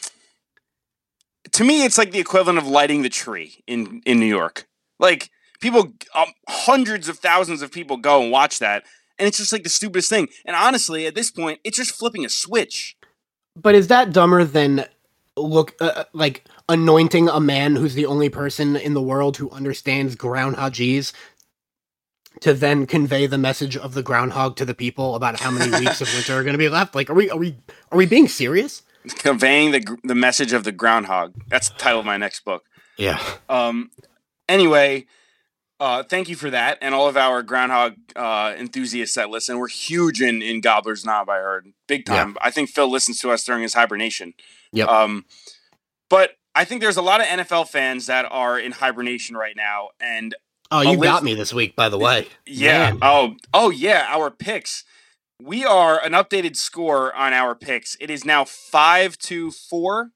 To 1.54 1.63
me, 1.63 1.86
it's 1.86 1.98
like 1.98 2.12
the 2.12 2.20
equivalent 2.20 2.58
of 2.58 2.68
lighting 2.68 3.02
the 3.04 3.10
tree 3.10 3.63
in 3.68 4.02
in 4.06 4.20
New 4.20 4.26
York. 4.26 4.68
Like 5.00 5.30
people, 5.62 5.94
um, 6.16 6.28
hundreds 6.48 7.08
of 7.08 7.20
thousands 7.20 7.62
of 7.62 7.72
people 7.72 7.98
go 7.98 8.22
and 8.22 8.32
watch 8.32 8.60
that, 8.60 8.84
and 9.18 9.28
it's 9.28 9.38
just 9.38 9.54
like 9.54 9.63
the 9.63 9.70
stupidest 9.70 10.10
thing. 10.10 10.28
And 10.46 10.56
honestly, 10.56 11.06
at 11.06 11.16
this 11.16 11.32
point, 11.32 11.60
it's 11.63 11.78
just 11.78 11.92
flipping 11.92 12.26
a 12.26 12.30
switch. 12.30 12.98
But 13.56 13.76
is 13.76 13.88
that 13.88 14.12
dumber 14.12 14.44
than 14.44 14.86
look 15.38 15.76
uh, 15.80 15.92
uh, 15.96 16.04
like 16.13 16.46
anointing 16.70 17.30
a 17.30 17.39
man 17.39 17.76
who's 17.76 17.94
the 17.94 18.06
only 18.06 18.30
person 18.30 18.76
in 18.76 18.94
the 18.94 19.02
world 19.02 19.38
who 19.38 19.50
understands 19.52 20.16
groundhogese 20.16 21.13
to 22.39 22.54
then 22.54 22.86
convey 22.88 23.28
the 23.28 23.38
message 23.38 23.78
of 23.78 23.94
the 23.94 24.04
groundhog 24.04 24.56
to 24.56 24.66
the 24.66 24.74
people 24.74 25.16
about 25.16 25.39
how 25.39 25.52
many 25.52 25.72
weeks 25.80 26.02
of 26.02 26.12
winter 26.13 26.34
are 26.34 26.44
going 26.44 26.54
to 26.54 26.58
be 26.58 26.70
left? 26.70 26.96
Like, 26.96 27.10
are 27.10 27.13
we 27.13 27.30
are 27.30 27.38
we 27.38 27.56
are 27.92 27.98
we 27.98 28.06
being 28.06 28.28
serious? 28.28 28.82
Conveying 29.18 29.72
the 29.72 29.98
the 30.04 30.16
message 30.16 30.54
of 30.54 30.63
the 30.63 30.72
groundhog. 30.72 31.34
That's 31.48 31.70
the 31.70 31.78
title 31.78 32.00
of 32.00 32.06
my 32.06 32.18
next 32.18 32.46
book. 32.46 32.63
Yeah. 32.98 33.22
Um. 33.50 33.92
Anyway, 34.48 35.06
uh, 35.80 36.04
thank 36.04 36.30
you 36.30 36.36
for 36.36 36.50
that, 36.50 36.78
and 36.82 36.96
all 36.96 37.08
of 37.10 37.18
our 37.18 37.44
groundhog 37.44 37.96
uh, 38.16 38.54
enthusiasts 38.58 39.16
that 39.16 39.30
listen. 39.30 39.58
We're 39.58 39.68
huge 39.68 40.22
in 40.22 40.42
in 40.42 40.62
Gobblers 40.62 41.04
Knob. 41.04 41.30
I 41.30 41.39
heard 41.39 41.74
big 41.88 42.06
time. 42.06 42.30
Yeah. 42.30 42.48
I 42.48 42.52
think 42.52 42.70
Phil 42.70 42.89
listens 42.89 43.20
to 43.20 43.32
us 43.32 43.44
during 43.44 43.63
his 43.63 43.74
hibernation. 43.74 44.34
Yep. 44.72 44.88
Um, 44.88 45.26
but 46.10 46.32
I 46.56 46.63
think 46.63 46.82
there's 46.82 46.98
a 46.98 47.02
lot 47.02 47.20
of 47.20 47.28
NFL 47.28 47.68
fans 47.68 48.06
that 48.06 48.26
are 48.30 48.58
in 48.60 48.72
hibernation 48.72 49.36
right 49.36 49.56
now, 49.56 49.89
and 50.00 50.36
oh, 50.72 50.82
you 50.82 50.98
got 50.98 51.24
me 51.24 51.34
this 51.34 51.54
week, 51.54 51.76
by 51.76 51.89
the 51.89 51.98
way. 51.98 52.28
Yeah. 52.46 52.92
Man. 52.92 53.00
Oh, 53.02 53.36
oh 53.54 53.70
yeah. 53.70 54.08
Our 54.10 54.32
picks. 54.32 54.86
We 55.46 55.66
are 55.66 56.02
an 56.02 56.14
updated 56.14 56.56
score 56.56 57.14
on 57.14 57.34
our 57.34 57.54
picks. 57.54 57.98
It 58.00 58.10
is 58.10 58.24
now 58.24 58.46
five 58.46 59.18
to 59.20 59.52
four. 59.52 60.12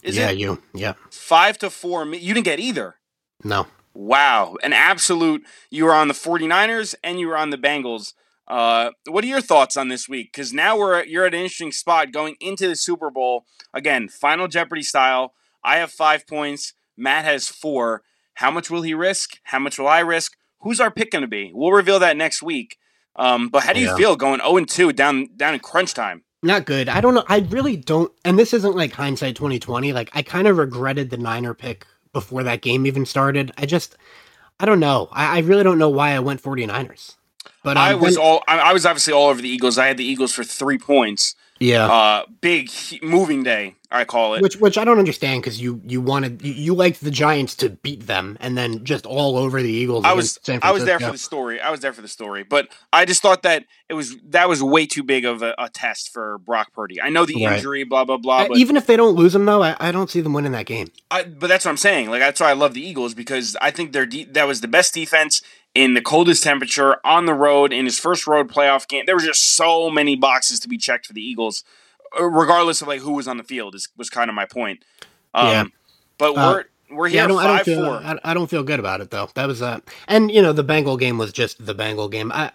Is 0.00 0.16
it? 0.16 0.20
yeah, 0.20 0.30
it? 0.30 0.38
you. 0.38 0.62
Yeah. 0.72 0.92
Five 1.10 1.58
to 1.58 1.70
four. 1.70 2.06
You 2.06 2.34
didn't 2.34 2.44
get 2.44 2.60
either. 2.60 2.94
No. 3.42 3.66
Wow, 3.94 4.54
an 4.62 4.72
absolute. 4.72 5.42
You 5.70 5.86
were 5.86 5.92
on 5.92 6.06
the 6.06 6.14
49ers 6.14 6.94
and 7.02 7.18
you 7.18 7.26
were 7.26 7.36
on 7.36 7.50
the 7.50 7.58
Bengals. 7.58 8.14
Uh, 8.46 8.90
what 9.08 9.24
are 9.24 9.26
your 9.28 9.40
thoughts 9.40 9.76
on 9.76 9.88
this 9.88 10.08
week? 10.08 10.32
Because 10.32 10.52
now 10.52 10.78
we're 10.78 11.02
you're 11.02 11.26
at 11.26 11.34
an 11.34 11.40
interesting 11.40 11.72
spot 11.72 12.12
going 12.12 12.36
into 12.40 12.68
the 12.68 12.76
Super 12.76 13.10
Bowl 13.10 13.46
again, 13.74 14.08
Final 14.08 14.46
Jeopardy 14.46 14.82
style. 14.82 15.34
I 15.64 15.78
have 15.78 15.90
five 15.90 16.28
points. 16.28 16.74
Matt 16.96 17.24
has 17.24 17.48
four. 17.48 18.02
How 18.34 18.52
much 18.52 18.70
will 18.70 18.82
he 18.82 18.94
risk? 18.94 19.38
How 19.44 19.58
much 19.58 19.80
will 19.80 19.88
I 19.88 19.98
risk? 19.98 20.36
Who's 20.60 20.80
our 20.80 20.92
pick 20.92 21.10
going 21.10 21.22
to 21.22 21.28
be? 21.28 21.50
We'll 21.52 21.72
reveal 21.72 21.98
that 21.98 22.16
next 22.16 22.40
week. 22.40 22.76
Um, 23.16 23.48
but 23.48 23.64
how 23.64 23.72
do 23.72 23.80
you 23.80 23.86
yeah. 23.86 23.96
feel 23.96 24.16
going 24.16 24.40
0 24.40 24.56
and 24.56 24.68
2 24.68 24.92
down 24.92 25.28
down 25.36 25.54
in 25.54 25.60
crunch 25.60 25.94
time? 25.94 26.22
Not 26.42 26.64
good. 26.64 26.88
I 26.88 27.00
don't 27.00 27.14
know. 27.14 27.24
I 27.28 27.40
really 27.40 27.76
don't. 27.76 28.10
And 28.24 28.38
this 28.38 28.54
isn't 28.54 28.74
like 28.74 28.92
hindsight 28.92 29.36
2020. 29.36 29.92
Like 29.92 30.10
I 30.14 30.22
kind 30.22 30.48
of 30.48 30.56
regretted 30.56 31.10
the 31.10 31.18
Niner 31.18 31.52
pick 31.52 31.86
before 32.12 32.42
that 32.44 32.62
game 32.62 32.86
even 32.86 33.04
started. 33.04 33.52
I 33.58 33.66
just, 33.66 33.96
I 34.58 34.64
don't 34.64 34.80
know. 34.80 35.08
I, 35.12 35.36
I 35.36 35.38
really 35.40 35.62
don't 35.62 35.78
know 35.78 35.90
why 35.90 36.12
I 36.12 36.20
went 36.20 36.42
49ers. 36.42 37.16
But 37.62 37.76
um, 37.76 37.82
I 37.82 37.94
was 37.94 38.16
when, 38.16 38.26
all 38.26 38.42
I 38.48 38.72
was 38.72 38.86
obviously 38.86 39.12
all 39.12 39.28
over 39.28 39.42
the 39.42 39.48
Eagles. 39.48 39.76
I 39.76 39.86
had 39.86 39.96
the 39.96 40.04
Eagles 40.04 40.32
for 40.32 40.44
three 40.44 40.78
points. 40.78 41.34
Yeah. 41.58 41.86
Uh, 41.86 42.24
big 42.40 42.70
moving 43.02 43.42
day, 43.42 43.76
I 43.92 44.04
call 44.04 44.34
it. 44.34 44.42
Which 44.42 44.56
which 44.56 44.78
I 44.78 44.84
don't 44.84 45.00
understand 45.00 45.42
because 45.42 45.60
you 45.60 45.80
you 45.84 46.00
wanted 46.00 46.42
you, 46.42 46.52
you, 46.52 46.74
liked 46.74 47.00
the 47.00 47.10
Giants 47.10 47.56
to 47.56 47.70
beat 47.70 48.06
them 48.06 48.38
and 48.40 48.56
then 48.56 48.84
just 48.84 49.04
all 49.04 49.36
over 49.36 49.60
the 49.60 49.68
Eagles. 49.68 50.04
I 50.04 50.12
was 50.12 50.38
I 50.62 50.70
was 50.70 50.84
there 50.84 51.00
for 51.00 51.10
the 51.10 51.18
story. 51.18 51.60
I 51.60 51.70
was 51.70 51.80
there 51.80 51.92
for 51.92 52.02
the 52.02 52.08
story, 52.08 52.44
but 52.44 52.68
I 52.92 53.04
just 53.04 53.20
thought 53.20 53.42
that 53.42 53.64
it 53.88 53.94
was 53.94 54.16
that 54.28 54.48
was 54.48 54.62
way 54.62 54.86
too 54.86 55.02
big 55.02 55.24
of 55.24 55.42
a, 55.42 55.54
a 55.58 55.68
test 55.68 56.12
for 56.12 56.38
Brock 56.38 56.72
Purdy. 56.72 57.02
I 57.02 57.08
know 57.08 57.26
the 57.26 57.44
right. 57.44 57.56
injury, 57.56 57.82
blah 57.82 58.04
blah 58.04 58.18
blah. 58.18 58.46
But 58.46 58.58
Even 58.58 58.76
if 58.76 58.86
they 58.86 58.96
don't 58.96 59.16
lose 59.16 59.32
them 59.32 59.44
though, 59.44 59.62
I, 59.62 59.76
I 59.80 59.90
don't 59.90 60.08
see 60.08 60.20
them 60.20 60.34
winning 60.34 60.52
that 60.52 60.66
game. 60.66 60.88
I, 61.10 61.24
but 61.24 61.48
that's 61.48 61.64
what 61.64 61.72
I'm 61.72 61.76
saying. 61.76 62.10
Like 62.10 62.20
that's 62.20 62.40
why 62.40 62.50
I 62.50 62.54
love 62.54 62.74
the 62.74 62.86
Eagles 62.86 63.14
because 63.14 63.56
I 63.60 63.72
think 63.72 63.92
they're 63.92 64.06
de- 64.06 64.24
that 64.24 64.46
was 64.46 64.60
the 64.60 64.68
best 64.68 64.94
defense 64.94 65.42
in 65.74 65.94
the 65.94 66.02
coldest 66.02 66.42
temperature 66.42 66.96
on 67.04 67.26
the 67.26 67.34
road 67.34 67.72
in 67.72 67.84
his 67.84 67.98
first 67.98 68.26
road 68.26 68.48
playoff 68.48 68.88
game. 68.88 69.04
There 69.06 69.14
were 69.14 69.20
just 69.20 69.42
so 69.42 69.90
many 69.90 70.16
boxes 70.16 70.60
to 70.60 70.68
be 70.68 70.78
checked 70.78 71.06
for 71.06 71.12
the 71.12 71.22
Eagles, 71.22 71.64
uh, 71.64 71.79
regardless 72.18 72.82
of 72.82 72.88
like 72.88 73.00
who 73.00 73.12
was 73.12 73.28
on 73.28 73.36
the 73.36 73.44
field. 73.44 73.74
Is 73.74 73.88
was 73.96 74.10
kind 74.10 74.28
of 74.28 74.34
my 74.34 74.46
point. 74.46 74.84
Um, 75.34 75.46
yeah, 75.48 75.64
but 76.18 76.32
uh, 76.32 76.52
we're. 76.54 76.64
We're 76.92 77.06
here 77.06 77.18
yeah, 77.18 77.24
I 77.26 77.28
don't, 77.28 77.36
five, 77.36 77.46
I 77.46 77.54
don't 77.54 77.64
feel, 77.64 77.84
four. 77.84 77.94
I, 78.02 78.18
I, 78.24 78.34
don't 78.34 78.50
feel 78.50 78.64
good 78.64 78.80
about 78.80 79.00
it 79.00 79.10
though. 79.12 79.30
That 79.34 79.46
was 79.46 79.62
uh, 79.62 79.78
and 80.08 80.28
you 80.28 80.42
know 80.42 80.52
the 80.52 80.64
Bengal 80.64 80.96
game 80.96 81.18
was 81.18 81.32
just 81.32 81.64
the 81.64 81.72
Bengal 81.72 82.08
game. 82.08 82.32
I, 82.32 82.50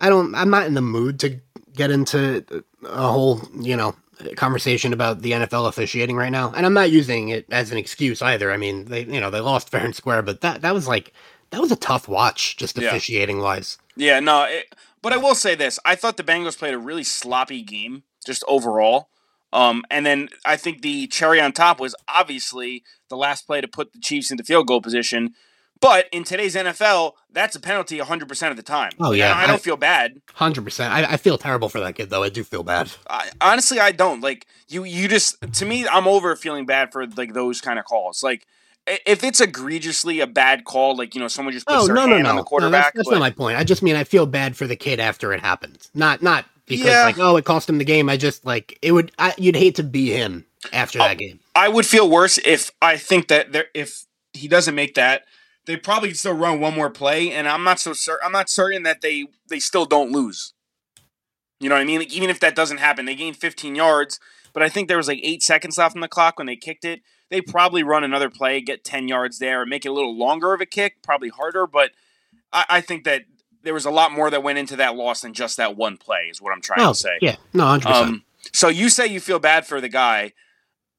I 0.00 0.08
don't. 0.08 0.34
I'm 0.34 0.48
not 0.48 0.66
in 0.66 0.72
the 0.72 0.80
mood 0.80 1.20
to 1.20 1.38
get 1.74 1.90
into 1.90 2.44
a 2.84 3.12
whole 3.12 3.42
you 3.60 3.76
know 3.76 3.94
conversation 4.36 4.92
about 4.92 5.22
the 5.22 5.32
NFL 5.32 5.68
officiating 5.68 6.16
right 6.16 6.30
now, 6.30 6.52
and 6.56 6.66
I'm 6.66 6.74
not 6.74 6.90
using 6.90 7.28
it 7.28 7.46
as 7.50 7.70
an 7.70 7.78
excuse 7.78 8.22
either. 8.22 8.50
I 8.50 8.56
mean, 8.56 8.86
they 8.86 9.04
you 9.04 9.20
know 9.20 9.30
they 9.30 9.40
lost 9.40 9.68
fair 9.70 9.84
and 9.84 9.94
square, 9.94 10.22
but 10.22 10.40
that 10.40 10.62
that 10.62 10.74
was 10.74 10.88
like 10.88 11.12
that 11.50 11.60
was 11.60 11.72
a 11.72 11.76
tough 11.76 12.08
watch, 12.08 12.56
just 12.56 12.78
officiating 12.78 13.38
yeah. 13.38 13.42
wise. 13.42 13.78
Yeah, 13.96 14.20
no, 14.20 14.44
it, 14.44 14.74
but 15.02 15.12
I 15.12 15.16
will 15.16 15.34
say 15.34 15.54
this: 15.54 15.78
I 15.84 15.94
thought 15.94 16.16
the 16.16 16.24
Bengals 16.24 16.58
played 16.58 16.74
a 16.74 16.78
really 16.78 17.04
sloppy 17.04 17.62
game, 17.62 18.02
just 18.28 18.44
overall. 18.46 19.08
Um, 19.52 19.82
and 19.90 20.06
then 20.06 20.28
I 20.44 20.56
think 20.56 20.82
the 20.82 21.06
cherry 21.08 21.40
on 21.40 21.52
top 21.52 21.80
was 21.80 21.96
obviously 22.06 22.84
the 23.08 23.16
last 23.16 23.46
play 23.46 23.60
to 23.60 23.66
put 23.66 23.92
the 23.92 23.98
Chiefs 23.98 24.30
into 24.30 24.44
field 24.44 24.68
goal 24.68 24.80
position. 24.80 25.34
But 25.80 26.08
in 26.12 26.24
today's 26.24 26.54
NFL, 26.54 27.12
that's 27.32 27.54
a 27.56 27.60
penalty 27.60 27.98
100% 27.98 28.50
of 28.50 28.56
the 28.56 28.62
time. 28.62 28.92
Oh, 28.98 29.12
yeah. 29.12 29.32
I, 29.32 29.44
I 29.44 29.46
don't 29.46 29.56
I, 29.56 29.58
feel 29.58 29.76
bad. 29.76 30.20
100%. 30.36 30.88
I, 30.88 31.04
I, 31.04 31.16
feel 31.16 31.38
terrible 31.38 31.68
for 31.68 31.78
that 31.78 31.94
kid, 31.94 32.10
though. 32.10 32.24
I 32.24 32.30
do 32.30 32.42
feel 32.42 32.64
bad. 32.64 32.90
I, 33.08 33.30
honestly, 33.40 33.78
I 33.78 33.92
don't. 33.92 34.20
Like, 34.20 34.46
you, 34.68 34.82
you 34.82 35.06
just, 35.06 35.40
to 35.54 35.64
me, 35.64 35.86
I'm 35.86 36.08
over 36.08 36.34
feeling 36.34 36.66
bad 36.66 36.92
for, 36.92 37.06
like, 37.06 37.32
those 37.32 37.60
kind 37.60 37.78
of 37.78 37.84
calls. 37.84 38.24
Like, 38.24 38.44
if 39.06 39.22
it's 39.22 39.40
egregiously 39.40 40.20
a 40.20 40.26
bad 40.26 40.64
call, 40.64 40.96
like 40.96 41.14
you 41.14 41.20
know, 41.20 41.28
someone 41.28 41.52
just 41.52 41.66
puts 41.66 41.82
oh, 41.82 41.86
their 41.86 41.94
no, 41.96 42.06
hand 42.06 42.10
no, 42.10 42.18
no. 42.22 42.30
on 42.30 42.36
the 42.36 42.42
quarterback. 42.42 42.72
No, 42.72 42.78
that's, 42.78 42.96
that's 42.96 43.08
but... 43.08 43.14
not 43.16 43.20
my 43.20 43.30
point. 43.30 43.58
I 43.58 43.64
just 43.64 43.82
mean 43.82 43.96
I 43.96 44.04
feel 44.04 44.26
bad 44.26 44.56
for 44.56 44.66
the 44.66 44.76
kid 44.76 45.00
after 45.00 45.32
it 45.32 45.40
happens. 45.40 45.90
Not 45.94 46.22
not 46.22 46.46
because 46.68 46.86
yeah. 46.86 47.04
like 47.04 47.18
oh 47.18 47.36
it 47.36 47.44
cost 47.44 47.68
him 47.68 47.78
the 47.78 47.84
game. 47.84 48.08
I 48.08 48.16
just 48.16 48.44
like 48.44 48.78
it 48.82 48.92
would. 48.92 49.12
I, 49.18 49.34
you'd 49.38 49.56
hate 49.56 49.76
to 49.76 49.82
be 49.82 50.10
him 50.10 50.46
after 50.72 50.98
that 50.98 51.16
oh, 51.16 51.18
game. 51.18 51.40
I 51.54 51.68
would 51.68 51.86
feel 51.86 52.08
worse 52.08 52.38
if 52.44 52.70
I 52.80 52.96
think 52.96 53.28
that 53.28 53.52
there 53.52 53.66
if 53.74 54.04
he 54.32 54.48
doesn't 54.48 54.74
make 54.74 54.94
that. 54.94 55.24
They 55.66 55.76
probably 55.76 56.14
still 56.14 56.32
run 56.32 56.60
one 56.60 56.74
more 56.74 56.88
play, 56.88 57.30
and 57.30 57.46
I'm 57.46 57.62
not 57.62 57.78
so 57.78 57.92
certain. 57.92 58.24
I'm 58.24 58.32
not 58.32 58.48
certain 58.48 58.84
that 58.84 59.02
they 59.02 59.26
they 59.50 59.60
still 59.60 59.84
don't 59.84 60.10
lose. 60.10 60.54
You 61.60 61.68
know 61.68 61.74
what 61.74 61.82
I 61.82 61.84
mean? 61.84 61.98
Like, 61.98 62.12
even 62.14 62.30
if 62.30 62.40
that 62.40 62.54
doesn't 62.54 62.78
happen, 62.78 63.04
they 63.04 63.16
gain 63.16 63.34
15 63.34 63.74
yards, 63.74 64.20
but 64.54 64.62
I 64.62 64.68
think 64.68 64.88
there 64.88 64.96
was 64.96 65.08
like 65.08 65.18
eight 65.22 65.42
seconds 65.42 65.76
left 65.76 65.96
on 65.96 66.00
the 66.00 66.08
clock 66.08 66.38
when 66.38 66.46
they 66.46 66.56
kicked 66.56 66.84
it 66.84 67.02
they 67.30 67.40
probably 67.40 67.82
run 67.82 68.04
another 68.04 68.30
play, 68.30 68.60
get 68.60 68.84
10 68.84 69.08
yards 69.08 69.38
there, 69.38 69.62
and 69.62 69.70
make 69.70 69.84
it 69.84 69.88
a 69.88 69.92
little 69.92 70.16
longer 70.16 70.54
of 70.54 70.60
a 70.60 70.66
kick, 70.66 71.02
probably 71.02 71.28
harder. 71.28 71.66
But 71.66 71.90
I, 72.52 72.64
I 72.70 72.80
think 72.80 73.04
that 73.04 73.24
there 73.62 73.74
was 73.74 73.84
a 73.84 73.90
lot 73.90 74.12
more 74.12 74.30
that 74.30 74.42
went 74.42 74.58
into 74.58 74.76
that 74.76 74.96
loss 74.96 75.22
than 75.22 75.34
just 75.34 75.56
that 75.56 75.76
one 75.76 75.96
play, 75.96 76.28
is 76.30 76.40
what 76.40 76.52
I'm 76.52 76.60
trying 76.60 76.80
oh, 76.80 76.92
to 76.92 76.98
say. 76.98 77.18
Yeah, 77.20 77.36
no, 77.52 77.64
100%. 77.64 77.86
Um, 77.86 78.24
So 78.52 78.68
you 78.68 78.88
say 78.88 79.06
you 79.06 79.20
feel 79.20 79.38
bad 79.38 79.66
for 79.66 79.80
the 79.80 79.88
guy. 79.88 80.32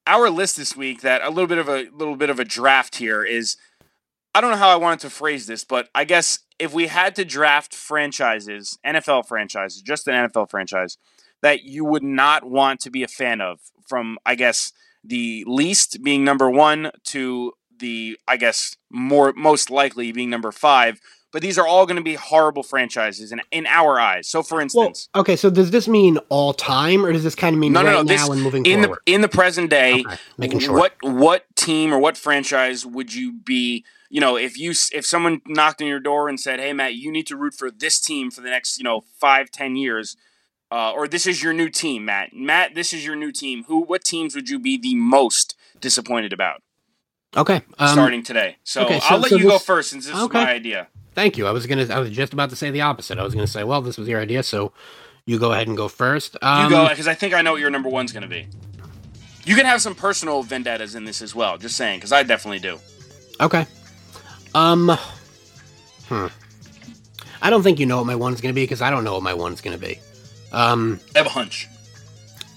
Our 0.06 0.30
list 0.30 0.56
this 0.56 0.76
week, 0.76 1.02
that 1.02 1.22
a 1.22 1.30
little 1.30 1.46
bit 1.46 1.58
of 1.58 1.68
a 1.68 1.88
little 1.92 2.16
bit 2.16 2.30
of 2.30 2.38
a 2.40 2.44
draft 2.44 2.96
here 2.96 3.24
is. 3.24 3.56
I 4.32 4.40
don't 4.40 4.52
know 4.52 4.56
how 4.58 4.70
I 4.70 4.76
wanted 4.76 5.00
to 5.00 5.10
phrase 5.10 5.48
this, 5.48 5.64
but 5.64 5.88
I 5.92 6.04
guess 6.04 6.38
if 6.60 6.72
we 6.72 6.86
had 6.86 7.16
to 7.16 7.24
draft 7.24 7.74
franchises, 7.74 8.78
NFL 8.86 9.26
franchises, 9.26 9.82
just 9.82 10.06
an 10.06 10.14
NFL 10.14 10.48
franchise, 10.48 10.98
that 11.42 11.64
you 11.64 11.84
would 11.84 12.04
not 12.04 12.44
want 12.44 12.78
to 12.80 12.90
be 12.90 13.02
a 13.02 13.08
fan 13.08 13.40
of, 13.40 13.58
from 13.88 14.18
I 14.24 14.36
guess 14.36 14.72
the 15.02 15.44
least 15.48 16.02
being 16.02 16.22
number 16.22 16.48
one 16.48 16.92
to 17.06 17.54
the 17.78 18.18
I 18.28 18.36
guess 18.36 18.76
more 18.90 19.32
most 19.34 19.70
likely 19.70 20.12
being 20.12 20.30
number 20.30 20.52
five. 20.52 21.00
But 21.32 21.42
these 21.42 21.58
are 21.58 21.66
all 21.66 21.86
going 21.86 21.96
to 21.96 22.02
be 22.02 22.14
horrible 22.14 22.64
franchises 22.64 23.30
in, 23.30 23.40
in 23.52 23.66
our 23.66 24.00
eyes. 24.00 24.28
So, 24.28 24.42
for 24.42 24.60
instance, 24.60 25.08
well, 25.14 25.20
okay. 25.20 25.36
So, 25.36 25.48
does 25.48 25.70
this 25.70 25.86
mean 25.86 26.18
all 26.28 26.52
time, 26.52 27.06
or 27.06 27.12
does 27.12 27.22
this 27.22 27.36
kind 27.36 27.54
of 27.54 27.60
mean 27.60 27.72
no, 27.72 27.84
right 27.84 27.92
no, 27.92 27.98
no, 27.98 28.04
this, 28.04 28.26
now 28.26 28.32
and 28.32 28.42
moving 28.42 28.66
in 28.66 28.82
forward? 28.82 28.98
the 29.06 29.12
in 29.12 29.20
the 29.20 29.28
present 29.28 29.70
day? 29.70 30.00
Okay, 30.00 30.16
making 30.38 30.58
sure. 30.58 30.76
What 30.76 30.94
what 31.02 31.44
team 31.54 31.94
or 31.94 31.98
what 31.98 32.16
franchise 32.16 32.84
would 32.84 33.14
you 33.14 33.32
be? 33.32 33.84
you 34.10 34.20
know, 34.20 34.36
if 34.36 34.58
you 34.58 34.72
if 34.92 35.06
someone 35.06 35.40
knocked 35.46 35.80
on 35.80 35.86
your 35.86 36.00
door 36.00 36.28
and 36.28 36.38
said, 36.38 36.58
"Hey, 36.58 36.72
Matt, 36.72 36.94
you 36.94 37.12
need 37.12 37.28
to 37.28 37.36
root 37.36 37.54
for 37.54 37.70
this 37.70 38.00
team 38.00 38.30
for 38.30 38.40
the 38.40 38.50
next 38.50 38.76
you 38.76 38.84
know 38.84 39.04
five, 39.20 39.52
ten 39.52 39.76
years," 39.76 40.16
uh, 40.72 40.90
or 40.92 41.06
this 41.06 41.26
is 41.26 41.42
your 41.42 41.52
new 41.52 41.68
team, 41.68 42.04
Matt. 42.04 42.34
Matt, 42.34 42.74
this 42.74 42.92
is 42.92 43.06
your 43.06 43.14
new 43.14 43.30
team. 43.30 43.64
Who, 43.68 43.80
what 43.80 44.02
teams 44.02 44.34
would 44.34 44.50
you 44.50 44.58
be 44.58 44.76
the 44.76 44.96
most 44.96 45.56
disappointed 45.80 46.32
about? 46.32 46.62
Okay, 47.36 47.62
um, 47.78 47.88
starting 47.88 48.24
today. 48.24 48.56
So, 48.64 48.84
okay, 48.84 48.98
so 48.98 49.06
I'll 49.10 49.18
let 49.20 49.30
so 49.30 49.36
you 49.36 49.44
this, 49.44 49.52
go 49.52 49.58
first 49.60 49.90
since 49.90 50.06
this 50.06 50.14
okay. 50.16 50.40
is 50.40 50.44
my 50.44 50.52
idea. 50.52 50.88
Thank 51.14 51.36
you. 51.36 51.46
I 51.46 51.50
was 51.50 51.66
gonna. 51.66 51.86
I 51.92 51.98
was 51.98 52.10
just 52.10 52.32
about 52.32 52.50
to 52.50 52.56
say 52.56 52.70
the 52.70 52.82
opposite. 52.82 53.18
I 53.18 53.22
was 53.22 53.34
gonna 53.34 53.46
say, 53.46 53.64
well, 53.64 53.82
this 53.82 53.98
was 53.98 54.08
your 54.08 54.20
idea, 54.20 54.42
so 54.42 54.72
you 55.26 55.38
go 55.38 55.52
ahead 55.52 55.68
and 55.68 55.76
go 55.76 55.88
first. 55.88 56.36
Um, 56.42 56.64
you 56.64 56.70
go 56.70 56.88
because 56.88 57.08
I 57.08 57.14
think 57.14 57.34
I 57.34 57.42
know 57.42 57.52
what 57.52 57.60
your 57.60 57.70
number 57.70 57.88
one's 57.88 58.12
gonna 58.12 58.28
be. 58.28 58.46
You 59.44 59.56
can 59.56 59.66
have 59.66 59.80
some 59.80 59.94
personal 59.94 60.42
vendettas 60.42 60.94
in 60.94 61.04
this 61.04 61.22
as 61.22 61.34
well. 61.34 61.58
Just 61.58 61.76
saying, 61.76 61.98
because 61.98 62.12
I 62.12 62.22
definitely 62.22 62.60
do. 62.60 62.78
Okay. 63.40 63.66
Um, 64.54 64.90
hmm. 66.08 66.26
I 67.42 67.50
don't 67.50 67.62
think 67.62 67.80
you 67.80 67.86
know 67.86 67.98
what 67.98 68.06
my 68.06 68.14
one's 68.14 68.40
going 68.40 68.52
to 68.52 68.54
be 68.54 68.64
because 68.64 68.82
I 68.82 68.90
don't 68.90 69.04
know 69.04 69.14
what 69.14 69.22
my 69.22 69.34
one's 69.34 69.60
going 69.60 69.78
to 69.78 69.84
be. 69.84 69.98
Um, 70.52 71.00
I 71.14 71.18
have 71.18 71.26
a 71.26 71.30
hunch. 71.30 71.68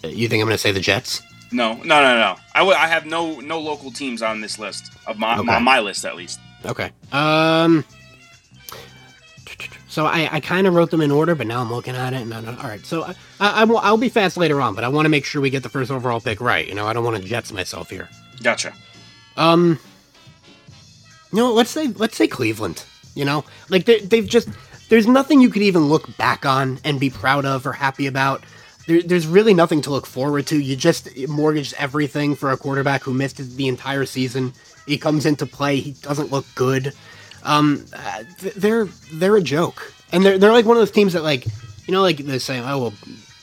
You 0.04 0.28
think 0.28 0.42
I'm 0.42 0.48
going 0.48 0.56
to 0.56 0.58
say 0.58 0.72
the 0.72 0.82
Jets? 0.82 1.22
No, 1.52 1.76
no, 1.76 1.84
no, 1.84 2.18
no. 2.18 2.36
I, 2.54 2.60
w- 2.60 2.78
I 2.78 2.88
have 2.88 3.06
no 3.06 3.40
no 3.40 3.60
local 3.60 3.92
teams 3.92 4.24
on 4.24 4.42
this 4.42 4.58
list 4.58 4.92
of 5.06 5.20
my 5.20 5.38
okay. 5.38 5.54
on 5.54 5.64
my 5.64 5.80
list 5.80 6.04
at 6.04 6.16
least. 6.16 6.40
Okay. 6.66 6.92
Um. 7.12 7.86
So 9.94 10.08
I, 10.08 10.28
I 10.32 10.40
kind 10.40 10.66
of 10.66 10.74
wrote 10.74 10.90
them 10.90 11.02
in 11.02 11.12
order, 11.12 11.36
but 11.36 11.46
now 11.46 11.62
I'm 11.62 11.72
looking 11.72 11.96
at 11.96 12.14
it 12.14 12.22
and 12.24 12.34
I'm, 12.34 12.48
all 12.48 12.64
right. 12.64 12.84
So 12.84 13.04
I, 13.04 13.16
I, 13.40 13.64
will, 13.64 13.78
I'll 13.78 13.96
be 13.96 14.10
fast 14.10 14.38
later 14.38 14.60
on, 14.60 14.74
but 14.74 14.84
I 14.84 14.88
want 14.88 15.06
to 15.06 15.10
make 15.10 15.24
sure 15.24 15.40
we 15.40 15.52
get 15.52 15.62
the 15.62 15.70
first 15.70 15.92
overall 15.92 16.20
pick 16.20 16.42
right. 16.42 16.68
You 16.68 16.74
know, 16.74 16.88
I 16.88 16.94
don't 16.94 17.04
want 17.04 17.18
to 17.18 17.24
jets 17.24 17.54
myself 17.54 17.92
here. 17.92 18.10
Gotcha. 18.42 18.74
Um. 19.38 19.78
No, 21.32 21.54
let's 21.54 21.70
say 21.70 21.90
let's 21.90 22.18
say 22.18 22.28
Cleveland. 22.28 22.84
You 23.14 23.26
know, 23.26 23.46
like 23.70 23.86
they, 23.86 24.00
they've 24.00 24.28
just 24.28 24.50
there's 24.90 25.06
nothing 25.06 25.42
you 25.42 25.52
could 25.52 25.62
even 25.62 25.90
look 25.90 26.18
back 26.18 26.44
on 26.44 26.80
and 26.84 27.00
be 27.00 27.12
proud 27.12 27.46
of 27.46 27.68
or 27.68 27.74
happy 27.74 28.08
about. 28.08 28.44
There, 28.88 29.04
there's 29.04 29.28
really 29.28 29.54
nothing 29.54 29.82
to 29.84 29.92
look 29.92 30.08
forward 30.08 30.48
to. 30.48 30.60
You 30.60 30.76
just 30.76 31.16
mortgaged 31.28 31.76
everything 31.78 32.36
for 32.36 32.50
a 32.50 32.58
quarterback 32.58 33.04
who 33.04 33.14
missed 33.14 33.38
the 33.38 33.68
entire 33.68 34.06
season. 34.06 34.54
He 34.88 34.98
comes 34.98 35.28
into 35.28 35.46
play, 35.46 35.80
he 35.80 35.92
doesn't 35.92 36.32
look 36.32 36.46
good. 36.56 36.94
Um, 37.44 37.86
they're 38.56 38.86
they're 39.14 39.36
a 39.36 39.42
joke, 39.42 39.94
and 40.12 40.26
they're 40.26 40.38
they're 40.38 40.52
like 40.52 40.66
one 40.66 40.78
of 40.78 40.82
those 40.82 40.92
teams 40.92 41.14
that 41.14 41.24
like 41.24 41.46
you 41.88 41.92
know 41.92 42.02
like 42.02 42.18
they 42.18 42.40
say 42.40 42.60
oh 42.60 42.80
well 42.80 42.94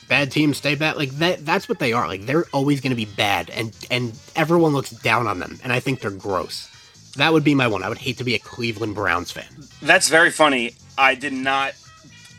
bad 0.09 0.31
teams 0.31 0.57
stay 0.57 0.75
bad 0.75 0.97
like 0.97 1.09
that 1.11 1.45
that's 1.45 1.69
what 1.69 1.79
they 1.79 1.93
are 1.93 2.05
like 2.05 2.25
they're 2.25 2.45
always 2.51 2.81
going 2.81 2.89
to 2.89 2.97
be 2.97 3.05
bad 3.05 3.49
and 3.51 3.73
and 3.89 4.11
everyone 4.35 4.73
looks 4.73 4.89
down 4.89 5.25
on 5.25 5.39
them 5.39 5.57
and 5.63 5.71
I 5.71 5.79
think 5.79 6.01
they're 6.01 6.11
gross. 6.11 6.67
That 7.15 7.33
would 7.33 7.43
be 7.43 7.55
my 7.55 7.67
one. 7.67 7.83
I 7.83 7.89
would 7.89 7.97
hate 7.97 8.17
to 8.17 8.23
be 8.23 8.35
a 8.35 8.39
Cleveland 8.39 8.95
Browns 8.95 9.31
fan. 9.31 9.45
That's 9.81 10.07
very 10.07 10.31
funny. 10.31 10.75
I 10.97 11.15
did 11.15 11.33
not. 11.33 11.73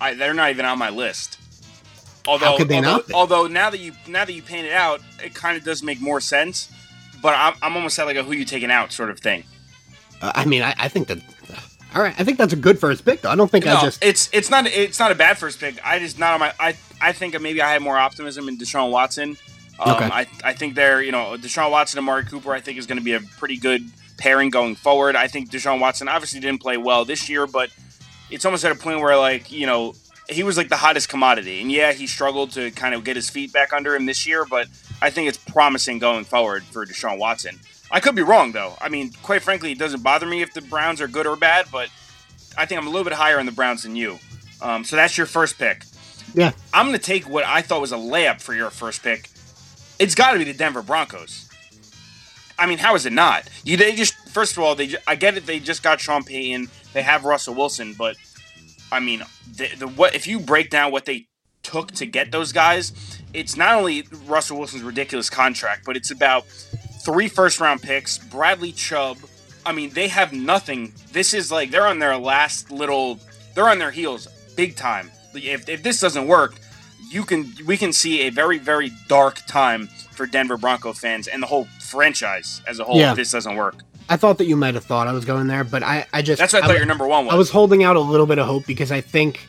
I, 0.01 0.15
they're 0.15 0.35
not 0.35 0.51
even 0.51 0.65
on 0.65 0.79
my 0.79 0.91
list. 0.91 1.39
Although, 2.27 2.47
How 2.47 2.57
could 2.57 2.69
they 2.69 2.77
although, 2.77 2.91
not? 2.91 3.13
Although 3.13 3.47
now 3.49 3.71
that 3.71 3.79
you 3.79 3.93
now 4.07 4.25
that 4.25 4.33
you 4.33 4.43
paint 4.43 4.67
it 4.67 4.73
out, 4.73 5.01
it 5.23 5.35
kind 5.35 5.57
of 5.57 5.65
does 5.65 5.83
make 5.83 6.01
more 6.01 6.21
sense. 6.21 6.73
But 7.21 7.35
I'm, 7.37 7.55
I'm 7.63 7.77
almost 7.77 7.99
at 7.99 8.07
like 8.07 8.17
a 8.17 8.23
who 8.23 8.33
you 8.33 8.45
taking 8.45 8.71
out 8.71 8.93
sort 8.93 9.11
of 9.11 9.21
thing. 9.21 9.45
Uh, 10.23 10.33
I 10.35 10.45
mean, 10.45 10.63
I, 10.63 10.75
I 10.79 10.89
think 10.89 11.09
that. 11.09 11.19
Uh, 11.19 11.61
all 11.95 12.03
right, 12.03 12.15
I 12.19 12.25
think 12.25 12.39
that's 12.39 12.55
a 12.55 12.57
good 12.57 12.79
first 12.79 13.05
pick. 13.05 13.21
Though 13.21 13.31
I 13.31 13.37
don't 13.37 13.51
think 13.51 13.67
no, 13.67 13.77
I 13.77 13.83
just. 13.83 14.03
It's 14.03 14.31
it's 14.33 14.49
not 14.49 14.67
it's 14.67 14.99
not 14.99 15.13
a 15.13 15.15
bad 15.15 15.37
first 15.37 15.61
pick. 15.61 15.79
I 15.85 15.99
just 15.99 16.19
not 16.19 16.33
on 16.35 16.41
my. 16.41 16.55
I 16.59 16.75
I 17.01 17.13
think 17.13 17.39
maybe 17.41 17.61
I 17.61 17.73
had 17.73 17.83
more 17.83 17.99
optimism 17.99 18.49
in 18.49 18.57
Deshaun 18.57 18.91
Watson. 18.91 19.37
Um, 19.79 19.97
okay. 19.97 20.05
I 20.07 20.27
I 20.43 20.53
think 20.55 20.75
they're 20.75 21.03
you 21.03 21.13
know 21.13 21.37
Deshaun 21.37 21.71
Watson 21.71 21.99
and 21.99 22.09
Amari 22.09 22.25
Cooper. 22.25 22.53
I 22.53 22.61
think 22.61 22.79
is 22.79 22.87
going 22.87 22.99
to 22.99 23.05
be 23.05 23.13
a 23.13 23.21
pretty 23.21 23.59
good 23.59 23.91
pairing 24.17 24.51
going 24.51 24.75
forward. 24.77 25.17
I 25.17 25.27
think 25.27 25.51
Deshaun 25.51 25.81
Watson 25.81 26.09
obviously 26.09 26.41
didn't 26.41 26.63
play 26.63 26.77
well 26.77 27.05
this 27.05 27.29
year, 27.29 27.47
but 27.47 27.71
it's 28.31 28.45
almost 28.45 28.65
at 28.65 28.73
a 28.73 28.77
point 28.77 29.01
where 29.01 29.17
like 29.19 29.53
you 29.53 29.67
know 29.67 29.95
he 30.31 30.43
was 30.43 30.57
like 30.57 30.69
the 30.69 30.77
hottest 30.77 31.09
commodity, 31.09 31.61
and 31.61 31.71
yeah, 31.71 31.93
he 31.93 32.07
struggled 32.07 32.53
to 32.53 32.71
kind 32.71 32.95
of 32.95 33.05
get 33.05 33.17
his 33.17 33.29
feet 33.29 33.53
back 33.53 33.73
under 33.73 33.95
him 33.95 34.07
this 34.07 34.27
year, 34.27 34.47
but 34.49 34.69
I 35.03 35.11
think 35.11 35.29
it's 35.29 35.39
promising 35.39 35.99
going 35.99 36.25
forward 36.25 36.63
for 36.63 36.87
Deshaun 36.87 37.19
Watson. 37.19 37.59
I 37.93 38.01
could 38.01 38.17
be 38.17 38.23
wrong 38.23 38.53
though. 38.53 38.75
I 38.81 38.89
mean, 38.89 39.13
quite 39.23 39.43
frankly, 39.43 39.71
it 39.71 39.79
doesn't 39.79 40.03
bother 40.03 40.27
me 40.27 40.41
if 40.41 40.55
the 40.55 40.63
Browns 40.63 41.01
are 41.01 41.09
good 41.09 41.27
or 41.27 41.37
bad, 41.37 41.67
but 41.71 41.91
I 42.57 42.67
think 42.67 42.81
I'm 42.81 42.87
a 42.87 42.91
little 42.91 43.05
bit 43.05 43.13
higher 43.13 43.39
on 43.39 43.47
the 43.47 43.53
Browns 43.53 43.83
than 43.83 43.95
you. 43.95 44.19
Um, 44.63 44.83
so 44.83 44.97
that's 44.97 45.17
your 45.19 45.27
first 45.27 45.59
pick. 45.59 45.85
Yeah. 46.35 46.53
I'm 46.73 46.87
going 46.87 46.99
to 46.99 47.05
take 47.05 47.29
what 47.29 47.45
I 47.45 47.61
thought 47.61 47.81
was 47.81 47.93
a 47.93 47.97
layup 47.97 48.41
for 48.41 48.55
your 48.55 48.71
first 48.71 49.03
pick. 49.03 49.29
It's 49.99 50.15
got 50.15 50.33
to 50.33 50.39
be 50.39 50.45
the 50.45 50.55
Denver 50.55 50.83
Broncos. 50.83 51.51
I 52.59 52.67
mean, 52.67 52.79
how 52.79 52.95
is 52.95 53.07
it 53.07 53.13
not? 53.13 53.49
You 53.65 53.77
they 53.77 53.95
just 53.95 54.15
first 54.29 54.57
of 54.57 54.63
all 54.63 54.75
they 54.75 54.95
I 55.07 55.15
get 55.15 55.37
it 55.37 55.47
they 55.47 55.59
just 55.59 55.83
got 55.83 56.01
Sean 56.01 56.23
Payton 56.23 56.69
they 56.93 57.03
have 57.03 57.25
Russell 57.25 57.55
Wilson 57.55 57.95
but 57.95 58.17
I 58.91 59.01
mean 59.01 59.23
the, 59.57 59.69
the 59.79 59.89
what 59.89 60.15
if 60.15 60.27
you 60.27 60.39
break 60.39 60.71
down 60.71 60.93
what 60.93 61.05
they 61.05 61.27
took 61.63 61.93
to 61.93 62.07
get 62.07 62.31
those 62.31 62.53
guys 62.53 62.93
it's 63.35 63.57
not 63.57 63.75
only 63.75 64.07
Russell 64.27 64.59
Wilson's 64.59 64.83
ridiculous 64.83 65.29
contract 65.31 65.85
but 65.85 65.97
it's 65.97 66.11
about 66.11 66.45
three 67.05 67.29
first 67.29 67.61
round 67.61 67.83
picks 67.83 68.19
Bradley 68.19 68.73
Chubb 68.73 69.19
I 69.65 69.73
mean 69.73 69.91
they 69.91 70.09
have 70.09 70.33
nothing 70.33 70.93
this 71.13 71.35
is 71.35 71.51
like 71.51 71.71
they're 71.71 71.87
on 71.87 71.99
their 71.99 72.17
last 72.17 72.71
little 72.71 73.19
they're 73.55 73.69
on 73.69 73.79
their 73.79 73.91
heels 73.91 74.29
big 74.57 74.77
time 74.77 75.11
if, 75.35 75.69
if 75.69 75.83
this 75.83 76.01
doesn't 76.01 76.27
work 76.27 76.55
you 77.11 77.25
can 77.25 77.53
we 77.67 77.77
can 77.77 77.93
see 77.93 78.23
a 78.23 78.31
very 78.31 78.59
very 78.59 78.91
dark 79.09 79.41
time 79.47 79.89
for 80.13 80.27
Denver 80.27 80.57
Bronco 80.57 80.93
fans 80.93 81.27
and 81.27 81.43
the 81.43 81.47
whole 81.47 81.65
franchise 81.81 82.63
as 82.67 82.79
a 82.79 82.85
whole 82.85 82.99
yeah. 82.99 83.11
if 83.11 83.17
this 83.17 83.33
doesn't 83.33 83.57
work. 83.57 83.77
I 84.09 84.17
thought 84.17 84.39
that 84.39 84.47
you 84.47 84.57
might 84.57 84.75
have 84.75 84.85
thought 84.85 85.07
I 85.07 85.13
was 85.13 85.25
going 85.25 85.47
there, 85.47 85.65
but 85.65 85.83
I, 85.83 86.07
I 86.13 86.23
just 86.23 86.39
that's 86.39 86.53
what 86.53 86.65
I 86.65 86.67
thought 86.67 86.77
I, 86.77 86.79
your 86.79 86.87
number 86.87 87.07
one 87.07 87.27
was. 87.27 87.35
I 87.35 87.39
was 87.39 87.51
holding 87.51 87.85
out 87.85 87.97
a 87.97 88.01
little 88.01 88.27
bit 88.27 88.39
of 88.39 88.47
hope 88.47 88.67
because 88.67 88.93
I 88.93 89.01
think 89.01 89.47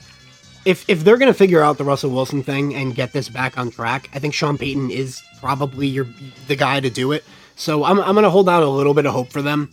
if 0.66 0.88
if 0.89 1.04
they're 1.04 1.18
gonna 1.18 1.34
figure 1.34 1.62
out 1.62 1.78
the 1.78 1.84
Russell 1.84 2.12
Wilson 2.12 2.43
thing 2.43 2.74
and 2.76 2.95
get 2.95 3.14
this 3.14 3.30
back 3.30 3.58
on 3.58 3.72
track, 3.72 4.10
I 4.14 4.20
think 4.20 4.34
Sean 4.34 4.58
Payton 4.58 4.91
is 4.91 5.22
probably 5.39 5.88
your 5.88 6.08
the 6.47 6.56
guy 6.56 6.80
to 6.80 6.89
do 6.89 7.12
it. 7.12 7.24
So 7.56 7.84
I'm 7.84 7.99
I'm 7.99 8.16
gonna 8.16 8.30
hold 8.30 8.49
out 8.49 8.64
a 8.64 8.68
little 8.68 8.93
bit 8.93 9.06
of 9.06 9.14
hope 9.14 9.32
for 9.32 9.41
them. 9.41 9.70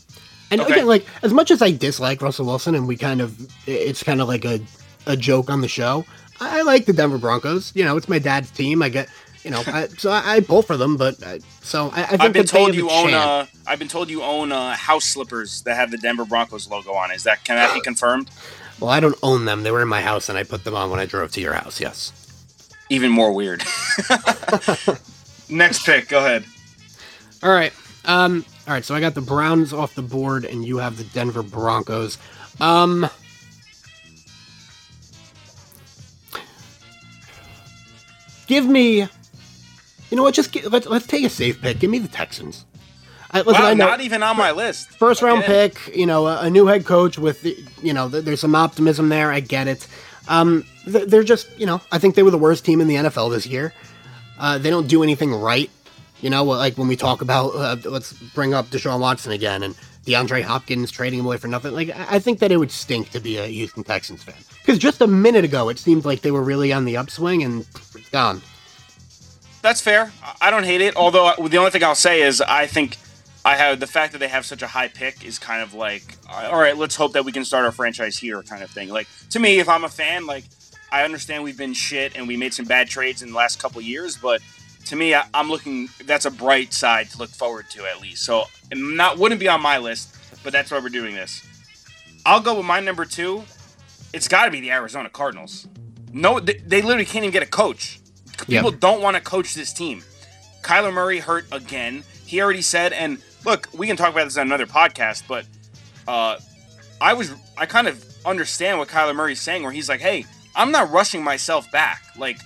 And 0.50 0.60
okay. 0.60 0.72
again, 0.72 0.86
like 0.86 1.06
as 1.22 1.32
much 1.32 1.50
as 1.50 1.62
I 1.62 1.70
dislike 1.70 2.22
Russell 2.22 2.46
Wilson, 2.46 2.74
and 2.74 2.86
we 2.88 2.96
kind 2.96 3.20
of 3.20 3.38
it's 3.66 4.02
kind 4.02 4.20
of 4.20 4.28
like 4.28 4.44
a 4.44 4.60
a 5.06 5.16
joke 5.16 5.50
on 5.50 5.60
the 5.60 5.68
show. 5.68 6.04
I, 6.40 6.60
I 6.60 6.62
like 6.62 6.86
the 6.86 6.92
Denver 6.92 7.18
Broncos. 7.18 7.72
You 7.74 7.84
know, 7.84 7.96
it's 7.96 8.08
my 8.08 8.18
dad's 8.18 8.50
team. 8.50 8.82
I 8.82 8.88
get 8.88 9.08
you 9.44 9.50
know, 9.50 9.62
I, 9.66 9.86
so 9.86 10.10
I, 10.10 10.36
I 10.36 10.40
pull 10.40 10.62
for 10.62 10.76
them, 10.76 10.96
but 10.96 11.22
I, 11.24 11.40
so 11.62 11.88
I, 11.94 12.02
I 12.02 12.06
think 12.06 12.22
I've 12.22 12.32
been 12.32 12.46
told 12.46 12.74
you 12.74 12.90
own. 12.90 13.14
Uh, 13.14 13.46
I've 13.66 13.78
been 13.78 13.88
told 13.88 14.10
you 14.10 14.22
own 14.22 14.52
uh, 14.52 14.74
house 14.74 15.06
slippers 15.06 15.62
that 15.62 15.76
have 15.76 15.90
the 15.90 15.96
Denver 15.96 16.24
Broncos 16.24 16.68
logo 16.68 16.92
on. 16.92 17.10
Is 17.10 17.24
that 17.24 17.42
can 17.44 17.56
that 17.56 17.72
be 17.72 17.80
confirmed? 17.84 18.30
Well, 18.78 18.90
I 18.90 19.00
don't 19.00 19.18
own 19.22 19.44
them. 19.46 19.62
They 19.62 19.70
were 19.70 19.82
in 19.82 19.88
my 19.88 20.02
house, 20.02 20.28
and 20.28 20.36
I 20.36 20.42
put 20.42 20.64
them 20.64 20.74
on 20.74 20.90
when 20.90 21.00
I 21.00 21.06
drove 21.06 21.32
to 21.32 21.40
your 21.40 21.54
house. 21.54 21.80
Yes. 21.80 22.12
Even 22.88 23.10
more 23.10 23.32
weird. 23.32 23.62
Next 25.48 25.84
pick. 25.84 26.08
Go 26.08 26.18
ahead. 26.18 26.44
All 27.42 27.50
right. 27.50 27.72
Um. 28.04 28.44
All 28.66 28.74
right. 28.74 28.84
So 28.84 28.94
I 28.94 29.00
got 29.00 29.14
the 29.14 29.20
Browns 29.20 29.72
off 29.72 29.94
the 29.94 30.02
board, 30.02 30.44
and 30.44 30.64
you 30.64 30.78
have 30.78 30.96
the 30.96 31.04
Denver 31.04 31.42
Broncos. 31.42 32.18
Um. 32.60 33.08
Give 38.46 38.66
me 38.66 39.06
you 40.10 40.16
know 40.16 40.24
what? 40.24 40.34
Just 40.34 40.52
get, 40.52 40.70
let's 40.70 40.86
let's 40.86 41.06
take 41.06 41.24
a 41.24 41.28
safe 41.28 41.62
pick. 41.62 41.78
Give 41.78 41.90
me 41.90 41.98
the 41.98 42.08
Texans. 42.08 42.64
I, 43.30 43.42
listen, 43.42 43.62
wow, 43.62 43.68
I 43.68 43.74
know, 43.74 43.86
not 43.86 44.00
even 44.00 44.24
on 44.24 44.36
my 44.36 44.50
list. 44.50 44.90
First 44.90 45.22
round 45.22 45.44
pick. 45.44 45.94
You 45.94 46.06
know, 46.06 46.26
a, 46.26 46.46
a, 46.46 46.50
new 46.50 46.66
head 46.66 46.84
coach 46.84 47.16
with 47.16 47.42
the, 47.42 47.56
you 47.80 47.92
know, 47.92 48.08
there's 48.08 48.40
some 48.40 48.56
optimism 48.56 49.08
there. 49.08 49.30
I 49.30 49.38
get 49.38 49.68
it. 49.68 49.86
Um, 50.26 50.64
they're 50.84 51.22
just, 51.22 51.46
you 51.56 51.64
know, 51.64 51.80
I 51.92 51.98
think 51.98 52.16
they 52.16 52.24
were 52.24 52.32
the 52.32 52.38
worst 52.38 52.64
team 52.64 52.80
in 52.80 52.88
the 52.88 52.96
NFL 52.96 53.30
this 53.30 53.46
year. 53.46 53.72
Uh, 54.36 54.58
they 54.58 54.68
don't 54.68 54.88
do 54.88 55.04
anything 55.04 55.32
right. 55.32 55.70
You 56.22 56.30
know, 56.30 56.44
like 56.44 56.76
when 56.76 56.88
we 56.88 56.96
talk 56.96 57.22
about, 57.22 57.54
uh, 57.54 57.76
let's 57.88 58.12
bring 58.12 58.52
up 58.54 58.66
Deshaun 58.66 59.00
Watson 59.00 59.32
again 59.32 59.62
and 59.62 59.74
DeAndre 60.06 60.42
Hopkins 60.42 60.90
trading 60.90 61.20
him 61.20 61.26
away 61.26 61.36
for 61.36 61.48
nothing. 61.48 61.72
Like, 61.72 61.90
I 61.90 62.18
think 62.18 62.40
that 62.40 62.52
it 62.52 62.56
would 62.56 62.70
stink 62.70 63.10
to 63.10 63.20
be 63.20 63.38
a 63.38 63.46
Houston 63.46 63.84
Texans 63.84 64.22
fan 64.22 64.34
because 64.60 64.78
just 64.78 65.00
a 65.00 65.06
minute 65.06 65.44
ago 65.44 65.68
it 65.68 65.78
seemed 65.78 66.04
like 66.04 66.20
they 66.20 66.30
were 66.30 66.42
really 66.42 66.72
on 66.72 66.84
the 66.84 66.96
upswing 66.96 67.42
and 67.42 67.60
it's 67.94 68.10
gone. 68.10 68.42
that's 69.62 69.80
fair. 69.80 70.12
I 70.40 70.50
don't 70.50 70.64
hate 70.64 70.80
it. 70.80 70.96
Although 70.96 71.26
uh, 71.26 71.48
the 71.48 71.58
only 71.58 71.70
thing 71.70 71.84
I'll 71.84 71.94
say 71.94 72.22
is 72.22 72.40
I 72.40 72.66
think 72.66 72.96
I 73.44 73.56
have 73.56 73.80
the 73.80 73.86
fact 73.86 74.12
that 74.12 74.18
they 74.18 74.28
have 74.28 74.44
such 74.44 74.62
a 74.62 74.66
high 74.66 74.88
pick 74.88 75.24
is 75.24 75.38
kind 75.38 75.62
of 75.62 75.72
like, 75.74 76.16
all 76.28 76.58
right, 76.58 76.76
let's 76.76 76.96
hope 76.96 77.12
that 77.12 77.24
we 77.24 77.32
can 77.32 77.44
start 77.44 77.64
our 77.64 77.72
franchise 77.72 78.18
here, 78.18 78.42
kind 78.42 78.62
of 78.62 78.70
thing. 78.70 78.90
Like 78.90 79.08
to 79.30 79.38
me, 79.38 79.58
if 79.58 79.68
I'm 79.68 79.84
a 79.84 79.88
fan, 79.88 80.26
like 80.26 80.44
I 80.92 81.04
understand 81.04 81.44
we've 81.44 81.58
been 81.58 81.72
shit 81.72 82.16
and 82.16 82.26
we 82.26 82.36
made 82.36 82.52
some 82.52 82.64
bad 82.66 82.88
trades 82.88 83.22
in 83.22 83.30
the 83.30 83.36
last 83.36 83.60
couple 83.60 83.80
years, 83.80 84.16
but 84.16 84.42
to 84.86 84.96
me, 84.96 85.14
I, 85.14 85.24
am 85.34 85.48
looking. 85.48 85.88
That's 86.04 86.24
a 86.24 86.30
bright 86.30 86.72
side 86.72 87.10
to 87.10 87.18
look 87.18 87.30
forward 87.30 87.70
to 87.70 87.86
at 87.86 88.00
least. 88.00 88.22
So, 88.22 88.44
not 88.74 89.18
wouldn't 89.18 89.40
be 89.40 89.48
on 89.48 89.60
my 89.60 89.78
list, 89.78 90.16
but 90.42 90.52
that's 90.52 90.70
why 90.70 90.78
we're 90.78 90.88
doing 90.88 91.14
this. 91.14 91.46
I'll 92.26 92.40
go 92.40 92.56
with 92.56 92.66
my 92.66 92.80
number 92.80 93.04
two. 93.04 93.44
It's 94.12 94.28
got 94.28 94.46
to 94.46 94.50
be 94.50 94.60
the 94.60 94.72
Arizona 94.72 95.08
Cardinals. 95.08 95.68
No, 96.12 96.40
they, 96.40 96.54
they, 96.54 96.82
literally 96.82 97.04
can't 97.04 97.24
even 97.24 97.32
get 97.32 97.42
a 97.42 97.46
coach. 97.46 98.00
People 98.46 98.72
yep. 98.72 98.80
don't 98.80 99.00
want 99.00 99.16
to 99.16 99.22
coach 99.22 99.54
this 99.54 99.72
team. 99.72 100.02
Kyler 100.62 100.92
Murray 100.92 101.18
hurt 101.18 101.46
again. 101.52 102.02
He 102.26 102.40
already 102.40 102.62
said, 102.62 102.92
and 102.92 103.18
look, 103.44 103.68
we 103.72 103.86
can 103.86 103.96
talk 103.96 104.10
about 104.12 104.24
this 104.24 104.36
on 104.36 104.46
another 104.46 104.66
podcast, 104.66 105.22
but 105.28 105.46
uh, 106.08 106.38
I 107.00 107.14
was, 107.14 107.32
I 107.56 107.66
kind 107.66 107.86
of 107.86 108.04
understand 108.24 108.78
what 108.78 108.88
Kyler 108.88 109.14
Murray's 109.14 109.40
saying, 109.40 109.62
where 109.62 109.72
he's 109.72 109.88
like, 109.88 110.00
"Hey, 110.00 110.26
I'm 110.54 110.70
not 110.70 110.90
rushing 110.90 111.22
myself 111.22 111.70
back. 111.70 112.02
Like, 112.18 112.38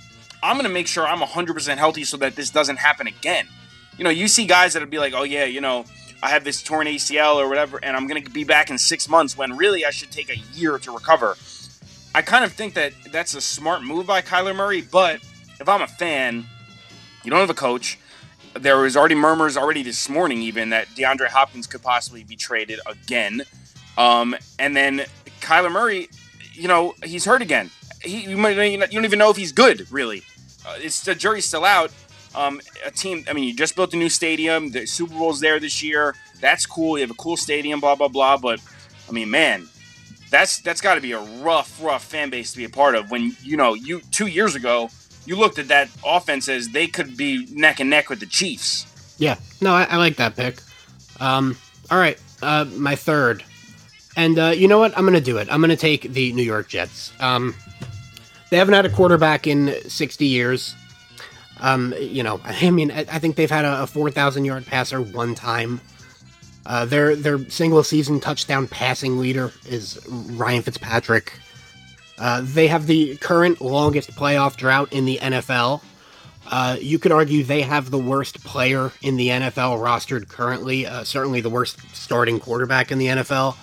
I'm 0.44 0.56
going 0.56 0.68
to 0.68 0.72
make 0.72 0.86
sure 0.86 1.06
I'm 1.06 1.20
100% 1.20 1.78
healthy 1.78 2.04
so 2.04 2.18
that 2.18 2.36
this 2.36 2.50
doesn't 2.50 2.76
happen 2.76 3.06
again. 3.06 3.48
You 3.96 4.04
know, 4.04 4.10
you 4.10 4.28
see 4.28 4.44
guys 4.44 4.74
that'll 4.74 4.86
be 4.86 4.98
like, 4.98 5.14
oh, 5.14 5.22
yeah, 5.22 5.46
you 5.46 5.62
know, 5.62 5.86
I 6.22 6.28
have 6.28 6.44
this 6.44 6.62
torn 6.62 6.86
ACL 6.86 7.36
or 7.36 7.48
whatever, 7.48 7.82
and 7.82 7.96
I'm 7.96 8.06
going 8.06 8.22
to 8.22 8.30
be 8.30 8.44
back 8.44 8.68
in 8.68 8.76
six 8.76 9.08
months 9.08 9.38
when 9.38 9.56
really 9.56 9.86
I 9.86 9.90
should 9.90 10.10
take 10.10 10.28
a 10.28 10.36
year 10.52 10.78
to 10.78 10.92
recover. 10.92 11.38
I 12.14 12.20
kind 12.20 12.44
of 12.44 12.52
think 12.52 12.74
that 12.74 12.92
that's 13.10 13.34
a 13.34 13.40
smart 13.40 13.82
move 13.82 14.06
by 14.06 14.20
Kyler 14.20 14.54
Murray, 14.54 14.82
but 14.82 15.20
if 15.60 15.66
I'm 15.66 15.80
a 15.80 15.86
fan, 15.86 16.44
you 17.24 17.30
don't 17.30 17.40
have 17.40 17.48
a 17.48 17.54
coach. 17.54 17.98
There 18.52 18.76
was 18.76 18.98
already 18.98 19.14
murmurs 19.14 19.56
already 19.56 19.82
this 19.82 20.10
morning, 20.10 20.42
even 20.42 20.68
that 20.70 20.88
DeAndre 20.88 21.28
Hopkins 21.28 21.66
could 21.66 21.82
possibly 21.82 22.22
be 22.22 22.36
traded 22.36 22.80
again. 22.86 23.44
Um, 23.96 24.36
and 24.58 24.76
then 24.76 25.06
Kyler 25.40 25.72
Murray, 25.72 26.10
you 26.52 26.68
know, 26.68 26.94
he's 27.02 27.24
hurt 27.24 27.40
again. 27.40 27.70
He, 28.02 28.28
you, 28.28 28.36
might, 28.36 28.58
you 28.58 28.78
don't 28.78 29.06
even 29.06 29.18
know 29.18 29.30
if 29.30 29.38
he's 29.38 29.50
good, 29.50 29.90
really 29.90 30.22
uh, 30.66 30.76
it's 30.78 31.02
the 31.02 31.14
jury's 31.14 31.46
still 31.46 31.64
out. 31.64 31.92
Um, 32.34 32.60
a 32.84 32.90
team. 32.90 33.24
I 33.28 33.32
mean, 33.32 33.44
you 33.44 33.54
just 33.54 33.76
built 33.76 33.94
a 33.94 33.96
new 33.96 34.08
stadium. 34.08 34.70
The 34.70 34.86
Super 34.86 35.14
Bowl's 35.14 35.40
there 35.40 35.60
this 35.60 35.82
year. 35.82 36.14
That's 36.40 36.66
cool. 36.66 36.98
You 36.98 37.02
have 37.02 37.10
a 37.10 37.14
cool 37.14 37.36
stadium. 37.36 37.80
Blah 37.80 37.94
blah 37.94 38.08
blah. 38.08 38.36
But 38.36 38.60
I 39.08 39.12
mean, 39.12 39.30
man, 39.30 39.68
that's 40.30 40.58
that's 40.58 40.80
got 40.80 40.96
to 40.96 41.00
be 41.00 41.12
a 41.12 41.20
rough, 41.20 41.82
rough 41.82 42.04
fan 42.04 42.30
base 42.30 42.52
to 42.52 42.58
be 42.58 42.64
a 42.64 42.68
part 42.68 42.96
of. 42.96 43.10
When 43.10 43.36
you 43.42 43.56
know 43.56 43.74
you 43.74 44.00
two 44.10 44.26
years 44.26 44.56
ago, 44.56 44.90
you 45.26 45.36
looked 45.36 45.58
at 45.58 45.68
that 45.68 45.90
offense 46.04 46.48
as 46.48 46.70
they 46.70 46.86
could 46.88 47.16
be 47.16 47.46
neck 47.52 47.78
and 47.80 47.88
neck 47.88 48.10
with 48.10 48.20
the 48.20 48.26
Chiefs. 48.26 49.14
Yeah. 49.18 49.36
No, 49.60 49.72
I, 49.72 49.84
I 49.84 49.96
like 49.96 50.16
that 50.16 50.34
pick. 50.34 50.58
Um. 51.20 51.56
All 51.90 51.98
right. 51.98 52.18
Uh, 52.42 52.64
my 52.76 52.96
third. 52.96 53.44
And 54.16 54.38
uh, 54.38 54.48
you 54.48 54.68
know 54.68 54.78
what? 54.78 54.96
I'm 54.96 55.04
gonna 55.04 55.20
do 55.20 55.38
it. 55.38 55.48
I'm 55.50 55.60
gonna 55.60 55.76
take 55.76 56.02
the 56.12 56.32
New 56.32 56.42
York 56.42 56.68
Jets. 56.68 57.12
Um, 57.20 57.54
they 58.54 58.58
haven't 58.58 58.74
had 58.74 58.86
a 58.86 58.90
quarterback 58.90 59.48
in 59.48 59.74
60 59.88 60.26
years. 60.26 60.76
Um, 61.60 61.92
you 61.98 62.22
know, 62.22 62.40
I 62.44 62.70
mean, 62.70 62.92
I, 62.92 63.00
I 63.00 63.18
think 63.18 63.34
they've 63.34 63.50
had 63.50 63.64
a, 63.64 63.82
a 63.82 63.86
4,000 63.88 64.44
yard 64.44 64.64
passer 64.64 65.00
one 65.00 65.34
time. 65.34 65.80
Uh, 66.64 66.84
their 66.84 67.16
their 67.16 67.50
single 67.50 67.82
season 67.82 68.20
touchdown 68.20 68.68
passing 68.68 69.18
leader 69.18 69.50
is 69.66 70.00
Ryan 70.08 70.62
Fitzpatrick. 70.62 71.32
Uh, 72.16 72.42
they 72.44 72.68
have 72.68 72.86
the 72.86 73.16
current 73.16 73.60
longest 73.60 74.12
playoff 74.12 74.56
drought 74.56 74.92
in 74.92 75.04
the 75.04 75.18
NFL. 75.18 75.82
Uh, 76.46 76.76
you 76.80 77.00
could 77.00 77.10
argue 77.10 77.42
they 77.42 77.62
have 77.62 77.90
the 77.90 77.98
worst 77.98 78.44
player 78.44 78.92
in 79.02 79.16
the 79.16 79.30
NFL 79.30 79.80
rostered 79.80 80.28
currently, 80.28 80.86
uh, 80.86 81.02
certainly 81.02 81.40
the 81.40 81.50
worst 81.50 81.80
starting 81.92 82.38
quarterback 82.38 82.92
in 82.92 82.98
the 82.98 83.08
NFL. 83.08 83.56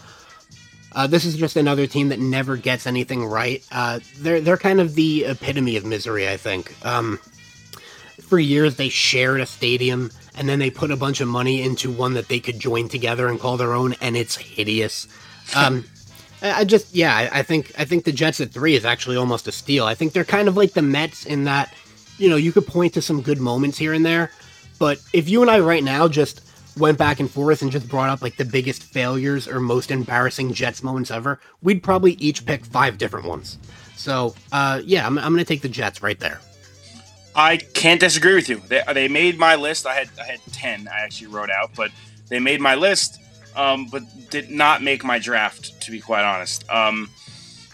Uh, 0.93 1.07
this 1.07 1.25
is 1.25 1.37
just 1.37 1.55
another 1.55 1.87
team 1.87 2.09
that 2.09 2.19
never 2.19 2.57
gets 2.57 2.85
anything 2.85 3.25
right. 3.25 3.65
Uh, 3.71 3.99
they're 4.17 4.41
they're 4.41 4.57
kind 4.57 4.81
of 4.81 4.95
the 4.95 5.25
epitome 5.25 5.77
of 5.77 5.85
misery, 5.85 6.27
I 6.27 6.37
think. 6.37 6.73
Um, 6.85 7.19
for 8.21 8.39
years, 8.39 8.75
they 8.75 8.89
shared 8.89 9.41
a 9.41 9.45
stadium, 9.45 10.11
and 10.35 10.47
then 10.47 10.59
they 10.59 10.69
put 10.69 10.91
a 10.91 10.95
bunch 10.97 11.21
of 11.21 11.27
money 11.27 11.61
into 11.61 11.91
one 11.91 12.13
that 12.13 12.27
they 12.27 12.39
could 12.39 12.59
join 12.59 12.87
together 12.87 13.27
and 13.27 13.39
call 13.39 13.57
their 13.57 13.73
own, 13.73 13.95
and 14.01 14.17
it's 14.17 14.35
hideous. 14.35 15.07
Um, 15.55 15.85
I 16.41 16.63
just, 16.63 16.95
yeah, 16.95 17.15
I, 17.15 17.39
I 17.39 17.43
think 17.43 17.71
I 17.77 17.85
think 17.85 18.03
the 18.03 18.11
Jets 18.11 18.41
at 18.41 18.51
three 18.51 18.75
is 18.75 18.85
actually 18.85 19.15
almost 19.15 19.47
a 19.47 19.51
steal. 19.51 19.85
I 19.85 19.95
think 19.95 20.13
they're 20.13 20.23
kind 20.23 20.47
of 20.47 20.57
like 20.57 20.73
the 20.73 20.81
Mets 20.81 21.25
in 21.25 21.43
that, 21.43 21.73
you 22.17 22.29
know, 22.29 22.35
you 22.35 22.51
could 22.51 22.65
point 22.65 22.93
to 22.95 23.01
some 23.01 23.21
good 23.21 23.39
moments 23.39 23.77
here 23.77 23.93
and 23.93 24.05
there, 24.05 24.31
but 24.79 24.99
if 25.13 25.29
you 25.29 25.41
and 25.41 25.51
I 25.51 25.59
right 25.59 25.83
now 25.83 26.07
just 26.07 26.41
went 26.77 26.97
back 26.97 27.19
and 27.19 27.29
forth 27.29 27.61
and 27.61 27.71
just 27.71 27.87
brought 27.87 28.09
up 28.09 28.21
like 28.21 28.37
the 28.37 28.45
biggest 28.45 28.83
failures 28.83 29.47
or 29.47 29.59
most 29.59 29.91
embarrassing 29.91 30.53
Jets 30.53 30.83
moments 30.83 31.11
ever, 31.11 31.39
we'd 31.61 31.83
probably 31.83 32.13
each 32.13 32.45
pick 32.45 32.65
five 32.65 32.97
different 32.97 33.25
ones. 33.25 33.57
So, 33.95 34.35
uh, 34.51 34.81
yeah, 34.83 35.05
I'm, 35.05 35.17
I'm 35.17 35.33
going 35.33 35.43
to 35.43 35.45
take 35.45 35.61
the 35.61 35.69
Jets 35.69 36.01
right 36.01 36.19
there. 36.19 36.39
I 37.35 37.57
can't 37.57 37.99
disagree 37.99 38.35
with 38.35 38.49
you. 38.49 38.61
They, 38.67 38.81
they 38.93 39.07
made 39.07 39.37
my 39.37 39.55
list. 39.55 39.85
I 39.85 39.93
had 39.93 40.09
I 40.19 40.25
had 40.25 40.39
ten. 40.51 40.87
I 40.87 40.99
actually 40.99 41.27
wrote 41.27 41.49
out, 41.49 41.71
but 41.75 41.91
they 42.27 42.39
made 42.39 42.59
my 42.59 42.75
list, 42.75 43.21
um, 43.55 43.87
but 43.87 44.03
did 44.29 44.49
not 44.51 44.81
make 44.81 45.03
my 45.03 45.17
draft. 45.17 45.79
To 45.81 45.91
be 45.91 46.01
quite 46.01 46.23
honest, 46.23 46.69
um, 46.69 47.09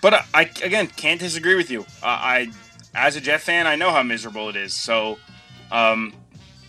but 0.02 0.14
I, 0.14 0.26
I, 0.34 0.41
again 0.62 0.88
can't 0.88 1.20
disagree 1.20 1.56
with 1.56 1.72
you. 1.72 1.82
Uh, 2.04 2.06
I, 2.06 2.52
as 2.93 3.16
a 3.16 3.22
Jet 3.22 3.41
fan, 3.41 3.66
I 3.66 3.76
know 3.76 3.89
how 3.89 4.04
miserable 4.04 4.50
it 4.50 4.56
is. 4.56 4.74
So, 4.74 5.18
um, 5.72 6.14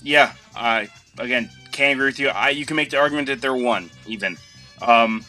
yeah, 0.03 0.33
I 0.57 0.89
again 1.19 1.51
can't 1.79 1.93
agree 1.93 2.07
with 2.07 2.19
you. 2.19 2.29
I 2.29 2.51
you 2.51 2.67
can 2.67 2.77
make 2.77 2.91
the 2.91 2.99
argument 2.99 3.29
that 3.29 3.41
they're 3.41 3.55
one 3.55 3.91
even. 4.07 4.37
Um, 4.83 5.25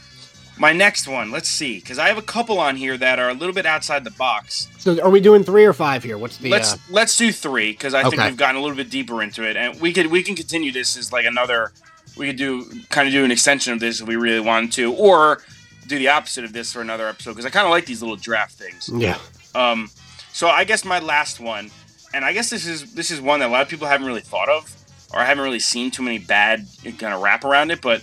my 0.58 0.74
next 0.74 1.08
one, 1.08 1.32
let's 1.32 1.48
see, 1.48 1.80
because 1.80 1.98
I 2.00 2.10
have 2.10 2.18
a 2.18 2.24
couple 2.24 2.60
on 2.60 2.76
here 2.76 2.98
that 2.98 3.18
are 3.18 3.30
a 3.30 3.34
little 3.34 3.54
bit 3.54 3.66
outside 3.66 4.04
the 4.04 4.12
box. 4.12 4.68
So, 4.78 5.00
are 5.02 5.10
we 5.10 5.22
doing 5.22 5.44
three 5.44 5.64
or 5.64 5.72
five 5.74 6.04
here? 6.04 6.18
What's 6.18 6.38
the? 6.38 6.50
Let's 6.50 6.74
uh... 6.74 6.78
let's 6.90 7.16
do 7.16 7.32
three 7.32 7.72
because 7.72 7.94
I 7.94 8.02
okay. 8.02 8.18
think 8.18 8.24
we've 8.24 8.38
gotten 8.38 8.58
a 8.58 8.62
little 8.62 8.76
bit 8.76 8.90
deeper 8.90 9.22
into 9.22 9.48
it, 9.48 9.56
and 9.56 9.80
we 9.80 9.94
could 9.94 10.08
we 10.08 10.24
can 10.24 10.36
continue 10.36 10.72
this 10.72 10.98
as 10.98 11.14
like 11.14 11.26
another. 11.26 11.72
We 12.18 12.28
could 12.28 12.38
do 12.38 12.66
kind 12.90 13.08
of 13.08 13.14
do 13.14 13.24
an 13.24 13.32
extension 13.32 13.72
of 13.72 13.80
this 13.80 14.02
if 14.02 14.08
we 14.08 14.16
really 14.16 14.42
wanted 14.42 14.74
to, 14.74 14.94
or 14.96 15.42
do 15.88 15.98
the 15.98 16.10
opposite 16.10 16.44
of 16.44 16.52
this 16.52 16.74
for 16.74 16.82
another 16.82 17.08
episode 17.08 17.32
because 17.32 17.46
I 17.46 17.52
kind 17.52 17.66
of 17.66 17.72
like 17.72 17.86
these 17.86 18.02
little 18.02 18.18
draft 18.18 18.56
things. 18.56 18.90
Yeah. 18.92 19.20
Um. 19.54 19.90
So 20.34 20.48
I 20.48 20.64
guess 20.64 20.84
my 20.84 21.00
last 21.00 21.40
one, 21.40 21.70
and 22.14 22.26
I 22.26 22.34
guess 22.34 22.50
this 22.50 22.66
is 22.66 22.94
this 22.94 23.12
is 23.12 23.22
one 23.22 23.40
that 23.40 23.50
a 23.50 23.52
lot 23.52 23.62
of 23.62 23.70
people 23.70 23.88
haven't 23.88 24.08
really 24.08 24.22
thought 24.22 24.50
of 24.50 24.79
or 25.14 25.20
I 25.20 25.26
haven't 25.26 25.44
really 25.44 25.60
seen 25.60 25.92
too 25.92 26.04
many 26.04 26.20
bad 26.20 26.68
kind 26.84 27.14
of 27.14 27.22
wrap 27.22 27.44
around 27.44 27.72
it. 27.72 27.82
But 27.82 28.02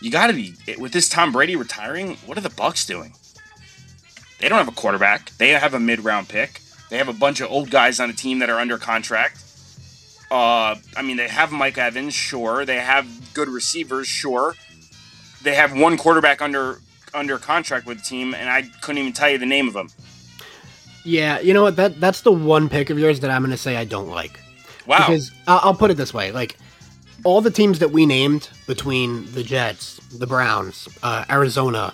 you 0.00 0.10
got 0.10 0.28
to 0.28 0.32
be 0.32 0.54
with 0.78 0.92
this 0.92 1.08
Tom 1.08 1.32
Brady 1.32 1.56
retiring. 1.56 2.16
What 2.26 2.38
are 2.38 2.42
the 2.42 2.50
Bucks 2.50 2.86
doing? 2.86 3.14
They 4.38 4.48
don't 4.48 4.58
have 4.58 4.68
a 4.68 4.72
quarterback. 4.72 5.30
They 5.36 5.50
have 5.50 5.74
a 5.74 5.80
mid-round 5.80 6.28
pick. 6.28 6.60
They 6.88 6.96
have 6.96 7.08
a 7.08 7.12
bunch 7.12 7.40
of 7.40 7.50
old 7.50 7.70
guys 7.70 8.00
on 8.00 8.08
a 8.10 8.14
team 8.14 8.38
that 8.38 8.48
are 8.48 8.58
under 8.58 8.78
contract. 8.78 9.44
Uh, 10.30 10.76
I 10.96 11.02
mean, 11.02 11.16
they 11.16 11.28
have 11.28 11.52
Mike 11.52 11.76
Evans, 11.76 12.14
sure. 12.14 12.64
They 12.64 12.76
have 12.76 13.34
good 13.34 13.48
receivers, 13.48 14.06
sure. 14.06 14.54
They 15.42 15.54
have 15.54 15.76
one 15.76 15.96
quarterback 15.96 16.40
under 16.40 16.80
under 17.12 17.38
contract 17.38 17.86
with 17.86 17.98
the 17.98 18.04
team, 18.04 18.34
and 18.34 18.48
I 18.48 18.62
couldn't 18.80 18.98
even 18.98 19.12
tell 19.12 19.28
you 19.28 19.38
the 19.38 19.46
name 19.46 19.66
of 19.66 19.74
them. 19.74 19.88
Yeah, 21.04 21.40
you 21.40 21.52
know 21.52 21.62
what? 21.62 21.76
That 21.76 22.00
that's 22.00 22.22
the 22.22 22.32
one 22.32 22.68
pick 22.68 22.90
of 22.90 22.98
yours 22.98 23.20
that 23.20 23.30
I'm 23.30 23.42
going 23.42 23.50
to 23.50 23.56
say 23.56 23.76
I 23.76 23.84
don't 23.84 24.08
like. 24.08 24.38
Wow. 24.86 25.06
Because 25.06 25.30
I'll 25.46 25.74
put 25.74 25.90
it 25.90 25.96
this 25.96 26.14
way: 26.14 26.32
like 26.32 26.56
all 27.24 27.40
the 27.40 27.50
teams 27.50 27.78
that 27.80 27.90
we 27.90 28.06
named 28.06 28.48
between 28.66 29.30
the 29.32 29.42
Jets, 29.42 29.98
the 30.08 30.26
Browns, 30.26 30.88
uh, 31.02 31.24
Arizona. 31.30 31.92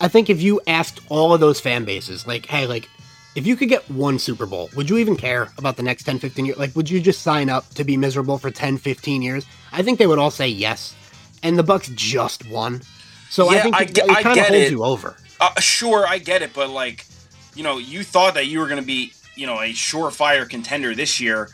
I 0.00 0.08
think 0.08 0.28
if 0.28 0.42
you 0.42 0.60
asked 0.66 1.00
all 1.08 1.32
of 1.32 1.40
those 1.40 1.60
fan 1.60 1.84
bases, 1.84 2.26
like, 2.26 2.46
hey, 2.46 2.66
like, 2.66 2.88
if 3.34 3.46
you 3.46 3.56
could 3.56 3.68
get 3.68 3.88
one 3.90 4.18
Super 4.18 4.46
Bowl, 4.46 4.70
would 4.76 4.88
you 4.88 4.98
even 4.98 5.16
care 5.16 5.48
about 5.58 5.76
the 5.76 5.82
next 5.82 6.04
10, 6.04 6.18
15 6.18 6.46
years? 6.46 6.58
Like, 6.58 6.76
would 6.76 6.90
you 6.90 7.00
just 7.00 7.22
sign 7.22 7.48
up 7.48 7.68
to 7.70 7.84
be 7.84 7.96
miserable 7.96 8.38
for 8.38 8.50
10, 8.50 8.78
15 8.78 9.22
years? 9.22 9.46
I 9.72 9.82
think 9.82 9.98
they 9.98 10.06
would 10.06 10.18
all 10.18 10.30
say 10.30 10.48
yes. 10.48 10.94
And 11.42 11.58
the 11.58 11.62
Bucks 11.62 11.88
just 11.94 12.48
won. 12.48 12.82
So 13.30 13.50
yeah, 13.50 13.58
I 13.58 13.62
think 13.62 13.74
I, 13.76 13.82
it, 13.82 13.98
it 13.98 14.22
kind 14.22 14.38
of 14.38 14.46
holds 14.46 14.66
it. 14.66 14.70
you 14.70 14.84
over. 14.84 15.16
Uh, 15.40 15.58
sure, 15.60 16.06
I 16.06 16.18
get 16.18 16.42
it. 16.42 16.52
But, 16.54 16.70
like, 16.70 17.06
you 17.54 17.62
know, 17.62 17.78
you 17.78 18.04
thought 18.04 18.34
that 18.34 18.46
you 18.46 18.60
were 18.60 18.68
going 18.68 18.80
to 18.80 18.86
be, 18.86 19.12
you 19.34 19.46
know, 19.46 19.60
a 19.60 19.72
surefire 19.72 20.48
contender 20.48 20.94
this 20.94 21.18
year 21.20 21.50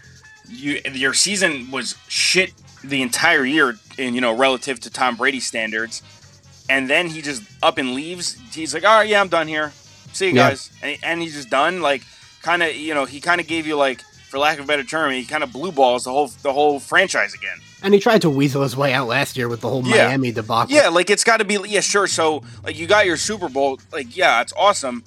you 0.51 0.81
your 0.93 1.15
season 1.15 1.71
was 1.71 1.97
shit 2.09 2.53
the 2.83 3.03
entire 3.03 3.45
year, 3.45 3.79
in 3.99 4.15
you 4.15 4.21
know 4.21 4.37
relative 4.37 4.81
to 4.81 4.91
Tom 4.91 5.17
Brady 5.17 5.41
standards, 5.41 6.03
and 6.69 6.89
then 6.89 7.09
he 7.09 7.23
just 7.23 7.43
up 7.63 7.79
and 7.79 7.95
leaves. 7.95 8.39
He's 8.53 8.75
like, 8.75 8.85
all 8.85 8.99
right, 8.99 9.09
yeah, 9.09 9.21
I'm 9.21 9.29
done 9.29 9.49
here. 9.49 9.73
See 10.13 10.29
you 10.29 10.35
guys, 10.35 10.71
and, 10.83 10.99
and 11.03 11.23
he's 11.23 11.35
just 11.35 11.51
done. 11.51 11.83
Like, 11.83 12.03
kind 12.43 12.63
of, 12.63 12.75
you 12.75 12.95
know, 12.95 13.05
he 13.05 13.21
kind 13.21 13.41
of 13.41 13.47
gave 13.47 13.67
you 13.67 13.77
like, 13.77 14.03
for 14.03 14.39
lack 14.39 14.59
of 14.59 14.65
a 14.65 14.67
better 14.67 14.85
term, 14.85 15.13
he 15.13 15.25
kind 15.25 15.43
of 15.43 15.53
blue 15.53 15.73
balls 15.73 16.05
the 16.05 16.11
whole 16.11 16.29
the 16.43 16.53
whole 16.53 16.81
franchise 16.81 17.35
again. 17.35 17.59
And 17.83 17.95
he 17.95 18.01
tried 18.01 18.23
to 18.23 18.31
weasel 18.31 18.63
his 18.63 18.77
way 18.77 18.93
out 18.93 19.09
last 19.09 19.37
year 19.37 19.49
with 19.49 19.61
the 19.61 19.69
whole 19.69 19.85
yeah. 19.87 20.09
Miami 20.09 20.33
debacle. 20.33 20.75
Yeah, 20.75 20.89
like 20.89 21.11
it's 21.11 21.25
got 21.25 21.39
to 21.39 21.45
be 21.45 21.59
yeah, 21.67 21.81
sure. 21.81 22.07
So 22.07 22.43
like 22.65 22.79
you 22.79 22.87
got 22.87 23.07
your 23.07 23.17
Super 23.17 23.49
Bowl, 23.49 23.81
like 23.93 24.17
yeah, 24.17 24.41
it's 24.41 24.53
awesome. 24.57 25.05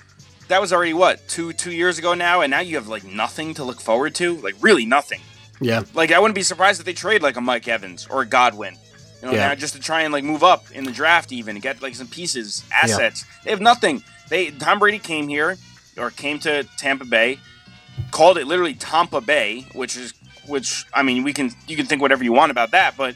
That 0.47 0.59
was 0.59 0.73
already 0.73 0.93
what 0.93 1.27
two 1.27 1.53
two 1.53 1.71
years 1.71 1.97
ago 1.97 2.13
now, 2.13 2.41
and 2.41 2.51
now 2.51 2.59
you 2.59 2.75
have 2.75 2.87
like 2.87 3.03
nothing 3.03 3.53
to 3.55 3.63
look 3.63 3.79
forward 3.79 4.15
to, 4.15 4.37
like 4.37 4.55
really 4.61 4.85
nothing. 4.85 5.21
Yeah. 5.63 5.83
Like 5.93 6.11
I 6.11 6.19
wouldn't 6.19 6.35
be 6.35 6.43
surprised 6.43 6.79
if 6.79 6.85
they 6.85 6.93
trade 6.93 7.21
like 7.21 7.37
a 7.37 7.41
Mike 7.41 7.67
Evans 7.67 8.07
or 8.09 8.21
a 8.21 8.25
Godwin. 8.25 8.75
You 9.21 9.27
know, 9.29 9.33
Yeah. 9.33 9.55
just 9.55 9.73
to 9.75 9.79
try 9.79 10.01
and 10.01 10.11
like 10.13 10.23
move 10.23 10.43
up 10.43 10.69
in 10.71 10.83
the 10.83 10.91
draft 10.91 11.31
even 11.31 11.55
and 11.55 11.63
get 11.63 11.81
like 11.81 11.95
some 11.95 12.07
pieces, 12.07 12.63
assets. 12.71 13.25
They 13.43 13.51
have 13.51 13.61
nothing. 13.61 14.03
They 14.29 14.51
Tom 14.51 14.79
Brady 14.79 14.99
came 14.99 15.27
here 15.27 15.57
or 15.97 16.09
came 16.11 16.39
to 16.39 16.63
Tampa 16.77 17.05
Bay, 17.05 17.39
called 18.11 18.37
it 18.37 18.47
literally 18.47 18.73
Tampa 18.73 19.21
Bay, 19.21 19.61
which 19.73 19.95
is 19.97 20.13
which 20.47 20.85
I 20.93 21.03
mean 21.03 21.23
we 21.23 21.31
can 21.33 21.51
you 21.67 21.75
can 21.77 21.85
think 21.85 22.01
whatever 22.01 22.23
you 22.23 22.33
want 22.33 22.51
about 22.51 22.71
that, 22.71 22.97
but 22.97 23.15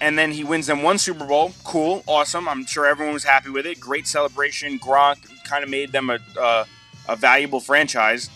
and 0.00 0.16
then 0.18 0.30
he 0.30 0.44
wins 0.44 0.66
them 0.66 0.82
one 0.82 0.98
Super 0.98 1.24
Bowl. 1.24 1.52
Cool, 1.64 2.04
awesome. 2.06 2.48
I'm 2.48 2.64
sure 2.66 2.86
everyone 2.86 3.14
was 3.14 3.24
happy 3.24 3.50
with 3.50 3.66
it. 3.66 3.80
Great 3.80 4.06
celebration. 4.06 4.78
Gronk 4.78 5.16
kind 5.44 5.64
of 5.64 5.70
made 5.70 5.90
them 5.92 6.10
a 6.10 6.18
uh, 6.38 6.64
a 7.08 7.16
valuable 7.16 7.60
franchise, 7.60 8.28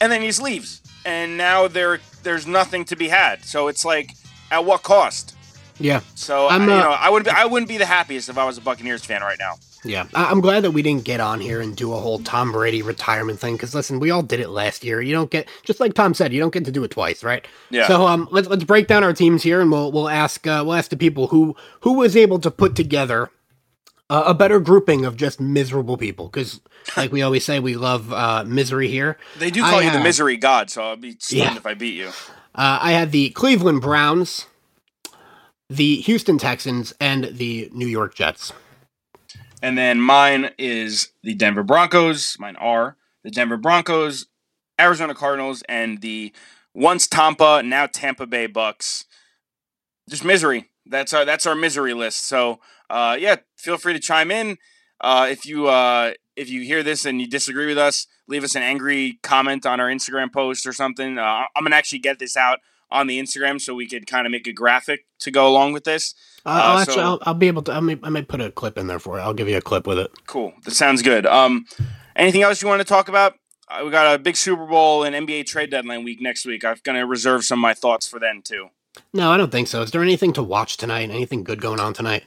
and 0.00 0.10
then 0.12 0.20
he 0.22 0.28
just 0.28 0.40
leaves. 0.42 0.80
And 1.04 1.36
now 1.36 1.68
there 1.68 2.00
there's 2.28 2.46
nothing 2.46 2.84
to 2.84 2.96
be 2.96 3.08
had. 3.08 3.44
So 3.44 3.68
it's 3.68 3.84
like, 3.84 4.12
at 4.50 4.64
what 4.64 4.82
cost? 4.82 5.34
Yeah. 5.80 6.00
So 6.14 6.48
I'm, 6.48 6.62
I, 6.62 6.66
you 6.66 6.72
uh, 6.72 6.84
know, 6.84 6.90
I 6.90 7.08
wouldn't 7.08 7.26
be, 7.26 7.30
I 7.30 7.46
wouldn't 7.46 7.68
be 7.68 7.78
the 7.78 7.86
happiest 7.86 8.28
if 8.28 8.36
I 8.36 8.44
was 8.44 8.58
a 8.58 8.60
Buccaneers 8.60 9.04
fan 9.04 9.22
right 9.22 9.38
now. 9.38 9.54
Yeah, 9.84 10.06
I- 10.12 10.24
I'm 10.30 10.40
glad 10.40 10.64
that 10.64 10.72
we 10.72 10.82
didn't 10.82 11.04
get 11.04 11.20
on 11.20 11.40
here 11.40 11.60
and 11.60 11.76
do 11.76 11.92
a 11.94 12.00
whole 12.00 12.18
Tom 12.18 12.52
Brady 12.52 12.82
retirement 12.82 13.38
thing. 13.38 13.54
Because 13.54 13.74
listen, 13.74 14.00
we 14.00 14.10
all 14.10 14.22
did 14.22 14.40
it 14.40 14.50
last 14.50 14.84
year. 14.84 15.00
You 15.00 15.12
don't 15.12 15.30
get, 15.30 15.48
just 15.62 15.80
like 15.80 15.94
Tom 15.94 16.14
said, 16.14 16.32
you 16.32 16.40
don't 16.40 16.52
get 16.52 16.64
to 16.64 16.72
do 16.72 16.82
it 16.84 16.90
twice, 16.90 17.22
right? 17.22 17.46
Yeah. 17.70 17.86
So 17.86 18.06
um, 18.06 18.28
let's 18.30 18.48
let's 18.48 18.64
break 18.64 18.88
down 18.88 19.04
our 19.04 19.12
teams 19.12 19.42
here, 19.42 19.60
and 19.60 19.70
we'll 19.70 19.92
we'll 19.92 20.08
ask 20.08 20.46
uh, 20.46 20.62
we'll 20.66 20.74
ask 20.74 20.90
the 20.90 20.96
people 20.96 21.28
who 21.28 21.54
who 21.82 21.92
was 21.92 22.16
able 22.16 22.40
to 22.40 22.50
put 22.50 22.74
together 22.74 23.30
uh, 24.10 24.24
a 24.26 24.34
better 24.34 24.60
grouping 24.60 25.04
of 25.04 25.16
just 25.16 25.40
miserable 25.40 25.96
people. 25.96 26.28
Because 26.28 26.60
like 26.96 27.12
we 27.12 27.22
always 27.22 27.44
say, 27.44 27.60
we 27.60 27.74
love 27.76 28.12
uh, 28.12 28.44
misery 28.46 28.88
here. 28.88 29.18
They 29.38 29.50
do 29.50 29.64
I 29.64 29.70
call 29.70 29.82
you 29.82 29.90
the 29.90 30.00
misery 30.00 30.36
god, 30.36 30.70
so 30.70 30.82
I'll 30.82 30.96
be 30.96 31.16
stunned 31.18 31.42
Yeah. 31.42 31.56
if 31.56 31.66
I 31.66 31.74
beat 31.74 31.94
you. 31.94 32.08
Uh, 32.54 32.78
I 32.80 32.92
had 32.92 33.12
the 33.12 33.30
Cleveland 33.30 33.80
Browns, 33.82 34.46
the 35.68 35.96
Houston 36.02 36.38
Texans, 36.38 36.92
and 37.00 37.24
the 37.24 37.70
New 37.72 37.86
York 37.86 38.14
Jets. 38.14 38.52
And 39.62 39.76
then 39.76 40.00
mine 40.00 40.50
is 40.58 41.10
the 41.22 41.34
Denver 41.34 41.62
Broncos. 41.62 42.36
Mine 42.38 42.56
are 42.56 42.96
the 43.24 43.30
Denver 43.30 43.56
Broncos, 43.56 44.26
Arizona 44.80 45.14
Cardinals, 45.14 45.62
and 45.68 46.00
the 46.00 46.32
once 46.74 47.06
Tampa, 47.06 47.62
now 47.64 47.86
Tampa 47.86 48.26
Bay 48.26 48.46
Bucks. 48.46 49.04
Just 50.08 50.24
misery. 50.24 50.70
That's 50.86 51.12
our 51.12 51.24
that's 51.24 51.44
our 51.46 51.54
misery 51.54 51.92
list. 51.92 52.24
So 52.24 52.60
uh, 52.90 53.16
yeah, 53.18 53.36
feel 53.56 53.76
free 53.76 53.92
to 53.92 53.98
chime 54.00 54.30
in. 54.30 54.56
Uh, 55.00 55.28
if 55.30 55.46
you 55.46 55.68
uh, 55.68 56.12
if 56.36 56.48
you 56.50 56.62
hear 56.62 56.82
this 56.82 57.04
and 57.04 57.20
you 57.20 57.28
disagree 57.28 57.66
with 57.66 57.78
us, 57.78 58.06
leave 58.26 58.44
us 58.44 58.54
an 58.54 58.62
angry 58.62 59.18
comment 59.22 59.64
on 59.66 59.80
our 59.80 59.88
Instagram 59.88 60.32
post 60.32 60.66
or 60.66 60.72
something. 60.72 61.18
Uh, 61.18 61.42
I'm 61.54 61.62
gonna 61.64 61.76
actually 61.76 62.00
get 62.00 62.18
this 62.18 62.36
out 62.36 62.58
on 62.90 63.06
the 63.06 63.20
Instagram 63.20 63.60
so 63.60 63.74
we 63.74 63.86
could 63.86 64.06
kind 64.06 64.26
of 64.26 64.30
make 64.32 64.46
a 64.46 64.52
graphic 64.52 65.04
to 65.20 65.30
go 65.30 65.46
along 65.46 65.72
with 65.72 65.84
this. 65.84 66.14
Uh, 66.46 66.60
I'll 66.64 66.78
actually, 66.78 66.94
so- 66.94 67.00
I'll, 67.02 67.18
I'll 67.22 67.34
be 67.34 67.48
able 67.48 67.62
to. 67.62 67.72
I 67.72 67.80
may, 67.80 67.98
I 68.02 68.08
may 68.10 68.22
put 68.22 68.40
a 68.40 68.50
clip 68.50 68.78
in 68.78 68.86
there 68.86 68.98
for 68.98 69.16
you. 69.18 69.22
I'll 69.22 69.34
give 69.34 69.48
you 69.48 69.56
a 69.56 69.60
clip 69.62 69.86
with 69.86 69.98
it. 69.98 70.10
Cool. 70.26 70.52
That 70.64 70.72
sounds 70.72 71.02
good. 71.02 71.26
Um, 71.26 71.66
anything 72.16 72.42
else 72.42 72.62
you 72.62 72.68
want 72.68 72.80
to 72.80 72.86
talk 72.86 73.08
about? 73.08 73.34
Uh, 73.68 73.82
we 73.84 73.90
got 73.90 74.14
a 74.14 74.18
big 74.18 74.34
Super 74.34 74.64
Bowl 74.66 75.04
and 75.04 75.14
NBA 75.14 75.44
trade 75.46 75.70
deadline 75.70 76.02
week 76.02 76.20
next 76.22 76.46
week. 76.46 76.64
I'm 76.64 76.76
gonna 76.82 77.06
reserve 77.06 77.44
some 77.44 77.58
of 77.58 77.62
my 77.62 77.74
thoughts 77.74 78.08
for 78.08 78.18
then 78.18 78.40
too. 78.42 78.68
No, 79.12 79.30
I 79.30 79.36
don't 79.36 79.52
think 79.52 79.68
so. 79.68 79.82
Is 79.82 79.90
there 79.90 80.02
anything 80.02 80.32
to 80.32 80.42
watch 80.42 80.76
tonight? 80.76 81.10
Anything 81.10 81.44
good 81.44 81.60
going 81.60 81.78
on 81.78 81.92
tonight? 81.92 82.24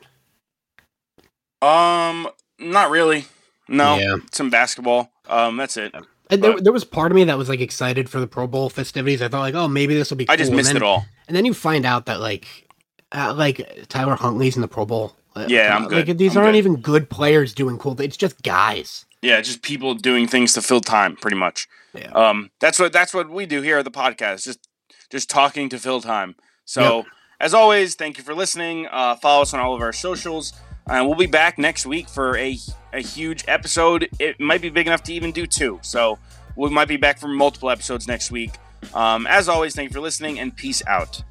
Um, 1.62 2.28
not 2.60 2.90
really. 2.90 3.26
No, 3.68 3.98
Yeah. 3.98 4.16
some 4.32 4.50
basketball. 4.50 5.12
Um, 5.30 5.58
that's 5.58 5.78
it. 5.78 5.94
And 6.30 6.42
there, 6.44 6.60
there 6.60 6.74
was 6.74 6.84
part 6.86 7.12
of 7.12 7.16
me 7.16 7.24
that 7.26 7.38
was 7.38 7.50
like 7.50 7.60
excited 7.60 8.10
for 8.10 8.20
the 8.20 8.28
Pro 8.28 8.48
Bowl 8.48 8.70
festivities. 8.70 9.22
I 9.22 9.28
thought 9.28 9.40
like, 9.42 9.54
oh, 9.56 9.68
maybe 9.68 9.94
this 9.94 10.10
will 10.10 10.18
be. 10.18 10.26
Cool. 10.26 10.34
I 10.34 10.38
just 10.38 10.50
And 10.50 10.58
missed 10.58 10.70
then- 10.70 10.78
it 10.78 10.84
all. 10.84 11.06
And 11.28 11.36
then 11.38 11.46
you 11.46 11.54
find 11.54 11.86
out 11.86 12.08
that 12.08 12.20
like, 12.20 12.68
uh, 13.14 13.34
like 13.34 13.86
Tyler 13.88 14.16
Huntley's 14.16 14.56
in 14.56 14.62
the 14.62 14.68
Pro 14.68 14.86
Bowl. 14.86 15.16
Uh, 15.36 15.46
Yeah, 15.48 15.76
I'm 15.76 15.84
Like 15.88 16.06
good. 16.08 16.18
these 16.18 16.36
I'm 16.36 16.44
aren't 16.44 16.54
good. 16.54 16.58
even 16.58 16.76
good 16.78 17.10
players 17.10 17.54
doing 17.54 17.78
cool. 17.78 17.96
things. 17.96 18.08
It's 18.08 18.18
just 18.18 18.42
guys. 18.44 19.06
Yeah, 19.22 19.40
just 19.40 19.62
people 19.62 19.94
doing 19.94 20.28
things 20.28 20.52
to 20.54 20.62
fill 20.62 20.82
time, 20.82 21.16
pretty 21.16 21.38
much. 21.38 21.68
Yeah. 21.94 22.10
Um, 22.12 22.50
that's 22.60 22.80
what 22.80 22.92
that's 22.92 23.14
what 23.14 23.30
we 23.30 23.46
do 23.46 23.62
here 23.62 23.78
at 23.78 23.86
the 23.86 23.92
podcast. 23.92 24.44
Just 24.44 24.68
just 25.10 25.30
talking 25.30 25.70
to 25.70 25.78
fill 25.78 26.02
time. 26.02 26.36
So 26.66 27.06
as 27.40 27.54
always, 27.54 27.96
thank 27.96 28.18
you 28.18 28.24
for 28.24 28.34
listening. 28.34 28.88
Uh, 28.92 29.16
follow 29.16 29.44
us 29.44 29.54
on 29.54 29.60
all 29.62 29.74
of 29.76 29.82
our 29.82 29.94
socials, 29.94 30.52
and 30.88 31.06
we'll 31.06 31.18
be 31.18 31.28
back 31.28 31.58
next 31.58 31.86
week 31.86 32.10
for 32.10 32.38
a 32.38 32.58
a 32.94 33.02
huge 33.02 33.46
episode. 33.48 34.10
It 34.20 34.40
might 34.40 34.62
be 34.62 34.70
big 34.70 34.88
enough 34.88 35.04
to 35.04 35.14
even 35.14 35.32
do 35.32 35.48
two. 35.48 35.80
So 35.82 36.20
we 36.56 36.70
might 36.70 36.88
be 36.88 36.98
back 36.98 37.20
for 37.20 37.28
multiple 37.28 37.70
episodes 37.70 38.08
next 38.08 38.32
week. 38.32 38.52
Um, 38.94 39.28
as 39.28 39.48
always, 39.48 39.76
thank 39.76 39.90
you 39.90 39.94
for 39.94 40.02
listening, 40.02 40.40
and 40.40 40.56
peace 40.56 40.82
out. 40.88 41.24